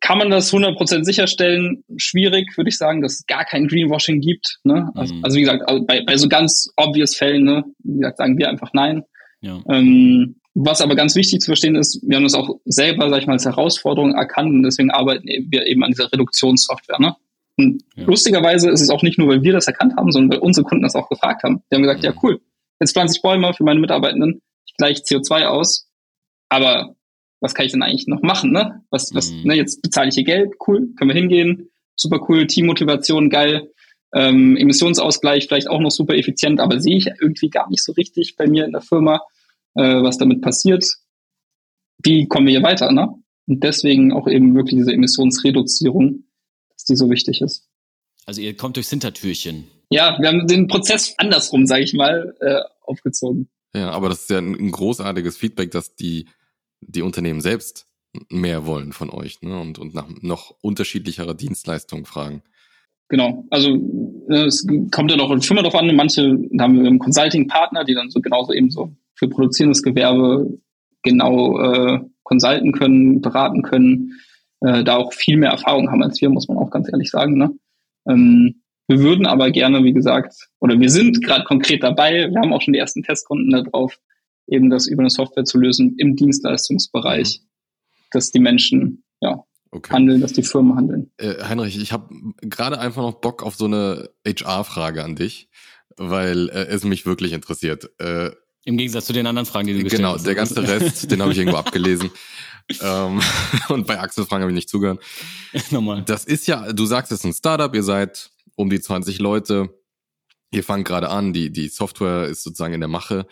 kann 0.00 0.16
man 0.16 0.30
das 0.30 0.52
100% 0.52 1.04
sicherstellen? 1.04 1.84
Schwierig, 1.98 2.56
würde 2.56 2.70
ich 2.70 2.78
sagen, 2.78 3.02
dass 3.02 3.14
es 3.14 3.26
gar 3.26 3.44
kein 3.44 3.68
Greenwashing 3.68 4.20
gibt. 4.20 4.58
Ne? 4.64 4.90
Also, 4.94 5.14
mhm. 5.14 5.24
also 5.24 5.36
wie 5.36 5.42
gesagt, 5.42 5.68
also 5.68 5.84
bei, 5.84 6.02
bei 6.04 6.16
so 6.16 6.28
ganz 6.28 6.70
obvious 6.76 7.14
Fällen, 7.14 7.44
ne, 7.44 7.64
wie 7.84 7.98
gesagt, 7.98 8.16
sagen 8.16 8.38
wir 8.38 8.48
einfach 8.48 8.70
nein. 8.72 9.02
Ja. 9.42 9.62
Ähm, 9.68 10.39
was 10.54 10.80
aber 10.80 10.96
ganz 10.96 11.14
wichtig 11.14 11.40
zu 11.40 11.46
verstehen 11.46 11.76
ist, 11.76 12.00
wir 12.06 12.16
haben 12.16 12.24
das 12.24 12.34
auch 12.34 12.58
selber, 12.64 13.08
sag 13.08 13.20
ich 13.20 13.26
mal, 13.26 13.34
als 13.34 13.44
Herausforderung 13.44 14.14
erkannt 14.14 14.52
und 14.52 14.62
deswegen 14.62 14.90
arbeiten 14.90 15.26
wir 15.26 15.66
eben 15.66 15.84
an 15.84 15.90
dieser 15.90 16.12
Reduktionssoftware. 16.12 16.98
Ne? 16.98 17.14
Und 17.56 17.82
ja. 17.94 18.04
lustigerweise 18.04 18.70
ist 18.70 18.80
es 18.80 18.90
auch 18.90 19.02
nicht 19.02 19.18
nur, 19.18 19.28
weil 19.28 19.42
wir 19.42 19.52
das 19.52 19.66
erkannt 19.66 19.94
haben, 19.96 20.10
sondern 20.10 20.32
weil 20.32 20.44
unsere 20.44 20.66
Kunden 20.66 20.82
das 20.82 20.96
auch 20.96 21.08
gefragt 21.08 21.44
haben. 21.44 21.62
Die 21.70 21.76
haben 21.76 21.82
gesagt, 21.82 22.02
ja, 22.02 22.10
ja 22.10 22.16
cool, 22.22 22.40
jetzt 22.80 22.92
pflanze 22.92 23.16
ich 23.16 23.22
Bäume 23.22 23.52
für 23.54 23.64
meine 23.64 23.80
Mitarbeitenden, 23.80 24.42
ich 24.66 24.74
gleiche 24.76 25.02
CO2 25.02 25.46
aus, 25.46 25.88
aber 26.48 26.96
was 27.40 27.54
kann 27.54 27.66
ich 27.66 27.72
denn 27.72 27.82
eigentlich 27.82 28.06
noch 28.06 28.22
machen? 28.22 28.52
Ne? 28.52 28.82
Was, 28.90 29.14
was, 29.14 29.30
mhm. 29.30 29.44
ne, 29.44 29.54
jetzt 29.54 29.82
bezahle 29.82 30.08
ich 30.08 30.14
hier 30.14 30.24
Geld, 30.24 30.54
cool, 30.66 30.88
können 30.96 31.10
wir 31.10 31.14
hingehen, 31.14 31.70
super 31.96 32.20
cool, 32.28 32.46
Teammotivation, 32.46 33.30
geil, 33.30 33.70
ähm, 34.12 34.56
Emissionsausgleich 34.56 35.46
vielleicht 35.46 35.68
auch 35.68 35.80
noch 35.80 35.90
super 35.90 36.14
effizient, 36.14 36.60
aber 36.60 36.80
sehe 36.80 36.96
ich 36.96 37.06
irgendwie 37.20 37.48
gar 37.48 37.70
nicht 37.70 37.84
so 37.84 37.92
richtig 37.92 38.36
bei 38.36 38.46
mir 38.46 38.64
in 38.64 38.72
der 38.72 38.80
Firma 38.80 39.20
äh, 39.74 40.02
was 40.02 40.18
damit 40.18 40.42
passiert, 40.42 40.84
wie 42.02 42.26
kommen 42.26 42.46
wir 42.46 42.52
hier 42.52 42.62
weiter, 42.62 42.92
ne? 42.92 43.08
Und 43.46 43.64
deswegen 43.64 44.12
auch 44.12 44.28
eben 44.28 44.54
wirklich 44.54 44.78
diese 44.78 44.92
Emissionsreduzierung, 44.92 46.24
dass 46.72 46.84
die 46.84 46.96
so 46.96 47.10
wichtig 47.10 47.40
ist. 47.40 47.68
Also 48.26 48.40
ihr 48.40 48.56
kommt 48.56 48.76
durchs 48.76 48.90
Hintertürchen. 48.90 49.66
Ja, 49.90 50.16
wir 50.20 50.28
haben 50.28 50.46
den 50.46 50.68
Prozess 50.68 51.14
andersrum, 51.18 51.66
sage 51.66 51.82
ich 51.82 51.94
mal, 51.94 52.34
äh, 52.40 52.60
aufgezogen. 52.82 53.48
Ja, 53.74 53.90
aber 53.90 54.08
das 54.08 54.22
ist 54.22 54.30
ja 54.30 54.38
ein, 54.38 54.70
großartiges 54.70 55.36
Feedback, 55.36 55.70
dass 55.70 55.94
die, 55.96 56.26
die 56.80 57.02
Unternehmen 57.02 57.40
selbst 57.40 57.86
mehr 58.28 58.66
wollen 58.66 58.92
von 58.92 59.10
euch 59.10 59.42
ne? 59.42 59.60
und, 59.60 59.78
und 59.78 59.94
nach 59.94 60.08
noch 60.22 60.54
unterschiedlicherer 60.60 61.34
Dienstleistungen 61.34 62.04
fragen. 62.04 62.42
Genau, 63.08 63.44
also 63.50 63.70
äh, 64.28 64.44
es 64.44 64.64
kommt 64.92 65.10
ja 65.10 65.16
noch 65.16 65.30
in 65.32 65.42
Firma 65.42 65.62
drauf 65.62 65.74
an. 65.74 65.94
Manche 65.94 66.38
haben 66.60 66.80
wir 66.80 66.86
einen 66.86 67.00
Consulting-Partner, 67.00 67.84
die 67.84 67.94
dann 67.94 68.10
so 68.10 68.20
genauso 68.20 68.52
eben 68.52 68.70
so 68.70 68.94
für 69.20 69.28
produzierendes 69.28 69.82
Gewerbe 69.82 70.58
genau 71.02 71.60
äh, 71.60 72.00
consulten 72.22 72.72
können, 72.72 73.20
beraten 73.20 73.62
können, 73.62 74.18
äh, 74.60 74.82
da 74.82 74.96
auch 74.96 75.12
viel 75.12 75.36
mehr 75.36 75.50
Erfahrung 75.50 75.90
haben 75.90 76.02
als 76.02 76.20
wir, 76.20 76.30
muss 76.30 76.48
man 76.48 76.56
auch 76.56 76.70
ganz 76.70 76.88
ehrlich 76.90 77.10
sagen. 77.10 77.36
Ne? 77.36 77.50
Ähm, 78.08 78.62
wir 78.88 78.98
würden 79.00 79.26
aber 79.26 79.50
gerne, 79.50 79.84
wie 79.84 79.92
gesagt, 79.92 80.48
oder 80.58 80.80
wir 80.80 80.90
sind 80.90 81.22
gerade 81.22 81.44
konkret 81.44 81.82
dabei, 81.82 82.30
wir 82.30 82.40
haben 82.40 82.52
auch 82.52 82.62
schon 82.62 82.72
die 82.72 82.78
ersten 82.78 83.02
Testkunden 83.02 83.50
darauf, 83.50 84.00
eben 84.48 84.70
das 84.70 84.86
über 84.86 85.02
eine 85.02 85.10
Software 85.10 85.44
zu 85.44 85.58
lösen 85.58 85.96
im 85.98 86.16
Dienstleistungsbereich, 86.16 87.40
mhm. 87.40 87.46
dass 88.10 88.30
die 88.30 88.40
Menschen 88.40 89.04
ja 89.20 89.44
okay. 89.70 89.92
handeln, 89.92 90.22
dass 90.22 90.32
die 90.32 90.42
Firmen 90.42 90.76
handeln. 90.76 91.10
Äh, 91.18 91.44
Heinrich, 91.44 91.78
ich 91.78 91.92
habe 91.92 92.08
gerade 92.40 92.80
einfach 92.80 93.02
noch 93.02 93.20
Bock 93.20 93.42
auf 93.42 93.54
so 93.54 93.66
eine 93.66 94.08
HR-Frage 94.26 95.04
an 95.04 95.14
dich, 95.14 95.50
weil 95.98 96.48
äh, 96.48 96.66
es 96.68 96.84
mich 96.84 97.04
wirklich 97.04 97.32
interessiert. 97.32 97.90
Äh, 97.98 98.30
im 98.64 98.76
Gegensatz 98.76 99.06
zu 99.06 99.12
den 99.12 99.26
anderen 99.26 99.46
Fragen, 99.46 99.68
die 99.68 99.74
du 99.74 99.82
gestellt 99.82 100.00
genau, 100.00 100.14
hast. 100.14 100.24
Genau, 100.24 100.26
der 100.26 100.34
ganze 100.34 100.62
Rest, 100.62 101.10
den 101.10 101.22
habe 101.22 101.32
ich 101.32 101.38
irgendwo 101.38 101.58
abgelesen. 101.58 102.10
ähm, 102.82 103.20
und 103.68 103.86
bei 103.86 103.98
Axel 103.98 104.26
Fragen 104.26 104.42
habe 104.42 104.52
ich 104.52 104.56
nicht 104.56 104.68
zugehört. 104.68 105.02
Nochmal. 105.70 106.02
Das 106.04 106.24
ist 106.24 106.46
ja, 106.46 106.72
du 106.72 106.86
sagst, 106.86 107.12
es 107.12 107.20
ist 107.20 107.24
ein 107.24 107.32
Startup, 107.32 107.74
ihr 107.74 107.82
seid 107.82 108.30
um 108.56 108.68
die 108.70 108.80
20 108.80 109.18
Leute. 109.18 109.74
ihr 110.50 110.64
fangt 110.64 110.86
gerade 110.86 111.08
an, 111.08 111.32
die, 111.32 111.50
die 111.50 111.68
Software 111.68 112.26
ist 112.26 112.42
sozusagen 112.42 112.74
in 112.74 112.80
der 112.80 112.88
Mache. 112.88 113.26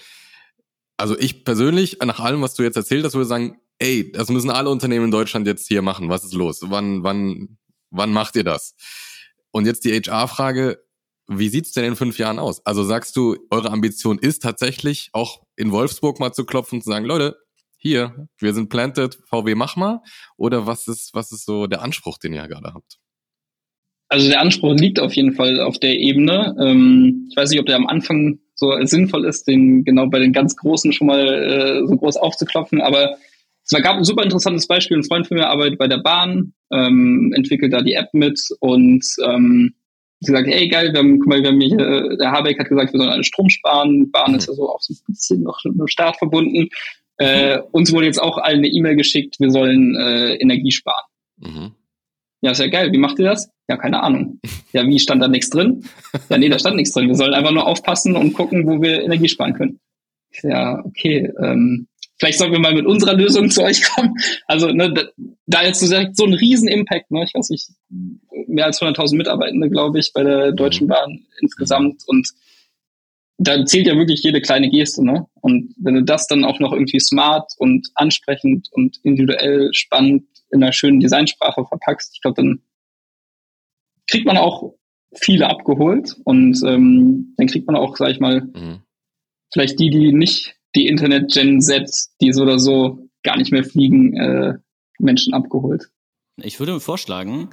Also 0.97 1.18
ich 1.18 1.45
persönlich, 1.45 1.99
nach 2.05 2.20
allem, 2.20 2.43
was 2.43 2.55
du 2.55 2.62
jetzt 2.62 2.76
erzählt 2.76 3.05
hast, 3.05 3.14
würde 3.14 3.26
sagen, 3.26 3.61
ey, 3.79 4.11
das 4.11 4.31
müssen 4.31 4.51
alle 4.51 4.70
Unternehmen 4.70 5.07
in 5.07 5.11
Deutschland 5.11 5.47
jetzt 5.47 5.68
hier 5.68 5.83
machen. 5.83 6.09
Was 6.09 6.24
ist 6.24 6.33
los? 6.33 6.61
Wann, 6.62 7.05
wann, 7.05 7.59
wann 7.91 8.12
macht 8.12 8.35
ihr 8.37 8.45
das? 8.45 8.74
Und 9.51 9.66
jetzt 9.66 9.85
die 9.85 9.93
HR-Frage, 9.93 10.83
wie 11.29 11.49
sieht's 11.49 11.72
denn 11.72 11.85
in 11.85 11.97
fünf 11.97 12.18
Jahren 12.18 12.39
aus? 12.39 12.64
Also 12.64 12.83
sagst 12.83 13.14
du, 13.16 13.37
eure 13.51 13.70
Ambition 13.70 14.18
ist 14.18 14.43
tatsächlich 14.43 15.11
auch 15.12 15.43
in 15.57 15.70
Wolfsburg 15.70 16.18
mal 16.18 16.33
zu 16.33 16.45
klopfen 16.45 16.79
und 16.79 16.83
zu 16.83 16.91
sagen, 16.91 17.05
Leute, 17.05 17.37
hier, 17.76 18.29
wir 18.39 18.55
sind 18.55 18.70
planted, 18.70 19.18
VW 19.26 19.55
mach 19.55 19.76
mal? 19.76 20.01
Oder 20.37 20.66
was 20.66 20.89
ist, 20.89 21.11
was 21.14 21.31
ist 21.31 21.45
so 21.45 21.66
der 21.66 21.83
Anspruch, 21.83 22.18
den 22.18 22.33
ihr 22.33 22.49
gerade 22.49 22.72
habt? 22.74 22.99
Also 24.09 24.29
der 24.29 24.41
Anspruch 24.41 24.74
liegt 24.74 24.99
auf 24.99 25.12
jeden 25.14 25.35
Fall 25.35 25.61
auf 25.61 25.79
der 25.79 25.97
Ebene. 25.99 26.57
Ähm, 26.59 27.29
ich 27.31 27.37
weiß 27.37 27.51
nicht, 27.51 27.61
ob 27.61 27.66
der 27.66 27.76
am 27.76 27.87
Anfang 27.87 28.39
so 28.55 28.72
sinnvoll 28.85 29.26
ist, 29.26 29.47
den 29.47 29.85
genau 29.85 30.09
bei 30.09 30.18
den 30.18 30.33
ganz 30.33 30.57
Großen 30.57 30.93
schon 30.93 31.07
mal 31.07 31.26
äh, 31.26 31.87
so 31.87 31.95
groß 31.95 32.16
aufzuklopfen, 32.16 32.81
aber 32.81 33.16
es 33.70 33.83
gab 33.83 33.99
ein 33.99 34.05
super 34.05 34.22
interessantes 34.22 34.66
Beispiel. 34.66 34.97
Ein 34.97 35.05
Freund 35.05 35.26
von 35.26 35.37
mir 35.37 35.49
arbeitet 35.49 35.79
bei 35.79 35.89
der 35.89 35.99
Bahn, 35.99 36.55
ähm, 36.72 37.33
entwickelt 37.37 37.72
da 37.72 37.83
die 37.83 37.93
App 37.93 38.09
mit 38.14 38.41
und 38.61 39.05
ähm, 39.22 39.74
gesagt, 40.27 40.49
ey 40.49 40.69
geil, 40.69 40.93
wir 40.93 40.99
haben, 40.99 41.19
guck 41.19 41.29
mal, 41.29 41.43
wir 41.43 41.49
haben 41.49 41.61
hier, 41.61 42.16
der 42.16 42.33
Habeck 42.33 42.59
hat 42.59 42.69
gesagt, 42.69 42.93
wir 42.93 42.99
sollen 42.99 43.12
alle 43.12 43.25
Strom 43.25 43.49
sparen. 43.49 44.11
Bahn 44.11 44.35
ist 44.35 44.49
ja 44.49 44.55
so 44.55 44.69
auch 44.69 44.81
so 44.81 44.95
ein 44.95 44.99
bisschen 45.07 45.43
noch 45.43 45.62
mit 45.64 45.79
dem 45.79 45.87
Staat 45.87 46.16
verbunden. 46.19 46.69
Äh, 47.19 47.59
uns 47.73 47.93
wurde 47.93 48.07
jetzt 48.07 48.23
auch 48.23 48.39
allen 48.39 48.59
eine 48.59 48.69
E-Mail 48.69 48.97
geschickt, 48.97 49.37
wir 49.41 49.51
sollen 49.51 49.97
äh, 49.97 50.35
Energie 50.37 50.71
sparen. 50.71 51.05
Mhm. 51.39 51.73
Ja, 52.41 52.53
ist 52.53 52.61
ja 52.61 52.69
geil. 52.69 52.93
Wie 52.93 52.99
macht 52.99 53.19
ihr 53.19 53.25
das? 53.25 53.51
Ja, 53.69 53.77
keine 53.77 54.03
Ahnung. 54.03 54.41
Ja, 54.73 54.87
wie 54.87 55.01
stand 55.01 55.23
da 55.23 55.29
nichts 55.29 55.51
drin? 55.51 55.85
Ja, 56.29 56.39
nee, 56.39 56.49
da 56.49 56.59
stand 56.59 56.77
nichts 56.77 56.93
drin. 56.95 57.09
Wir 57.09 57.16
sollen 57.16 57.35
einfach 57.35 57.51
nur 57.51 57.66
aufpassen 57.66 58.16
und 58.16 58.33
gucken, 58.33 58.66
wo 58.66 58.81
wir 58.81 59.03
Energie 59.03 59.29
sparen 59.29 59.55
können. 59.55 59.81
Ja, 60.43 60.85
okay. 60.85 61.33
Ähm, 61.43 61.89
vielleicht 62.19 62.39
sollten 62.39 62.53
wir 62.53 62.61
mal 62.61 62.75
mit 62.75 62.87
unserer 62.87 63.14
Lösung 63.14 63.51
zu 63.51 63.62
euch 63.62 63.83
kommen. 63.83 64.14
Also 64.47 64.69
ne, 64.69 64.93
da, 64.93 65.03
da 65.47 65.62
jetzt 65.62 65.81
so, 65.81 65.87
so 65.87 66.25
ein 66.25 66.35
riesen 66.35 66.69
Impact, 66.69 67.11
ne? 67.11 67.25
ich 67.25 67.35
weiß 67.35 67.51
nicht, 67.51 67.69
mehr 68.47 68.66
als 68.66 68.81
100.000 68.81 69.16
Mitarbeitende, 69.16 69.71
glaube 69.71 69.99
ich, 69.99 70.12
bei 70.12 70.23
der 70.23 70.53
Deutschen 70.53 70.87
mhm. 70.87 70.91
Bahn 70.91 71.27
insgesamt 71.41 72.03
und 72.07 72.29
da 73.41 73.64
zählt 73.64 73.87
ja 73.87 73.97
wirklich 73.97 74.23
jede 74.25 74.41
kleine 74.41 74.69
Geste, 74.69 75.05
ne? 75.05 75.27
Und 75.41 75.73
wenn 75.79 75.95
du 75.95 76.03
das 76.03 76.27
dann 76.27 76.45
auch 76.45 76.59
noch 76.59 76.73
irgendwie 76.73 76.99
smart 76.99 77.53
und 77.59 77.89
ansprechend 77.95 78.69
und 78.73 78.99
individuell 79.05 79.69
spannend 79.73 80.25
in 80.51 80.61
einer 80.61 80.73
schönen 80.73 80.99
Designsprache 80.99 81.64
verpackst, 81.64 82.14
ich 82.14 82.21
glaube, 82.21 82.43
dann 82.43 82.62
kriegt 84.11 84.27
man 84.27 84.39
auch 84.39 84.75
viele 85.14 85.49
abgeholt 85.49 86.16
und 86.25 86.61
ähm, 86.66 87.35
dann 87.37 87.47
kriegt 87.47 87.69
man 87.69 87.77
auch, 87.77 87.97
sag 87.97 88.11
ich 88.11 88.19
mal, 88.19 88.41
mhm. 88.41 88.81
vielleicht 89.53 89.79
die, 89.79 89.91
die 89.91 90.12
nicht 90.12 90.58
die 90.75 90.87
Internet-Gen 90.87 91.61
Z, 91.61 91.91
die 92.21 92.33
so 92.33 92.43
oder 92.43 92.59
so 92.59 93.09
gar 93.23 93.37
nicht 93.37 93.53
mehr 93.53 93.64
fliegen, 93.64 94.16
äh, 94.16 94.55
Menschen 94.99 95.35
abgeholt. 95.35 95.91
Ich 96.43 96.59
würde 96.61 96.79
vorschlagen, 96.81 97.51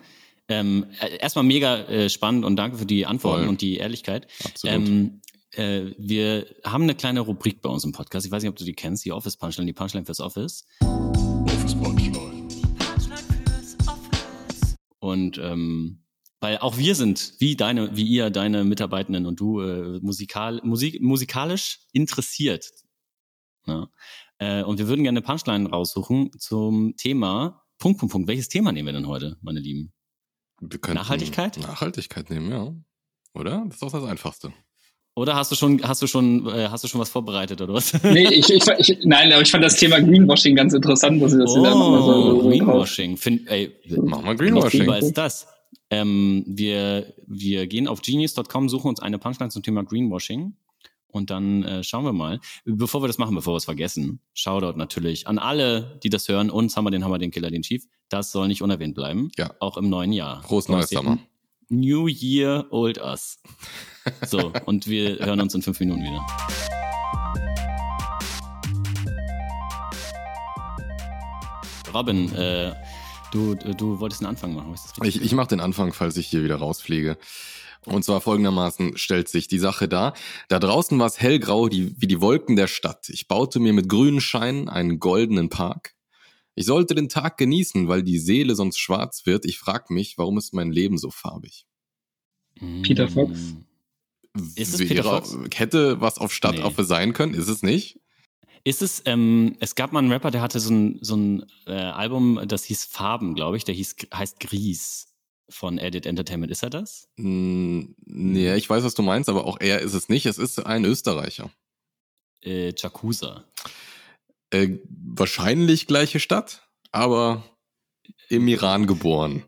ähm, 0.47 0.85
äh, 1.01 1.17
erstmal 1.17 1.43
mega 1.43 1.79
äh, 1.85 2.09
spannend 2.09 2.45
und 2.45 2.55
danke 2.55 2.77
für 2.77 2.85
die 2.85 3.05
Antworten 3.05 3.41
Voll. 3.41 3.49
und 3.49 3.61
die 3.61 3.77
Ehrlichkeit. 3.77 4.27
Absolut. 4.43 4.75
Ähm, 4.75 5.21
äh, 5.51 5.93
wir 5.97 6.45
haben 6.63 6.83
eine 6.83 6.95
kleine 6.95 7.21
Rubrik 7.21 7.61
bei 7.61 7.69
uns 7.69 7.83
im 7.83 7.93
Podcast. 7.93 8.25
Ich 8.25 8.31
weiß 8.31 8.43
nicht, 8.43 8.49
ob 8.49 8.57
du 8.57 8.65
die 8.65 8.73
kennst, 8.73 9.05
die 9.05 9.11
Office 9.11 9.37
Punchline, 9.37 9.65
die 9.65 9.73
Punchline 9.73 10.05
fürs 10.05 10.19
Office. 10.19 10.65
Office 10.81 11.75
Punchline. 11.75 12.47
Die 12.49 12.61
Punchline 12.77 13.17
fürs 13.17 13.87
Office. 13.87 14.75
Und 14.99 15.37
ähm, 15.39 16.03
weil 16.41 16.59
auch 16.59 16.77
wir 16.77 16.93
sind, 16.93 17.33
wie 17.39 17.55
deine, 17.55 17.95
wie 17.95 18.03
ihr, 18.03 18.29
deine 18.29 18.63
Mitarbeitenden 18.65 19.25
und 19.25 19.39
du, 19.39 19.61
äh, 19.61 19.99
musikal, 20.01 20.61
Musik, 20.63 21.01
musikalisch 21.01 21.79
interessiert. 21.91 22.69
Ja. 23.67 23.87
Äh, 24.37 24.63
und 24.63 24.79
wir 24.79 24.87
würden 24.87 25.03
gerne 25.03 25.19
eine 25.19 25.25
Punchline 25.25 25.69
raussuchen 25.69 26.31
zum 26.37 26.95
Thema 26.97 27.61
Punkt, 27.77 27.99
Punkt, 27.99 28.11
Punkt. 28.11 28.27
Welches 28.27 28.47
Thema 28.47 28.71
nehmen 28.71 28.87
wir 28.87 28.93
denn 28.93 29.07
heute, 29.07 29.37
meine 29.41 29.59
Lieben? 29.59 29.91
Nachhaltigkeit? 30.61 31.57
Nachhaltigkeit 31.57 32.29
nehmen, 32.29 32.49
ja. 32.49 32.73
Oder? 33.33 33.65
Das 33.67 33.77
ist 33.77 33.83
auch 33.83 33.91
das 33.91 34.05
Einfachste. 34.05 34.53
Oder 35.17 35.35
hast 35.35 35.49
du 35.51 35.55
schon, 35.55 35.81
hast 35.81 36.01
du 36.01 36.07
schon, 36.07 36.45
äh, 36.47 36.67
hast 36.69 36.83
du 36.83 36.89
schon 36.89 36.99
was 36.99 37.09
vorbereitet 37.09 37.61
oder 37.61 37.73
was? 37.73 37.93
Nee, 38.03 38.27
ich, 38.27 38.49
ich, 38.49 38.67
ich, 38.67 38.97
nein, 39.05 39.31
aber 39.31 39.41
ich 39.41 39.51
fand 39.51 39.63
das 39.63 39.77
Thema 39.77 40.01
Greenwashing 40.01 40.55
ganz 40.55 40.73
interessant, 40.73 41.21
dass 41.21 41.33
ihr 41.33 41.39
das 41.39 41.51
oh, 41.51 41.63
da 41.63 41.71
so, 41.71 42.41
so 42.41 42.49
Greenwashing. 42.49 43.15
Find, 43.15 43.49
ey, 43.49 43.73
Machen 44.03 44.25
wir 44.25 44.35
Greenwashing. 44.35 44.87
Was 44.87 45.05
ist 45.05 45.17
das. 45.17 45.47
Ähm, 45.89 46.43
wir, 46.47 47.13
wir 47.27 47.67
gehen 47.67 47.87
auf 47.87 48.01
genius.com, 48.01 48.67
suchen 48.67 48.89
uns 48.89 49.01
eine 49.01 49.17
Punchline 49.17 49.51
zum 49.51 49.63
Thema 49.63 49.83
Greenwashing 49.83 50.57
und 51.15 51.29
dann 51.29 51.63
äh, 51.63 51.83
schauen 51.83 52.03
wir 52.03 52.13
mal. 52.13 52.39
Bevor 52.65 53.01
wir 53.01 53.07
das 53.07 53.17
machen, 53.17 53.33
bevor 53.35 53.53
wir 53.53 53.57
es 53.57 53.65
vergessen, 53.65 54.19
Shoutout 54.33 54.77
natürlich 54.77 55.27
an 55.27 55.39
alle, 55.39 55.97
die 56.03 56.09
das 56.09 56.27
hören. 56.27 56.49
Uns 56.49 56.75
haben 56.75 56.83
wir 56.83 56.91
den 56.91 57.05
Hammer, 57.05 57.17
den 57.17 57.31
Killer, 57.31 57.49
den 57.49 57.61
Chief. 57.61 57.85
Das 58.09 58.31
soll 58.31 58.49
nicht 58.49 58.61
unerwähnt 58.61 58.95
bleiben. 58.95 59.31
Ja. 59.37 59.51
Auch 59.59 59.77
im 59.77 59.89
neuen 59.89 60.11
Jahr. 60.11 60.41
Prost, 60.41 60.69
neues 60.69 60.89
Sommer. 60.89 61.17
New 61.69 62.07
Year, 62.07 62.67
Old 62.69 62.99
Us. 62.99 63.41
So, 64.27 64.51
und 64.65 64.87
wir 64.87 65.17
hören 65.19 65.39
uns 65.39 65.55
in 65.55 65.61
fünf 65.61 65.79
Minuten 65.79 66.03
wieder. 66.03 66.25
Robin, 71.93 72.31
äh, 72.35 72.73
du, 73.31 73.55
du 73.55 74.01
wolltest 74.01 74.21
einen 74.21 74.29
Anfang 74.29 74.53
machen. 74.53 74.75
Ich, 75.03 75.21
ich 75.21 75.31
mache 75.31 75.47
den 75.47 75.61
Anfang, 75.61 75.93
falls 75.93 76.17
ich 76.17 76.27
hier 76.27 76.43
wieder 76.43 76.57
rausfliege. 76.57 77.17
Und 77.85 78.03
zwar 78.03 78.21
folgendermaßen 78.21 78.97
stellt 78.97 79.29
sich 79.29 79.47
die 79.47 79.59
Sache 79.59 79.87
dar. 79.87 80.13
Da 80.47 80.59
draußen 80.59 80.97
war 80.97 81.07
es 81.07 81.19
hellgrau 81.19 81.69
die, 81.69 81.99
wie 81.99 82.07
die 82.07 82.21
Wolken 82.21 82.55
der 82.55 82.67
Stadt. 82.67 83.09
Ich 83.09 83.27
baute 83.27 83.59
mir 83.59 83.73
mit 83.73 83.89
grünen 83.89 84.21
Scheinen 84.21 84.69
einen 84.69 84.99
goldenen 84.99 85.49
Park. 85.49 85.95
Ich 86.55 86.65
sollte 86.65 86.95
den 86.95 87.09
Tag 87.09 87.37
genießen, 87.37 87.87
weil 87.87 88.01
die 88.01 88.17
Seele 88.17 88.55
sonst 88.55 88.79
schwarz 88.79 89.25
wird. 89.25 89.45
Ich 89.45 89.59
frag 89.59 89.89
mich, 89.89 90.17
warum 90.17 90.37
ist 90.37 90.53
mein 90.53 90.71
Leben 90.71 90.97
so 90.97 91.11
farbig? 91.11 91.65
Peter 92.81 93.09
Fox. 93.09 93.55
Ist 94.55 94.79
es 94.79 94.87
Peter 94.87 95.03
Fox? 95.03 95.37
Hätte 95.53 95.99
was 96.01 96.17
auf 96.17 96.33
Stadtaffe 96.33 96.81
nee. 96.81 96.87
sein 96.87 97.13
können, 97.13 97.33
ist 97.33 97.49
es 97.49 97.61
nicht? 97.61 97.99
Ist 98.63 98.81
es, 98.81 99.03
ähm, 99.05 99.57
es 99.59 99.75
gab 99.75 99.91
mal 99.91 99.99
einen 99.99 100.11
Rapper, 100.11 100.31
der 100.31 100.41
hatte 100.41 100.59
so 100.59 100.73
ein, 100.73 100.97
so 101.01 101.15
ein 101.15 101.45
äh, 101.67 101.73
Album, 101.73 102.41
das 102.47 102.63
hieß 102.63 102.85
Farben, 102.85 103.35
glaube 103.35 103.57
ich, 103.57 103.63
der 103.63 103.75
hieß, 103.75 103.95
heißt 104.13 104.39
Gries 104.39 105.14
von 105.49 105.77
Edit 105.77 106.05
Entertainment. 106.05 106.51
Ist 106.51 106.63
er 106.63 106.69
das? 106.69 107.07
Mm, 107.17 107.81
nee, 108.05 108.55
ich 108.55 108.69
weiß, 108.69 108.83
was 108.83 108.95
du 108.95 109.01
meinst, 109.01 109.29
aber 109.29 109.45
auch 109.45 109.59
er 109.59 109.79
ist 109.79 109.93
es 109.93 110.09
nicht. 110.09 110.25
Es 110.25 110.37
ist 110.37 110.65
ein 110.65 110.85
Österreicher. 110.85 111.49
Äh, 112.43 112.73
Jakuza. 112.75 113.45
Äh, 114.51 114.79
wahrscheinlich 114.87 115.87
gleiche 115.87 116.19
Stadt, 116.19 116.67
aber 116.91 117.43
im 118.29 118.47
Iran 118.47 118.87
geboren. 118.87 119.43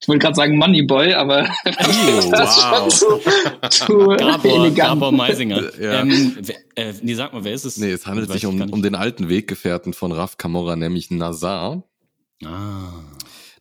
Ich 0.00 0.08
wollte 0.08 0.18
gerade 0.18 0.34
sagen 0.34 0.56
Moneyboy, 0.58 1.14
aber 1.14 1.48
oh, 1.64 1.70
das 2.32 2.56
wow. 2.56 2.86
ist 2.88 2.98
schon 2.98 3.20
zu, 3.70 3.86
zu 3.86 4.06
Gabor, 4.18 4.44
elegant. 4.44 4.76
Gabor 4.76 5.12
Meisinger. 5.12 5.78
Ja. 5.80 6.00
Ähm, 6.00 6.36
äh, 6.74 6.92
nee, 7.02 7.14
sag 7.14 7.32
mal, 7.32 7.44
wer 7.44 7.52
ist 7.52 7.64
es? 7.64 7.76
Nee, 7.76 7.92
es 7.92 8.04
handelt 8.04 8.32
sich 8.32 8.46
um, 8.46 8.60
um 8.60 8.82
den 8.82 8.96
alten 8.96 9.28
Weggefährten 9.28 9.92
von 9.94 10.10
Raf 10.10 10.38
Kamora, 10.38 10.74
nämlich 10.74 11.12
Nazar. 11.12 11.84
Ah. 12.44 13.04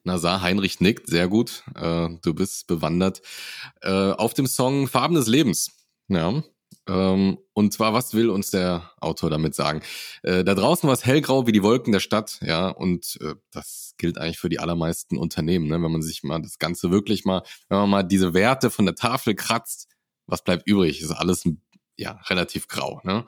Nazar 0.03 0.41
Heinrich 0.41 0.79
nickt, 0.79 1.07
sehr 1.07 1.27
gut. 1.27 1.63
Äh, 1.75 2.09
du 2.21 2.33
bist 2.33 2.67
bewandert. 2.67 3.21
Äh, 3.81 4.11
auf 4.11 4.33
dem 4.33 4.47
Song 4.47 4.87
Farben 4.87 5.15
des 5.15 5.27
Lebens. 5.27 5.71
Ja. 6.07 6.43
Ähm, 6.87 7.37
und 7.53 7.73
zwar, 7.73 7.93
was 7.93 8.13
will 8.13 8.29
uns 8.29 8.49
der 8.49 8.91
Autor 8.99 9.29
damit 9.29 9.53
sagen? 9.53 9.81
Äh, 10.23 10.43
da 10.43 10.55
draußen 10.55 10.87
war 10.87 10.93
es 10.93 11.05
hellgrau 11.05 11.45
wie 11.45 11.51
die 11.51 11.63
Wolken 11.63 11.93
der 11.93 11.99
Stadt, 11.99 12.39
ja, 12.41 12.69
und 12.69 13.19
äh, 13.21 13.35
das 13.51 13.93
gilt 13.97 14.17
eigentlich 14.17 14.39
für 14.39 14.49
die 14.49 14.59
allermeisten 14.59 15.17
Unternehmen, 15.17 15.67
ne? 15.67 15.81
wenn 15.81 15.91
man 15.91 16.01
sich 16.01 16.23
mal 16.23 16.41
das 16.41 16.57
Ganze 16.57 16.89
wirklich 16.89 17.23
mal, 17.23 17.43
wenn 17.69 17.77
man 17.77 17.89
mal 17.89 18.03
diese 18.03 18.33
Werte 18.33 18.71
von 18.71 18.85
der 18.85 18.95
Tafel 18.95 19.35
kratzt, 19.35 19.89
was 20.25 20.43
bleibt 20.43 20.67
übrig? 20.67 21.01
Ist 21.01 21.11
alles 21.11 21.43
ja 21.97 22.19
relativ 22.29 22.67
grau. 22.67 22.99
Ne? 23.03 23.25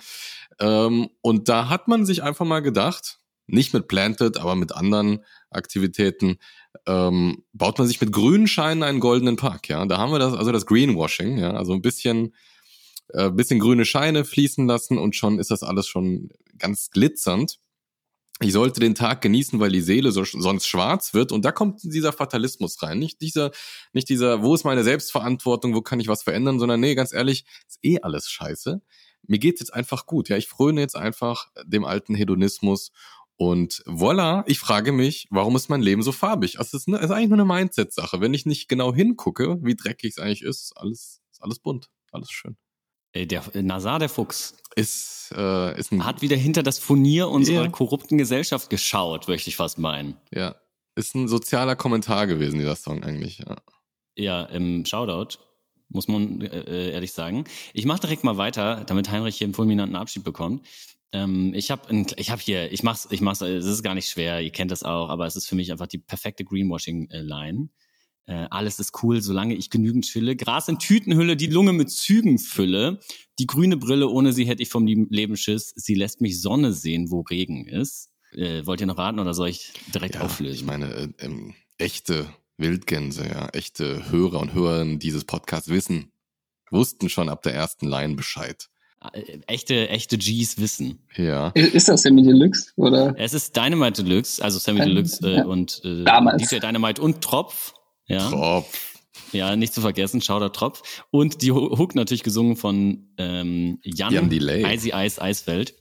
Ähm, 0.59 1.09
und 1.21 1.47
da 1.47 1.69
hat 1.69 1.87
man 1.87 2.05
sich 2.05 2.23
einfach 2.23 2.45
mal 2.45 2.61
gedacht, 2.61 3.19
nicht 3.47 3.73
mit 3.73 3.87
Planted, 3.87 4.37
aber 4.37 4.55
mit 4.55 4.73
anderen 4.73 5.23
Aktivitäten, 5.49 6.37
ähm, 6.87 7.43
baut 7.53 7.77
man 7.77 7.87
sich 7.87 7.99
mit 8.01 8.11
grünen 8.11 8.47
Scheinen 8.47 8.83
einen 8.83 8.99
goldenen 8.99 9.35
Park. 9.35 9.69
Ja, 9.69 9.85
da 9.85 9.97
haben 9.97 10.11
wir 10.11 10.19
das, 10.19 10.33
also 10.33 10.51
das 10.51 10.65
Greenwashing. 10.65 11.37
Ja, 11.37 11.51
also 11.51 11.73
ein 11.73 11.81
bisschen, 11.81 12.33
äh, 13.09 13.29
bisschen 13.29 13.59
grüne 13.59 13.85
Scheine 13.85 14.25
fließen 14.25 14.65
lassen 14.65 14.97
und 14.97 15.15
schon 15.15 15.39
ist 15.39 15.51
das 15.51 15.63
alles 15.63 15.87
schon 15.87 16.29
ganz 16.57 16.89
glitzernd. 16.89 17.59
Ich 18.41 18.51
sollte 18.51 18.79
den 18.79 18.95
Tag 18.95 19.21
genießen, 19.21 19.59
weil 19.59 19.71
die 19.71 19.81
Seele 19.81 20.11
so, 20.11 20.23
sonst 20.25 20.67
schwarz 20.67 21.13
wird. 21.13 21.31
Und 21.31 21.45
da 21.45 21.51
kommt 21.51 21.81
dieser 21.83 22.11
Fatalismus 22.11 22.81
rein. 22.81 22.99
Nicht 22.99 23.21
dieser, 23.21 23.51
nicht 23.93 24.09
dieser, 24.09 24.41
wo 24.41 24.55
ist 24.55 24.65
meine 24.65 24.83
Selbstverantwortung, 24.83 25.75
wo 25.75 25.81
kann 25.81 25.99
ich 25.99 26.07
was 26.07 26.23
verändern, 26.23 26.59
sondern 26.59 26.79
nee, 26.79 26.95
ganz 26.95 27.13
ehrlich, 27.13 27.45
ist 27.67 27.79
eh 27.83 27.99
alles 28.01 28.29
scheiße. 28.29 28.81
Mir 29.27 29.39
geht's 29.39 29.61
jetzt 29.61 29.73
einfach 29.73 30.07
gut. 30.07 30.29
Ja, 30.29 30.35
ich 30.35 30.47
fröne 30.47 30.81
jetzt 30.81 30.97
einfach 30.97 31.47
dem 31.65 31.85
alten 31.85 32.15
Hedonismus 32.15 32.91
und 33.37 33.83
voilà, 33.85 34.43
ich 34.47 34.59
frage 34.59 34.91
mich, 34.91 35.27
warum 35.31 35.55
ist 35.55 35.69
mein 35.69 35.81
Leben 35.81 36.03
so 36.03 36.11
farbig? 36.11 36.59
Also 36.59 36.77
es 36.77 36.83
ist, 36.83 36.87
eine, 36.87 36.97
ist 36.99 37.11
eigentlich 37.11 37.29
nur 37.29 37.39
eine 37.39 37.45
Mindset-Sache. 37.45 38.21
Wenn 38.21 38.33
ich 38.33 38.45
nicht 38.45 38.67
genau 38.69 38.93
hingucke, 38.93 39.57
wie 39.61 39.75
dreckig 39.75 40.11
es 40.11 40.19
eigentlich 40.19 40.43
ist, 40.43 40.61
ist 40.63 40.73
alles, 40.77 41.21
ist 41.31 41.41
alles 41.43 41.59
bunt. 41.59 41.89
alles 42.11 42.31
schön. 42.31 42.55
Äh, 43.13 43.25
Der 43.25 43.43
Nazar 43.61 43.99
der 43.99 44.09
Fuchs 44.09 44.55
Ist, 44.75 45.33
äh, 45.35 45.77
ist 45.79 45.91
ein, 45.91 46.05
hat 46.05 46.21
wieder 46.21 46.35
hinter 46.37 46.63
das 46.63 46.79
Furnier 46.79 47.27
unserer 47.29 47.63
Ja. 47.63 47.69
korrupten 47.69 48.17
Gesellschaft 48.17 48.69
geschaut, 48.69 49.27
möchte 49.27 49.49
ich 49.49 49.55
fast 49.55 49.77
meinen. 49.77 50.15
ja, 50.31 50.55
ist 50.95 51.15
ein 51.15 51.27
sozialer 51.27 51.75
Kommentar 51.75 52.27
gewesen, 52.27 52.59
dieser 52.59 52.75
Song 52.75 53.03
eigentlich. 53.03 53.39
Ja. 53.39 53.57
Ja, 54.15 54.43
im 54.43 54.85
Shoutout, 54.85 55.39
muss 55.89 56.07
man 56.07 56.41
äh, 56.41 56.91
ehrlich 56.91 57.13
sagen. 57.13 57.45
Ich 57.73 57.85
mache 57.85 58.01
direkt 58.01 58.23
mal 58.23 58.37
weiter, 58.37 58.83
damit 58.85 59.09
Heinrich 59.09 59.37
hier 59.37 59.45
einen 59.45 59.55
fulminanten 59.55 59.95
Abschied 59.95 60.23
bekommt. 60.23 60.65
Ähm, 61.13 61.53
ich 61.53 61.71
habe 61.71 62.05
ich 62.17 62.31
hab 62.31 62.41
hier, 62.41 62.71
ich 62.71 62.83
mach's, 62.83 63.07
ich 63.11 63.21
mach's, 63.21 63.41
es 63.41 63.65
ist 63.65 63.83
gar 63.83 63.93
nicht 63.93 64.09
schwer, 64.09 64.41
ihr 64.41 64.49
kennt 64.49 64.71
das 64.71 64.83
auch, 64.83 65.09
aber 65.09 65.27
es 65.27 65.35
ist 65.35 65.47
für 65.47 65.55
mich 65.55 65.71
einfach 65.71 65.87
die 65.87 65.99
perfekte 65.99 66.43
Greenwashing-Line. 66.43 67.69
Äh, 68.25 68.47
alles 68.49 68.79
ist 68.79 69.03
cool, 69.03 69.21
solange 69.21 69.53
ich 69.53 69.69
genügend 69.69 70.05
chille. 70.05 70.35
Gras 70.35 70.67
in 70.69 70.79
Tütenhülle, 70.79 71.35
die 71.35 71.47
Lunge 71.47 71.73
mit 71.73 71.91
Zügen 71.91 72.39
fülle. 72.39 72.99
Die 73.37 73.47
grüne 73.47 73.77
Brille, 73.77 74.07
ohne 74.07 74.33
sie 74.33 74.45
hätte 74.45 74.63
ich 74.63 74.69
vom 74.69 74.87
Leben 74.87 75.37
Schiss. 75.37 75.73
Sie 75.75 75.93
lässt 75.93 76.21
mich 76.21 76.41
Sonne 76.41 76.73
sehen, 76.73 77.11
wo 77.11 77.21
Regen 77.21 77.67
ist. 77.67 78.09
Äh, 78.31 78.65
wollt 78.65 78.81
ihr 78.81 78.87
noch 78.87 78.97
raten 78.97 79.19
oder 79.19 79.33
soll 79.33 79.49
ich 79.49 79.73
direkt 79.93 80.15
Ja, 80.15 80.21
auflösen? 80.21 80.55
Ich 80.55 80.65
meine, 80.65 80.91
äh, 80.93 81.09
ähm, 81.19 81.53
echte 81.77 82.27
Wildgänse, 82.57 83.27
ja, 83.27 83.49
echte 83.49 84.09
Hörer 84.09 84.39
und 84.39 84.53
Hörerinnen 84.53 84.99
dieses 84.99 85.25
Podcasts 85.25 85.69
wissen, 85.69 86.11
wussten 86.71 87.09
schon 87.09 87.29
ab 87.29 87.43
der 87.43 87.53
ersten 87.53 87.87
Line 87.87 88.15
Bescheid. 88.15 88.69
Äh, 89.11 89.39
echte, 89.47 89.89
echte 89.89 90.17
Gs 90.17 90.57
wissen. 90.59 90.99
Ja. 91.17 91.49
Ist 91.49 91.89
das 91.89 92.03
Sammy 92.03 92.23
Deluxe? 92.23 92.71
Oder? 92.77 93.13
Es 93.17 93.33
ist 93.33 93.55
Dynamite 93.55 94.03
Deluxe, 94.03 94.43
also 94.43 94.59
Sammy 94.59 94.79
Ähm, 94.81 94.87
Deluxe 94.89 95.19
äh, 95.27 95.35
ja. 95.37 95.45
und 95.45 95.81
äh, 95.83 96.03
Damals. 96.03 96.47
DJ 96.47 96.59
Dynamite 96.59 97.01
und 97.01 97.21
Tropf. 97.21 97.73
Ja, 98.07 98.29
Tropf. 98.29 99.01
ja, 99.31 99.55
nicht 99.55 99.73
zu 99.73 99.81
vergessen, 99.81 100.21
Schauder 100.21 100.51
Tropf. 100.51 101.03
Und 101.11 101.41
die 101.41 101.51
Ho- 101.51 101.77
Hook 101.77 101.95
natürlich 101.95 102.23
gesungen 102.23 102.55
von 102.55 103.09
ähm, 103.17 103.79
Jan, 103.83 104.13
Jan 104.13 104.29
Delay. 104.29 104.63
Icy 104.75 104.91
Ice 104.95 105.21
Eisfeld. 105.21 105.75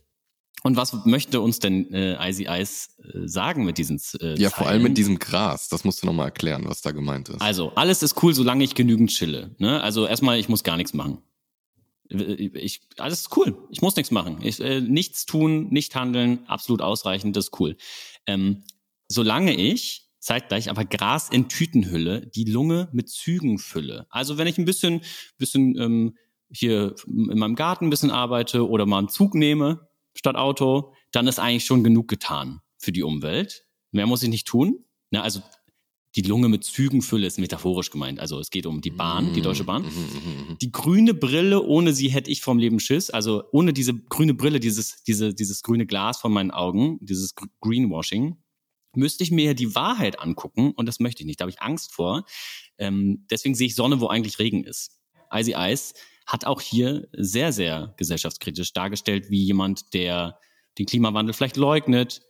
Und 0.65 0.77
was 0.77 0.93
möchte 1.07 1.41
uns 1.41 1.59
denn 1.59 1.93
äh, 1.93 2.15
Icy 2.31 2.47
Ice 2.49 2.91
äh, 3.03 3.27
sagen 3.27 3.65
mit 3.65 3.79
diesen 3.79 4.01
äh, 4.21 4.39
Ja, 4.41 4.49
vor 4.51 4.69
allem 4.69 4.85
mit 4.85 4.97
diesem 4.97 5.19
Gras. 5.19 5.69
Das 5.69 5.83
musst 5.85 6.03
du 6.03 6.07
nochmal 6.07 6.27
erklären, 6.27 6.63
was 6.67 6.83
da 6.83 6.93
gemeint 6.93 7.29
ist. 7.31 7.41
Also, 7.43 7.73
alles 7.75 8.01
ist 8.05 8.23
cool, 8.23 8.33
solange 8.33 8.63
ich 8.63 8.77
genügend 8.77 9.11
chille. 9.11 9.57
Ne? 9.59 9.83
Also 9.83 10.07
erstmal, 10.07 10.39
ich 10.39 10.49
muss 10.49 10.63
gar 10.63 10.77
nichts 10.77 10.95
machen. 10.95 11.19
Ich, 12.13 12.81
alles 12.99 13.21
ist 13.21 13.37
cool. 13.37 13.57
Ich 13.71 13.81
muss 13.81 13.97
nichts 13.97 14.11
machen. 14.11 14.39
Ich, 14.43 14.61
äh, 14.61 14.81
nichts 14.81 15.27
tun, 15.27 15.69
nicht 15.71 15.95
handeln, 15.95 16.47
absolut 16.47 16.83
ausreichend, 16.83 17.37
das 17.37 17.47
ist 17.47 17.61
cool. 17.61 17.77
Ähm, 18.27 18.65
solange 19.09 19.55
ich 19.55 20.11
zeitgleich 20.23 20.71
aber 20.71 20.85
Gras 20.85 21.29
in 21.29 21.49
Tütenhülle, 21.49 22.27
die 22.27 22.45
Lunge 22.45 22.89
mit 22.93 23.11
Zügen 23.11 23.59
fülle. 23.59 24.07
Also 24.09 24.39
wenn 24.39 24.47
ich 24.47 24.57
ein 24.57 24.65
bisschen, 24.65 25.01
bisschen 25.37 25.77
ähm, 25.79 26.17
hier 26.49 26.95
in 27.07 27.39
meinem 27.39 27.57
Garten 27.57 27.87
ein 27.87 27.91
bisschen 27.91 28.11
arbeite 28.11 28.69
oder 28.69 28.87
mal 28.87 28.99
einen 28.99 29.09
Zug 29.09 29.35
nehme 29.35 29.89
statt 30.15 30.37
Auto, 30.37 30.95
dann 31.11 31.27
ist 31.27 31.39
eigentlich 31.39 31.65
schon 31.65 31.83
genug 31.83 32.09
getan 32.09 32.61
für 32.79 32.93
die 32.93 33.03
Umwelt. 33.03 33.65
Mehr 33.91 34.07
muss 34.07 34.23
ich 34.23 34.29
nicht 34.29 34.47
tun. 34.47 34.85
Na, 35.11 35.23
also 35.23 35.43
die 36.15 36.23
Lunge 36.23 36.49
mit 36.49 36.65
Zügen 36.65 37.01
fülle 37.01 37.27
ist 37.27 37.39
metaphorisch 37.39 37.91
gemeint. 37.91 38.21
Also 38.21 38.39
es 38.39 38.51
geht 38.51 38.67
um 38.67 38.81
die 38.81 38.91
Bahn, 38.91 39.33
die 39.33 39.41
Deutsche 39.41 39.65
Bahn. 39.65 39.83
Mhm, 39.83 39.89
mhm. 39.89 40.59
Die 40.61 40.71
grüne 40.71 41.15
Brille, 41.15 41.63
ohne 41.63 41.95
sie 41.95 42.11
hätte 42.11 42.31
ich 42.31 42.43
vom 42.43 42.59
Leben 42.59 42.81
Schiss. 42.81 43.09
Also 43.11 43.45
ohne 43.53 43.73
diese 43.73 43.95
grüne 43.95 44.35
Brille, 44.35 44.61
dieses, 44.61 45.03
diese, 45.05 45.33
dieses 45.33 45.63
grüne 45.63 45.87
Glas 45.87 46.21
von 46.21 46.33
meinen 46.33 46.51
Augen, 46.51 46.99
dieses 47.01 47.35
Gr- 47.35 47.49
Greenwashing, 47.61 48.37
müsste 48.95 49.25
ich 49.25 49.31
mir 49.31 49.55
die 49.55 49.75
Wahrheit 49.75 50.21
angucken 50.21 50.73
und 50.73 50.87
das 50.87 51.01
möchte 51.01 51.23
ich 51.23 51.27
nicht. 51.27 51.41
Da 51.41 51.45
habe 51.45 51.51
ich 51.51 51.63
Angst 51.63 51.95
vor. 51.95 52.25
Ähm, 52.77 53.27
deswegen 53.31 53.55
sehe 53.55 53.69
ich 53.69 53.75
Sonne, 53.75 54.01
wo 54.01 54.09
eigentlich 54.09 54.39
Regen 54.39 54.65
ist. 54.65 54.99
Icy 55.33 55.55
Ice 55.57 55.95
hat 56.27 56.45
auch 56.45 56.61
hier 56.61 57.09
sehr, 57.13 57.53
sehr 57.53 57.95
gesellschaftskritisch 57.97 58.75
dargestellt, 58.75 59.31
wie 59.31 59.43
jemand, 59.43 59.95
der 59.95 60.39
den 60.79 60.85
Klimawandel 60.85 61.33
vielleicht 61.33 61.57
leugnet 61.57 62.21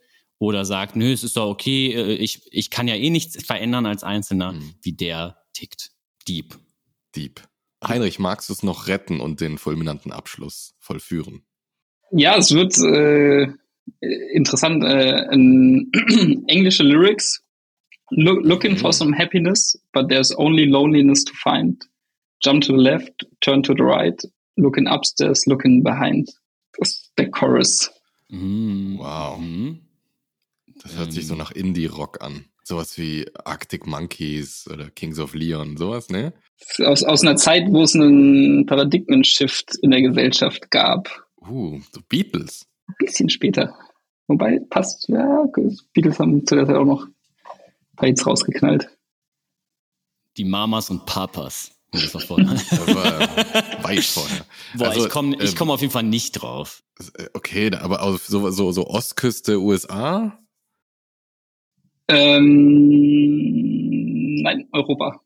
oder 0.43 0.65
sagt, 0.65 0.97
nö, 0.97 1.13
es 1.13 1.23
ist 1.23 1.37
doch 1.37 1.49
okay, 1.49 1.93
äh, 1.93 2.15
ich, 2.15 2.43
ich 2.51 2.71
kann 2.71 2.89
ja 2.89 2.97
eh 2.97 3.11
nichts 3.11 3.45
verändern 3.45 3.87
als 3.87 4.03
Einzelner, 4.03 4.53
Mhm. 4.53 4.75
wie 4.83 4.93
der 4.93 5.37
tickt. 5.53 5.93
Dieb. 6.27 6.59
Dieb. 7.15 7.43
Heinrich, 7.87 8.19
magst 8.19 8.49
du 8.49 8.53
es 8.53 8.63
noch 8.65 8.89
retten 8.89 9.21
und 9.21 9.41
den 9.41 9.57
fulminanten 9.59 10.11
Abschluss 10.13 10.75
vollführen? 10.81 11.43
Ja, 12.11 12.37
es 12.37 12.53
wird 12.53 12.77
äh, 12.79 13.53
interessant. 14.35 14.83
Äh, 14.85 15.33
in 15.33 15.91
englische 16.49 16.83
Lyrics. 16.83 17.43
Look, 18.11 18.45
looking 18.45 18.77
for 18.77 18.93
some 18.93 19.17
happiness, 19.17 19.79
but 19.93 20.09
there's 20.09 20.37
only 20.37 20.65
loneliness 20.65 21.25
to 21.25 21.33
find. 21.35 21.83
Jump 22.45 22.63
to 22.65 22.73
the 22.77 22.83
left, 22.83 23.27
turn 23.41 23.63
to 23.63 23.75
the 23.75 23.83
right, 23.83 24.21
looking 24.57 24.87
upstairs, 24.89 25.47
looking 25.47 25.83
behind. 25.85 26.29
Das 26.79 26.91
ist 26.91 27.13
der 27.17 27.31
Chorus. 27.31 27.91
Mhm. 28.29 28.99
Wow. 28.99 29.39
Mhm. 29.41 29.81
Das 30.83 30.97
hört 30.97 31.13
sich 31.13 31.27
so 31.27 31.35
Ähm. 31.35 31.39
nach 31.39 31.51
Indie-Rock 31.53 32.23
an. 32.23 32.47
Sowas 32.65 32.97
wie 32.97 33.27
Arctic 33.45 33.87
Monkeys 33.87 34.69
oder 34.73 34.89
Kings 34.91 35.19
of 35.19 35.35
Leon, 35.35 35.77
sowas, 35.77 36.09
ne? 36.11 36.33
Aus, 36.79 37.03
aus 37.03 37.23
einer 37.23 37.37
Zeit, 37.37 37.65
wo 37.69 37.83
es 37.83 37.95
einen 37.95 38.67
Paradigmen-Shift 38.67 39.79
in 39.83 39.91
der 39.91 40.03
Gesellschaft 40.03 40.71
gab. 40.71 41.27
Uh, 41.41 41.81
so 41.93 42.01
Beatles. 42.09 42.67
Ein 42.87 42.95
bisschen 42.99 43.29
später. 43.29 43.77
Wobei, 44.29 44.61
passt, 44.71 45.09
ja, 45.09 45.45
Beatles 45.93 46.19
haben 46.21 46.47
zu 46.47 46.55
der 46.55 46.67
Zeit 46.67 46.77
auch 46.77 46.85
noch 46.85 47.05
ein 47.07 47.97
paar 47.97 48.07
Hits 48.09 48.25
rausgeknallt. 48.27 48.89
Die 50.37 50.45
Mamas 50.45 50.91
und 50.91 51.05
Papas. 51.07 51.73
Das 51.95 52.15
war 52.15 52.23
vorher. 52.23 52.47
Das 52.47 52.95
war 52.95 53.85
weit 53.85 54.03
vorher. 54.03 54.47
Boah, 54.79 54.87
Also, 54.89 55.05
ich 55.05 55.13
komme 55.13 55.37
ich 55.37 55.51
ähm, 55.51 55.57
komm 55.59 55.71
auf 55.71 55.83
jeden 55.83 55.93
Fall 55.93 56.05
nicht 56.05 56.33
drauf. 56.33 56.83
Äh, 57.19 57.27
Okay, 57.35 57.71
aber 57.75 58.01
auf 58.01 58.25
so, 58.27 58.49
so, 58.51 58.73
so 58.73 58.87
Ostküste 58.87 59.61
USA? 59.61 60.39
Ähm, 62.09 63.63
nein, 64.43 64.69
Europa. 64.73 65.21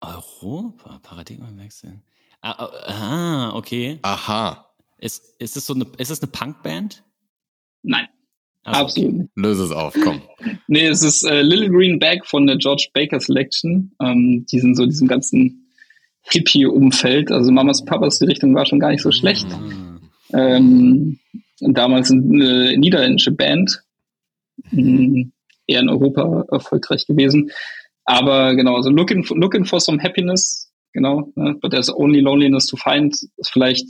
Europa, 0.00 1.00
Paradigmenwechsel. 1.02 2.00
Ah, 2.42 2.68
ah, 2.86 3.56
okay. 3.56 3.98
Aha. 4.02 4.66
Ist, 4.98 5.34
ist, 5.38 5.56
es 5.56 5.66
so 5.66 5.74
eine, 5.74 5.86
ist 5.98 6.10
es 6.10 6.22
eine 6.22 6.30
Punkband? 6.30 7.02
Nein, 7.82 8.06
Also, 8.62 8.80
absolut 8.80 9.12
nicht. 9.14 9.30
Löse 9.36 9.64
es 9.64 9.70
auf, 9.72 9.94
komm. 10.02 10.22
Nee, 10.68 10.86
es 10.86 11.02
ist 11.02 11.22
äh, 11.24 11.42
Little 11.42 11.70
Green 11.70 11.98
Bag 11.98 12.24
von 12.26 12.46
der 12.46 12.56
George 12.56 12.88
Baker 12.92 13.20
Selection. 13.20 13.92
Ähm, 14.00 14.46
die 14.50 14.60
sind 14.60 14.76
so 14.76 14.86
diesem 14.86 15.08
ganzen 15.08 15.70
Hippie-Umfeld. 16.22 17.30
Also 17.30 17.52
Mamas 17.52 17.84
Papas, 17.84 18.18
die 18.18 18.26
Richtung 18.26 18.54
war 18.54 18.66
schon 18.66 18.80
gar 18.80 18.90
nicht 18.90 19.02
so 19.02 19.12
schlecht. 19.12 19.46
Ah. 19.52 19.98
Ähm, 20.32 21.18
damals 21.60 22.10
eine 22.10 22.76
niederländische 22.76 23.32
Band. 23.32 23.82
Ähm, 24.72 25.32
eher 25.66 25.80
in 25.80 25.88
Europa 25.88 26.44
erfolgreich 26.50 27.06
gewesen. 27.06 27.50
Aber 28.04 28.54
genau, 28.54 28.76
also 28.76 28.90
looking 28.90 29.24
for, 29.24 29.36
looking 29.36 29.64
for 29.64 29.80
some 29.80 30.00
happiness, 30.02 30.70
genau, 30.92 31.32
ne, 31.34 31.54
but 31.60 31.72
there's 31.72 31.90
only 31.92 32.20
loneliness 32.20 32.66
to 32.66 32.76
find, 32.76 33.14
ist 33.36 33.50
vielleicht, 33.52 33.86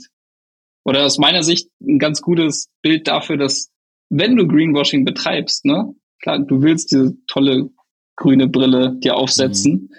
oder 0.85 1.05
aus 1.05 1.17
meiner 1.17 1.43
Sicht 1.43 1.69
ein 1.81 1.99
ganz 1.99 2.21
gutes 2.21 2.69
Bild 2.81 3.07
dafür, 3.07 3.37
dass 3.37 3.69
wenn 4.09 4.35
du 4.35 4.47
Greenwashing 4.47 5.05
betreibst, 5.05 5.65
ne, 5.65 5.93
klar, 6.21 6.39
du 6.39 6.61
willst 6.61 6.91
diese 6.91 7.15
tolle 7.27 7.69
grüne 8.15 8.47
Brille 8.47 8.95
dir 8.97 9.15
aufsetzen, 9.15 9.93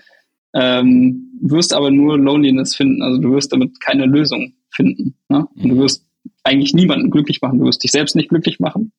ähm, 0.54 1.38
wirst 1.40 1.72
aber 1.72 1.90
nur 1.90 2.18
Loneliness 2.18 2.74
finden, 2.74 3.02
also 3.02 3.20
du 3.20 3.32
wirst 3.32 3.52
damit 3.52 3.80
keine 3.80 4.06
Lösung 4.06 4.54
finden. 4.70 5.14
Ne? 5.28 5.46
Und 5.54 5.68
du 5.68 5.74
Mhm. 5.74 5.80
wirst 5.80 6.04
eigentlich 6.42 6.74
niemanden 6.74 7.10
glücklich 7.10 7.40
machen, 7.40 7.58
du 7.58 7.66
wirst 7.66 7.84
dich 7.84 7.92
selbst 7.92 8.16
nicht 8.16 8.28
glücklich 8.28 8.58
machen, 8.58 8.92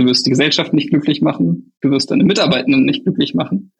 du 0.00 0.06
wirst 0.06 0.26
die 0.26 0.30
Gesellschaft 0.30 0.72
nicht 0.72 0.90
glücklich 0.90 1.20
machen, 1.20 1.72
du 1.80 1.90
wirst 1.90 2.10
deine 2.10 2.24
Mitarbeitenden 2.24 2.84
nicht 2.84 3.04
glücklich 3.04 3.34
machen. 3.34 3.72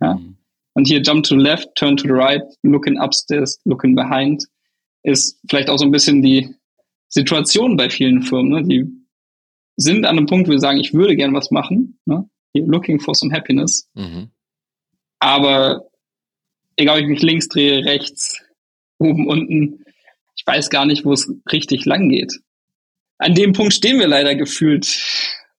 Ja. 0.00 0.14
Mhm. 0.14 0.36
Und 0.74 0.86
hier 0.86 1.02
jump 1.02 1.24
to 1.24 1.36
the 1.36 1.42
left, 1.42 1.74
turn 1.74 1.96
to 1.96 2.04
the 2.04 2.12
right, 2.14 2.42
looking 2.62 2.98
upstairs, 2.98 3.60
looking 3.64 3.94
behind, 3.94 4.44
ist 5.02 5.38
vielleicht 5.48 5.68
auch 5.68 5.78
so 5.78 5.84
ein 5.84 5.90
bisschen 5.90 6.22
die 6.22 6.54
Situation 7.08 7.76
bei 7.76 7.90
vielen 7.90 8.22
Firmen. 8.22 8.50
Ne? 8.50 8.62
Die 8.64 8.86
sind 9.76 10.06
an 10.06 10.16
einem 10.16 10.26
Punkt, 10.26 10.48
wo 10.48 10.52
sie 10.52 10.58
sagen, 10.58 10.78
ich 10.78 10.94
würde 10.94 11.16
gern 11.16 11.34
was 11.34 11.50
machen, 11.50 11.98
ne? 12.06 12.28
Looking 12.54 13.00
for 13.00 13.14
some 13.14 13.32
happiness, 13.34 13.88
Mhm. 13.94 14.28
aber 15.18 15.88
egal, 16.76 16.98
ob 16.98 17.02
ich 17.04 17.08
mich 17.08 17.22
links 17.22 17.48
drehe, 17.48 17.82
rechts, 17.82 18.42
oben, 18.98 19.26
unten, 19.26 19.84
ich 20.36 20.46
weiß 20.46 20.68
gar 20.68 20.84
nicht, 20.84 21.06
wo 21.06 21.14
es 21.14 21.32
richtig 21.50 21.86
lang 21.86 22.10
geht. 22.10 22.40
An 23.16 23.34
dem 23.34 23.54
Punkt 23.54 23.72
stehen 23.72 23.98
wir 23.98 24.06
leider 24.06 24.34
gefühlt 24.34 24.84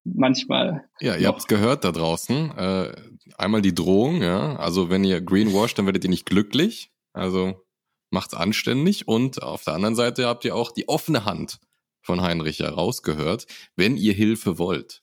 manchmal. 0.04 0.88
Ja, 1.00 1.14
ihr 1.14 1.22
Noch. 1.22 1.34
habt's 1.34 1.46
gehört 1.46 1.84
da 1.84 1.92
draußen. 1.92 2.50
Äh, 2.56 2.94
einmal 3.36 3.62
die 3.62 3.74
Drohung, 3.74 4.22
ja. 4.22 4.56
Also 4.56 4.90
wenn 4.90 5.04
ihr 5.04 5.20
greenwasht, 5.20 5.78
dann 5.78 5.86
werdet 5.86 6.04
ihr 6.04 6.10
nicht 6.10 6.26
glücklich. 6.26 6.90
Also 7.12 7.64
macht's 8.10 8.34
anständig. 8.34 9.08
Und 9.08 9.42
auf 9.42 9.64
der 9.64 9.74
anderen 9.74 9.94
Seite 9.94 10.26
habt 10.26 10.44
ihr 10.44 10.54
auch 10.54 10.72
die 10.72 10.88
offene 10.88 11.24
Hand 11.24 11.58
von 12.00 12.20
Heinrich 12.20 12.58
ja 12.58 12.68
rausgehört, 12.68 13.46
wenn 13.76 13.96
ihr 13.96 14.12
Hilfe 14.12 14.58
wollt. 14.58 15.02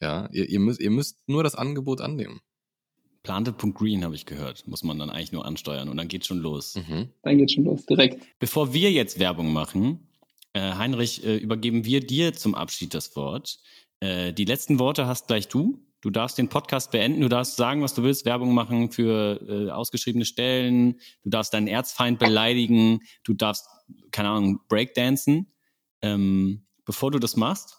Ja, 0.00 0.28
ihr, 0.32 0.48
ihr, 0.48 0.58
müsst, 0.58 0.80
ihr 0.80 0.90
müsst 0.90 1.28
nur 1.28 1.44
das 1.44 1.54
Angebot 1.54 2.00
annehmen. 2.00 2.40
Planted.green 3.22 4.04
habe 4.04 4.16
ich 4.16 4.26
gehört. 4.26 4.66
Muss 4.66 4.82
man 4.82 4.98
dann 4.98 5.10
eigentlich 5.10 5.30
nur 5.30 5.44
ansteuern 5.44 5.88
und 5.88 5.96
dann 5.96 6.08
geht 6.08 6.26
schon 6.26 6.38
los. 6.38 6.74
Mhm. 6.74 7.10
Dann 7.22 7.38
geht's 7.38 7.52
schon 7.52 7.64
los, 7.64 7.86
direkt. 7.86 8.20
Bevor 8.40 8.74
wir 8.74 8.90
jetzt 8.90 9.20
Werbung 9.20 9.52
machen, 9.52 10.08
äh, 10.54 10.74
Heinrich, 10.74 11.24
äh, 11.24 11.36
übergeben 11.36 11.84
wir 11.84 12.04
dir 12.04 12.32
zum 12.34 12.56
Abschied 12.56 12.94
das 12.94 13.14
Wort. 13.14 13.58
Äh, 14.02 14.32
die 14.32 14.44
letzten 14.44 14.80
Worte 14.80 15.06
hast 15.06 15.28
gleich 15.28 15.46
du. 15.46 15.78
Du 16.00 16.10
darfst 16.10 16.36
den 16.36 16.48
Podcast 16.48 16.90
beenden, 16.90 17.20
du 17.20 17.28
darfst 17.28 17.54
sagen, 17.54 17.82
was 17.82 17.94
du 17.94 18.02
willst, 18.02 18.24
Werbung 18.24 18.52
machen 18.52 18.90
für 18.90 19.40
äh, 19.48 19.70
ausgeschriebene 19.70 20.24
Stellen, 20.24 20.98
du 21.22 21.30
darfst 21.30 21.54
deinen 21.54 21.68
Erzfeind 21.68 22.18
beleidigen, 22.18 22.98
du 23.22 23.34
darfst, 23.34 23.68
keine 24.10 24.30
Ahnung, 24.30 24.58
Breakdancen. 24.68 25.52
Ähm, 26.02 26.66
bevor 26.84 27.12
du 27.12 27.20
das 27.20 27.36
machst, 27.36 27.76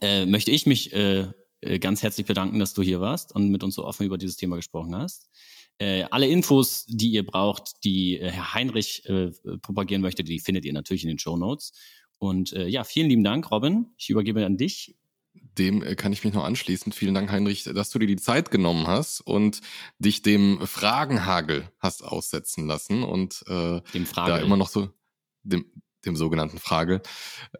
äh, 0.00 0.26
möchte 0.26 0.50
ich 0.50 0.66
mich 0.66 0.92
äh, 0.92 1.28
äh, 1.60 1.78
ganz 1.78 2.02
herzlich 2.02 2.26
bedanken, 2.26 2.58
dass 2.58 2.74
du 2.74 2.82
hier 2.82 3.00
warst 3.00 3.32
und 3.32 3.50
mit 3.50 3.62
uns 3.62 3.76
so 3.76 3.84
offen 3.84 4.04
über 4.04 4.18
dieses 4.18 4.36
Thema 4.36 4.56
gesprochen 4.56 4.96
hast. 4.96 5.30
Äh, 5.78 6.02
alle 6.10 6.26
Infos, 6.26 6.86
die 6.88 7.12
ihr 7.12 7.24
braucht, 7.24 7.84
die 7.84 8.18
äh, 8.18 8.32
Herr 8.32 8.54
Heinrich 8.54 9.08
äh, 9.08 9.30
propagieren 9.62 10.02
möchte, 10.02 10.24
die 10.24 10.40
findet 10.40 10.64
ihr 10.64 10.72
natürlich 10.72 11.04
in 11.04 11.10
den 11.10 11.20
Show 11.20 11.36
Notes. 11.36 11.72
Und 12.18 12.52
äh, 12.52 12.66
ja, 12.66 12.82
vielen 12.82 13.08
lieben 13.08 13.22
Dank, 13.22 13.52
Robin. 13.52 13.86
Ich 13.96 14.10
übergebe 14.10 14.44
an 14.44 14.56
dich. 14.56 14.96
Dem 15.34 15.82
äh, 15.82 15.94
kann 15.94 16.12
ich 16.12 16.24
mich 16.24 16.34
noch 16.34 16.44
anschließen. 16.44 16.92
Vielen 16.92 17.14
Dank, 17.14 17.30
Heinrich, 17.30 17.64
dass 17.64 17.90
du 17.90 17.98
dir 17.98 18.06
die 18.06 18.16
Zeit 18.16 18.50
genommen 18.50 18.86
hast 18.86 19.20
und 19.20 19.60
dich 19.98 20.22
dem 20.22 20.60
Fragenhagel 20.66 21.68
hast 21.78 22.02
aussetzen 22.02 22.66
lassen 22.66 23.02
und 23.02 23.44
äh, 23.48 23.80
Dem 23.92 24.06
Frage. 24.06 24.32
da 24.32 24.38
immer 24.38 24.56
noch 24.56 24.68
so 24.68 24.90
dem, 25.42 25.66
dem 26.04 26.16
sogenannten 26.16 26.58
Frage 26.58 27.02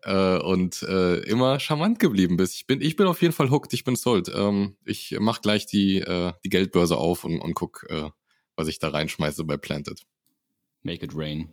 äh, 0.03 0.39
und 0.39 0.83
äh, 0.83 1.19
immer 1.21 1.61
charmant 1.61 1.99
geblieben 1.99 2.37
bist. 2.37 2.55
Ich 2.55 2.67
bin, 2.67 2.81
ich 2.81 2.97
bin 2.97 3.07
auf 3.07 3.23
jeden 3.23 3.33
Fall 3.35 3.51
hooked, 3.51 3.73
ich 3.73 3.85
bin 3.85 3.97
sold. 3.97 4.31
Ähm, 4.35 4.77
ich 4.85 5.17
mach 5.19 5.41
gleich 5.41 5.67
die, 5.67 5.99
äh, 5.99 6.33
die 6.45 6.51
Geldbörse 6.51 6.97
auf 6.97 7.25
und, 7.25 7.41
und 7.41 7.55
guck, 7.55 7.87
äh, 7.89 8.11
was 8.57 8.69
ich 8.69 8.79
da 8.79 8.89
reinschmeiße 8.89 9.45
bei 9.45 9.57
Planted. 9.57 10.03
Make 10.83 11.05
it 11.05 11.13
rain. 11.15 11.49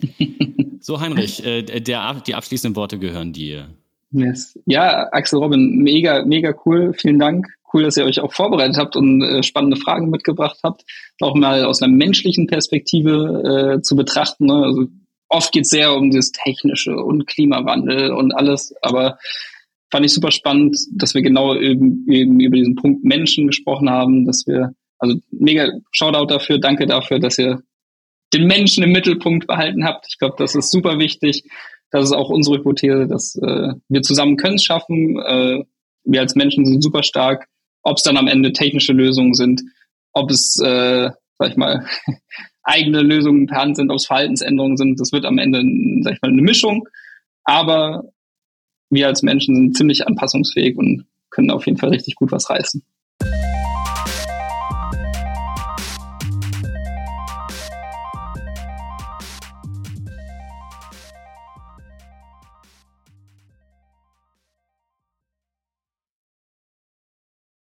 so, 0.80 1.00
Heinrich, 1.00 1.44
äh, 1.44 1.62
der, 1.62 2.14
die 2.20 2.34
abschließenden 2.34 2.76
Worte 2.76 2.98
gehören 2.98 3.32
dir. 3.32 3.74
Yes. 4.10 4.58
Ja, 4.66 5.08
Axel 5.12 5.38
Robin, 5.38 5.76
mega, 5.76 6.24
mega 6.24 6.54
cool. 6.64 6.94
Vielen 6.94 7.18
Dank. 7.18 7.46
Cool, 7.72 7.82
dass 7.82 7.98
ihr 7.98 8.04
euch 8.04 8.20
auch 8.20 8.32
vorbereitet 8.32 8.78
habt 8.78 8.96
und 8.96 9.22
äh, 9.22 9.42
spannende 9.42 9.76
Fragen 9.76 10.08
mitgebracht 10.08 10.58
habt. 10.62 10.84
Auch 11.20 11.34
mal 11.34 11.64
aus 11.64 11.82
einer 11.82 11.92
menschlichen 11.92 12.46
Perspektive 12.46 13.76
äh, 13.76 13.82
zu 13.82 13.94
betrachten. 13.94 14.46
Ne? 14.46 14.54
Also 14.54 14.86
oft 15.28 15.52
geht 15.52 15.64
es 15.64 15.70
sehr 15.70 15.94
um 15.94 16.10
das 16.10 16.32
Technische 16.32 16.96
und 16.96 17.26
Klimawandel 17.26 18.12
und 18.12 18.32
alles, 18.32 18.74
aber 18.80 19.18
fand 19.90 20.06
ich 20.06 20.12
super 20.12 20.30
spannend, 20.30 20.78
dass 20.92 21.14
wir 21.14 21.22
genau 21.22 21.54
eben, 21.54 22.06
eben 22.10 22.40
über 22.40 22.56
diesen 22.56 22.76
Punkt 22.76 23.04
Menschen 23.04 23.46
gesprochen 23.46 23.90
haben, 23.90 24.26
dass 24.26 24.44
wir, 24.46 24.72
also 24.98 25.16
mega 25.30 25.70
Shoutout 25.92 26.26
dafür, 26.26 26.58
danke 26.58 26.86
dafür, 26.86 27.18
dass 27.18 27.38
ihr 27.38 27.62
den 28.32 28.46
Menschen 28.46 28.82
im 28.82 28.92
Mittelpunkt 28.92 29.46
behalten 29.46 29.84
habt. 29.84 30.06
Ich 30.10 30.18
glaube, 30.18 30.36
das 30.38 30.54
ist 30.54 30.70
super 30.70 30.98
wichtig. 30.98 31.44
Das 31.90 32.04
ist 32.04 32.12
auch 32.12 32.28
unsere 32.28 32.58
Hypothese, 32.58 33.06
dass 33.06 33.36
äh, 33.36 33.72
wir 33.88 34.02
zusammen 34.02 34.36
können 34.36 34.56
es 34.56 34.64
schaffen. 34.64 35.18
Äh, 35.18 35.64
wir 36.04 36.20
als 36.20 36.34
Menschen 36.34 36.64
sind 36.66 36.82
super 36.82 37.02
stark. 37.02 37.48
Ob 37.82 37.96
es 37.96 38.02
dann 38.02 38.16
am 38.16 38.26
Ende 38.26 38.52
technische 38.52 38.92
Lösungen 38.92 39.34
sind, 39.34 39.62
ob 40.12 40.30
es, 40.30 40.60
äh, 40.62 41.10
sag 41.38 41.50
ich 41.50 41.56
mal, 41.56 41.86
eigene 42.62 43.00
Lösungen 43.00 43.46
per 43.46 43.58
Hand 43.58 43.76
sind, 43.76 43.90
ob 43.90 43.96
es 43.96 44.06
Verhaltensänderungen 44.06 44.76
sind, 44.76 45.00
das 45.00 45.12
wird 45.12 45.24
am 45.24 45.38
Ende, 45.38 45.62
sag 46.02 46.14
ich 46.14 46.22
mal, 46.22 46.30
eine 46.30 46.42
Mischung. 46.42 46.88
Aber 47.44 48.04
wir 48.90 49.06
als 49.06 49.22
Menschen 49.22 49.54
sind 49.54 49.76
ziemlich 49.76 50.06
anpassungsfähig 50.06 50.76
und 50.76 51.06
können 51.30 51.50
auf 51.50 51.66
jeden 51.66 51.78
Fall 51.78 51.90
richtig 51.90 52.16
gut 52.16 52.32
was 52.32 52.50
reißen. 52.50 52.82